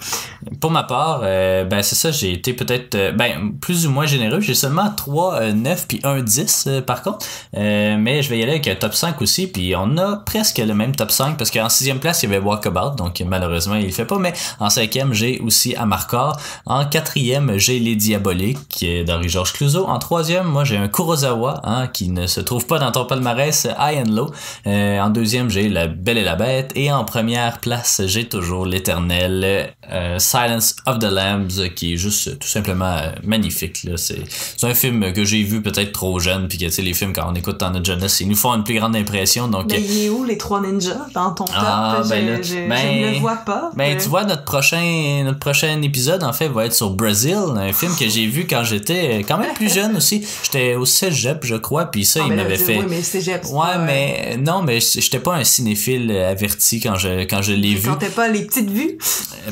Pour 0.60 0.71
ma 0.71 0.83
part, 0.83 1.21
euh, 1.23 1.65
ben 1.65 1.81
c'est 1.81 1.95
ça, 1.95 2.12
j'ai 2.12 2.33
été 2.33 2.53
peut-être 2.53 2.95
euh, 2.95 3.12
ben 3.12 3.53
plus 3.60 3.88
ou 3.88 3.91
moins 3.91 4.05
généreux. 4.05 4.39
J'ai 4.39 4.53
seulement 4.53 4.89
3, 4.95 5.51
9 5.53 5.88
puis 5.88 5.99
1, 6.03 6.21
10 6.21 6.69
par 6.86 7.01
contre. 7.01 7.25
mais 7.53 8.21
je 8.21 8.29
vais 8.29 8.39
y 8.39 8.43
aller 8.43 8.53
avec 8.53 8.67
un 8.67 8.75
top 8.75 8.93
5 8.93 9.21
aussi. 9.21 9.47
Puis 9.47 9.75
on 9.75 9.97
a 9.97 10.17
presque 10.17 10.60
le 10.60 10.73
même 10.73 10.95
top 10.95 11.12
5 11.12 11.38
parce 11.38 11.51
qu'en 11.51 11.69
sixième 11.69 11.99
place, 11.99 12.23
il 12.23 12.31
y 12.31 12.36
avait 12.36 12.43
Walkabout. 12.43 12.95
Donc 12.97 13.21
malheureusement, 13.25 13.75
il 13.75 13.86
le 13.86 13.91
fait 13.91 14.05
pas. 14.05 14.19
Mais 14.19 14.33
en 14.60 14.69
cinquième, 14.69 15.13
j'ai 15.13 15.39
aussi 15.39 15.75
Amarcord. 15.75 16.38
En 16.65 16.86
quatrième, 16.86 17.57
j'ai 17.57 17.79
Les 17.79 17.95
Diaboliques 17.95 18.86
d'Henri-Georges 19.05 19.53
Clouseau. 19.53 19.88
En 19.88 19.99
troisième, 19.99 20.47
moi 20.47 20.63
j'ai 20.63 20.77
un 20.77 20.88
Kurosawa 20.88 21.62
hein, 21.63 21.88
qui 21.88 22.10
ne 22.10 22.27
se 22.27 22.41
trouve 22.41 22.65
pas 22.65 22.79
dans 22.79 22.91
ton 22.91 23.05
palmarès, 23.05 23.67
High 23.79 24.03
and 24.05 24.12
Low. 24.12 24.31
en 24.65 25.10
deuxième, 25.10 25.49
j'ai 25.49 25.69
La 25.69 25.88
Belle 25.88 26.17
et 26.17 26.23
la 26.23 26.36
Bête. 26.36 26.71
Et 26.75 26.91
en 26.91 27.03
première 27.05 27.60
place, 27.60 28.01
j'ai 28.05 28.27
toujours 28.27 28.65
l'éternel 28.65 29.73
euh, 29.91 30.19
Silence 30.38 30.76
of 30.86 31.00
the 31.00 31.12
Lambs, 31.12 31.69
qui 31.76 31.93
est 31.93 31.97
juste 31.97 32.39
tout 32.39 32.47
simplement 32.47 32.97
euh, 32.97 33.12
magnifique. 33.23 33.84
Là. 33.84 33.97
C'est, 33.97 34.21
c'est 34.30 34.67
un 34.67 34.73
film 34.73 35.13
que 35.13 35.23
j'ai 35.26 35.43
vu 35.43 35.62
peut-être 35.62 35.91
trop 35.91 36.19
jeune, 36.19 36.47
puis 36.47 36.58
que 36.58 36.65
tu 36.65 36.71
sais, 36.71 36.82
les 36.82 36.93
films, 36.93 37.13
quand 37.13 37.30
on 37.30 37.36
écoute 37.36 37.60
dans 37.60 37.71
notre 37.71 37.86
jeunesse, 37.86 38.19
ils 38.19 38.28
nous 38.28 38.36
font 38.36 38.54
une 38.54 38.63
plus 38.63 38.76
grande 38.76 38.95
impression. 38.95 39.47
Donc, 39.47 39.67
mais 39.69 39.82
il 39.82 40.06
est 40.06 40.10
où 40.10 40.23
les 40.23 40.38
trois 40.38 40.62
ninjas 40.62 41.08
dans 41.13 41.32
ton 41.32 41.45
top? 41.45 41.56
Ah, 41.58 42.02
ben 42.08 42.41
je, 42.43 42.50
je, 42.50 42.67
ben, 42.67 43.02
ne 43.02 43.12
le 43.13 43.19
vois 43.19 43.38
pas. 43.38 43.71
Ben, 43.76 43.97
tu 43.97 44.10
vois, 44.10 44.26
notre 44.26 44.43
prochain, 44.43 45.23
notre 45.23 45.39
prochain 45.39 45.82
épisode, 45.82 46.23
en 46.23 46.34
fait, 46.34 46.47
va 46.50 46.65
être 46.65 46.73
sur 46.73 46.91
Brazil, 46.91 47.38
un 47.56 47.73
film 47.73 47.95
que 47.95 48.08
j'ai 48.08 48.28
vu 48.28 48.47
quand 48.47 48.63
j'étais 48.63 49.19
quand 49.28 49.38
même 49.38 49.54
plus 49.54 49.73
jeune 49.73 49.95
aussi. 49.95 50.26
J'étais 50.43 50.76
au 50.76 50.86
cégep, 50.86 51.45
je 51.45 51.56
crois, 51.56 51.86
puis 51.86 52.06
ça, 52.06 52.21
ah, 52.23 52.28
il 52.28 52.36
m'avait 52.36 52.58
fait. 52.58 52.80
Oui, 52.80 52.86
mais 52.89 53.02
cégep, 53.02 53.45
ouais, 53.45 53.78
mais 53.86 54.38
non, 54.38 54.62
mais 54.62 54.80
j'étais 54.80 55.19
pas 55.19 55.36
un 55.36 55.43
cinéphile 55.43 56.12
averti 56.12 56.80
quand 56.80 56.95
je, 56.95 57.23
quand 57.23 57.41
je 57.41 57.54
l'ai 57.54 57.76
vu. 57.76 57.89
Quand 57.89 57.97
pas 58.15 58.28
les 58.28 58.45
petites 58.45 58.69
vues? 58.69 58.97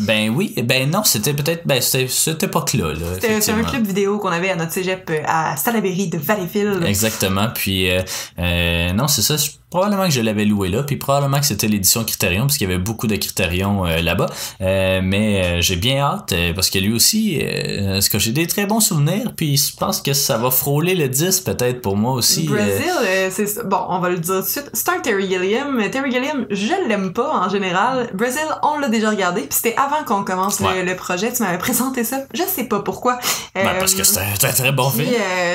Ben 0.01 0.29
oui, 0.29 0.53
ben 0.63 0.74
non, 0.85 1.03
c'était 1.03 1.33
peut-être 1.33 1.65
ben, 1.65 1.81
c'était 1.81 2.07
cette 2.07 2.43
époque-là. 2.43 2.93
Là, 2.93 3.07
c'était 3.19 3.51
un 3.51 3.63
club 3.63 3.85
vidéo 3.85 4.19
qu'on 4.19 4.29
avait 4.29 4.49
à 4.49 4.55
notre 4.55 4.71
cégep 4.71 5.09
euh, 5.09 5.21
à 5.25 5.55
Salaberry 5.57 6.07
de 6.07 6.17
Valleyfield. 6.17 6.83
Exactement, 6.85 7.47
puis 7.53 7.89
euh, 7.89 8.01
euh, 8.39 8.93
non, 8.93 9.07
c'est 9.07 9.21
ça, 9.21 9.35
probablement 9.69 10.05
que 10.05 10.11
je 10.11 10.21
l'avais 10.21 10.45
loué 10.45 10.69
là, 10.69 10.83
puis 10.83 10.95
probablement 10.95 11.39
que 11.39 11.45
c'était 11.45 11.67
l'édition 11.67 12.03
Criterion, 12.03 12.43
parce 12.43 12.57
qu'il 12.57 12.69
y 12.69 12.71
avait 12.71 12.81
beaucoup 12.81 13.07
de 13.07 13.15
Criterion 13.15 13.85
euh, 13.85 14.01
là-bas. 14.01 14.27
Mais 14.59 15.61
j'ai 15.61 15.75
bien 15.75 15.99
hâte, 15.99 16.33
parce 16.55 16.69
que 16.69 16.79
lui 16.79 16.93
aussi, 16.93 17.39
ce 17.39 18.09
que 18.09 18.19
j'ai 18.19 18.31
des 18.31 18.47
très 18.47 18.65
bons 18.65 18.79
souvenirs, 18.79 19.33
puis 19.35 19.57
je 19.57 19.75
pense 19.75 20.01
que 20.01 20.13
ça 20.13 20.37
va 20.37 20.51
frôler 20.51 20.95
le 20.95 21.09
10 21.09 21.41
peut-être 21.41 21.81
pour 21.81 21.97
moi 21.97 22.13
aussi. 22.13 22.47
Brazil, 22.47 23.29
c'est 23.31 23.67
bon, 23.67 23.79
on 23.89 23.99
va 23.99 24.09
le 24.09 24.19
dire 24.19 24.35
tout 24.35 24.41
de 24.41 24.47
suite. 24.47 24.71
Un 24.95 25.01
Terry 25.01 25.27
Gilliam. 25.27 25.81
Terry 25.91 26.11
Gilliam, 26.11 26.45
je 26.49 26.87
l'aime 26.87 27.11
pas 27.11 27.45
en 27.45 27.49
général. 27.49 28.09
Brazil, 28.13 28.45
on 28.63 28.79
l'a 28.79 28.87
déjà 28.87 29.09
regardé, 29.09 29.41
puis 29.41 29.49
c'était 29.51 29.75
avant 29.75 30.03
qu'on 30.05 30.23
commence 30.23 30.54
le, 30.61 30.95
projet. 30.95 31.33
Tu 31.33 31.43
m'avais 31.43 31.57
présenté 31.65 32.03
ça. 32.05 32.21
Je 32.33 32.43
sais 32.43 32.63
pas 32.63 32.79
pourquoi. 32.79 33.19
Ben, 33.53 33.75
parce 33.77 33.93
que 33.93 34.03
c'est 34.03 34.19
un 34.19 34.33
très, 34.39 34.53
très 34.53 34.71
bon 34.71 34.89
film. 34.89 35.09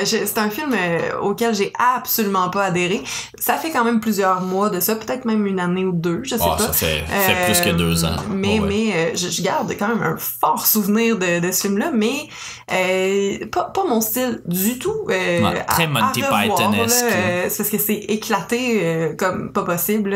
c'est 0.05 0.37
un 0.37 0.49
film 0.49 0.75
auquel 1.21 1.55
j'ai 1.55 1.73
absolument 1.79 2.49
pas 2.49 2.65
adhéré. 2.65 3.01
Ça 3.39 3.55
fait 3.55 3.71
quand 3.71 3.83
même 3.83 3.99
plus 3.99 4.11
plusieurs 4.11 4.41
mois 4.41 4.69
de 4.69 4.81
ça, 4.81 4.95
peut-être 4.95 5.23
même 5.23 5.47
une 5.47 5.61
année 5.61 5.85
ou 5.85 5.93
deux, 5.93 6.19
je 6.23 6.35
sais 6.35 6.41
ah, 6.41 6.57
pas. 6.57 6.73
Ça 6.73 6.73
fait, 6.73 7.05
plus 7.45 7.61
que 7.61 7.69
deux 7.69 8.03
ans. 8.03 8.17
Mais, 8.29 8.59
mais 8.59 8.91
euh, 8.93 9.15
je, 9.15 9.41
garde 9.41 9.73
quand 9.79 9.87
même 9.87 10.03
un 10.03 10.17
fort 10.17 10.67
souvenir 10.67 11.17
de, 11.17 11.39
de 11.39 11.49
ce 11.53 11.61
film-là, 11.61 11.91
mais 11.93 12.27
euh, 12.73 13.45
pas, 13.49 13.71
pas 13.73 13.85
mon 13.85 14.01
style 14.01 14.41
du 14.45 14.79
tout. 14.79 15.07
Euh, 15.09 15.53
très 15.65 15.87
Monty 15.87 16.21
Python-esque. 16.21 17.05
c'est 17.47 17.57
parce 17.57 17.69
que 17.69 17.77
c'est 17.77 17.93
éclaté 18.09 19.15
comme 19.17 19.53
pas 19.53 19.63
possible. 19.63 20.13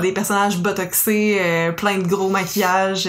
Des 0.00 0.12
personnages 0.12 0.56
botoxés, 0.56 1.38
plein 1.76 1.98
de 1.98 2.08
gros 2.08 2.30
maquillages. 2.30 3.06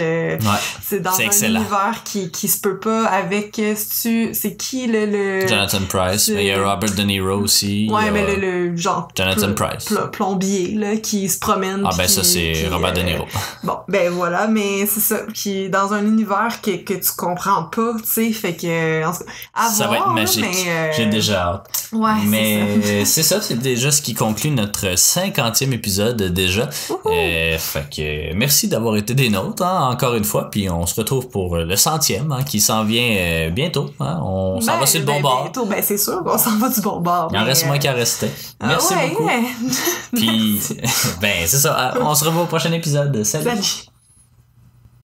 c'est 0.84 1.00
dans 1.08 1.46
un 1.46 1.48
univers 1.48 2.04
qui, 2.04 2.32
qui 2.32 2.48
se 2.48 2.60
peut 2.60 2.80
pas 2.80 3.06
avec... 3.06 3.62
C'est 3.76 4.58
qui 4.58 4.88
le, 4.88 5.06
le... 5.06 5.48
Jonathan 5.48 5.82
Price. 5.88 6.28
Il 6.28 6.44
y 6.44 6.52
a 6.52 6.58
Robert 6.58 6.94
De 6.94 7.04
Niro 7.04 7.42
aussi. 7.42 7.90
Ouais, 7.92 8.12
mais 8.12 8.36
le, 8.36 8.76
genre... 8.76 9.08
Jonathan 9.16 9.54
Price 9.54 9.94
plombier 10.12 10.74
là, 10.74 10.98
qui 10.98 11.30
se 11.30 11.40
promène. 11.40 11.84
Ah 11.86 11.96
ben 11.98 12.08
ça 12.08 12.24
c'est 12.24 12.68
Robert 12.70 12.94
De 12.94 13.02
Niro. 13.02 13.24
Euh, 13.24 13.40
bon, 13.64 13.78
ben 13.88 14.12
voilà, 14.12 14.48
mais 14.48 14.86
c'est 14.86 15.00
ça, 15.00 15.20
qui 15.34 15.70
dans 15.70 15.94
un 15.94 16.06
univers 16.06 16.62
que, 16.62 16.72
que 16.78 16.94
tu 16.94 17.12
comprends 17.16 17.64
pas, 17.64 17.94
tu 17.98 18.06
sais, 18.06 18.32
fait 18.32 18.56
que 18.56 19.06
en 19.06 19.14
ça 19.14 19.88
va 19.88 19.98
être 19.98 20.10
magique. 20.10 20.46
Euh, 20.68 20.92
J'ai 20.96 21.06
déjà 21.08 21.42
hâte. 21.42 21.70
Ouais, 21.92 22.12
mais 22.26 22.66
c'est 23.06 23.24
ça, 23.24 23.42
c'est 23.42 23.60
déjà 23.60 23.92
ce 23.92 24.02
qui 24.02 24.14
conclut 24.14 24.52
notre 24.52 24.98
cinquantième 24.98 25.74
épisode 25.74 26.22
déjà. 26.34 26.70
Euh, 27.06 27.58
fait 27.58 27.90
que 27.90 28.34
merci 28.34 28.68
d'avoir 28.68 28.96
été 28.98 29.14
des 29.14 29.30
nôtres 29.30 29.64
hein, 29.64 29.90
encore 29.92 30.16
une 30.16 30.26
fois, 30.26 30.50
puis 30.50 30.70
on 30.70 30.86
se 30.86 30.96
retrouve 31.00 31.30
pour 31.30 31.58
le 31.58 31.76
centième 31.76 32.32
hein, 32.32 32.44
qui 32.44 32.60
s'en 32.60 32.84
vient 32.84 33.50
bientôt. 33.50 33.90
Hein. 34.00 34.20
On 34.24 34.62
s'en 34.62 34.78
va 34.80 34.86
sur 34.86 35.00
le 35.00 35.06
bon 35.06 35.16
ben, 35.16 35.22
bord. 35.22 35.44
Bientôt, 35.44 35.66
ben 35.66 35.82
c'est 35.82 35.98
sûr 35.98 36.24
qu'on 36.24 36.38
s'en 36.38 36.58
va 36.58 36.70
du 36.70 36.82
bon 36.82 37.00
bord. 37.00 37.30
Il 37.32 37.38
en 37.38 37.44
reste 37.44 37.66
moins 37.66 37.78
qu'à 37.78 37.94
rester. 37.94 38.30
Ah 38.60 38.68
merci 38.68 38.94
beaucoup. 39.10 39.30
Puis, 40.14 40.60
ben, 41.22 41.34
c'est 41.46 41.58
ça. 41.58 41.94
On 42.02 42.16
se 42.16 42.26
revoit 42.26 42.44
au 42.44 42.48
prochain 42.48 42.72
épisode. 42.72 43.24
Salut. 43.24 43.88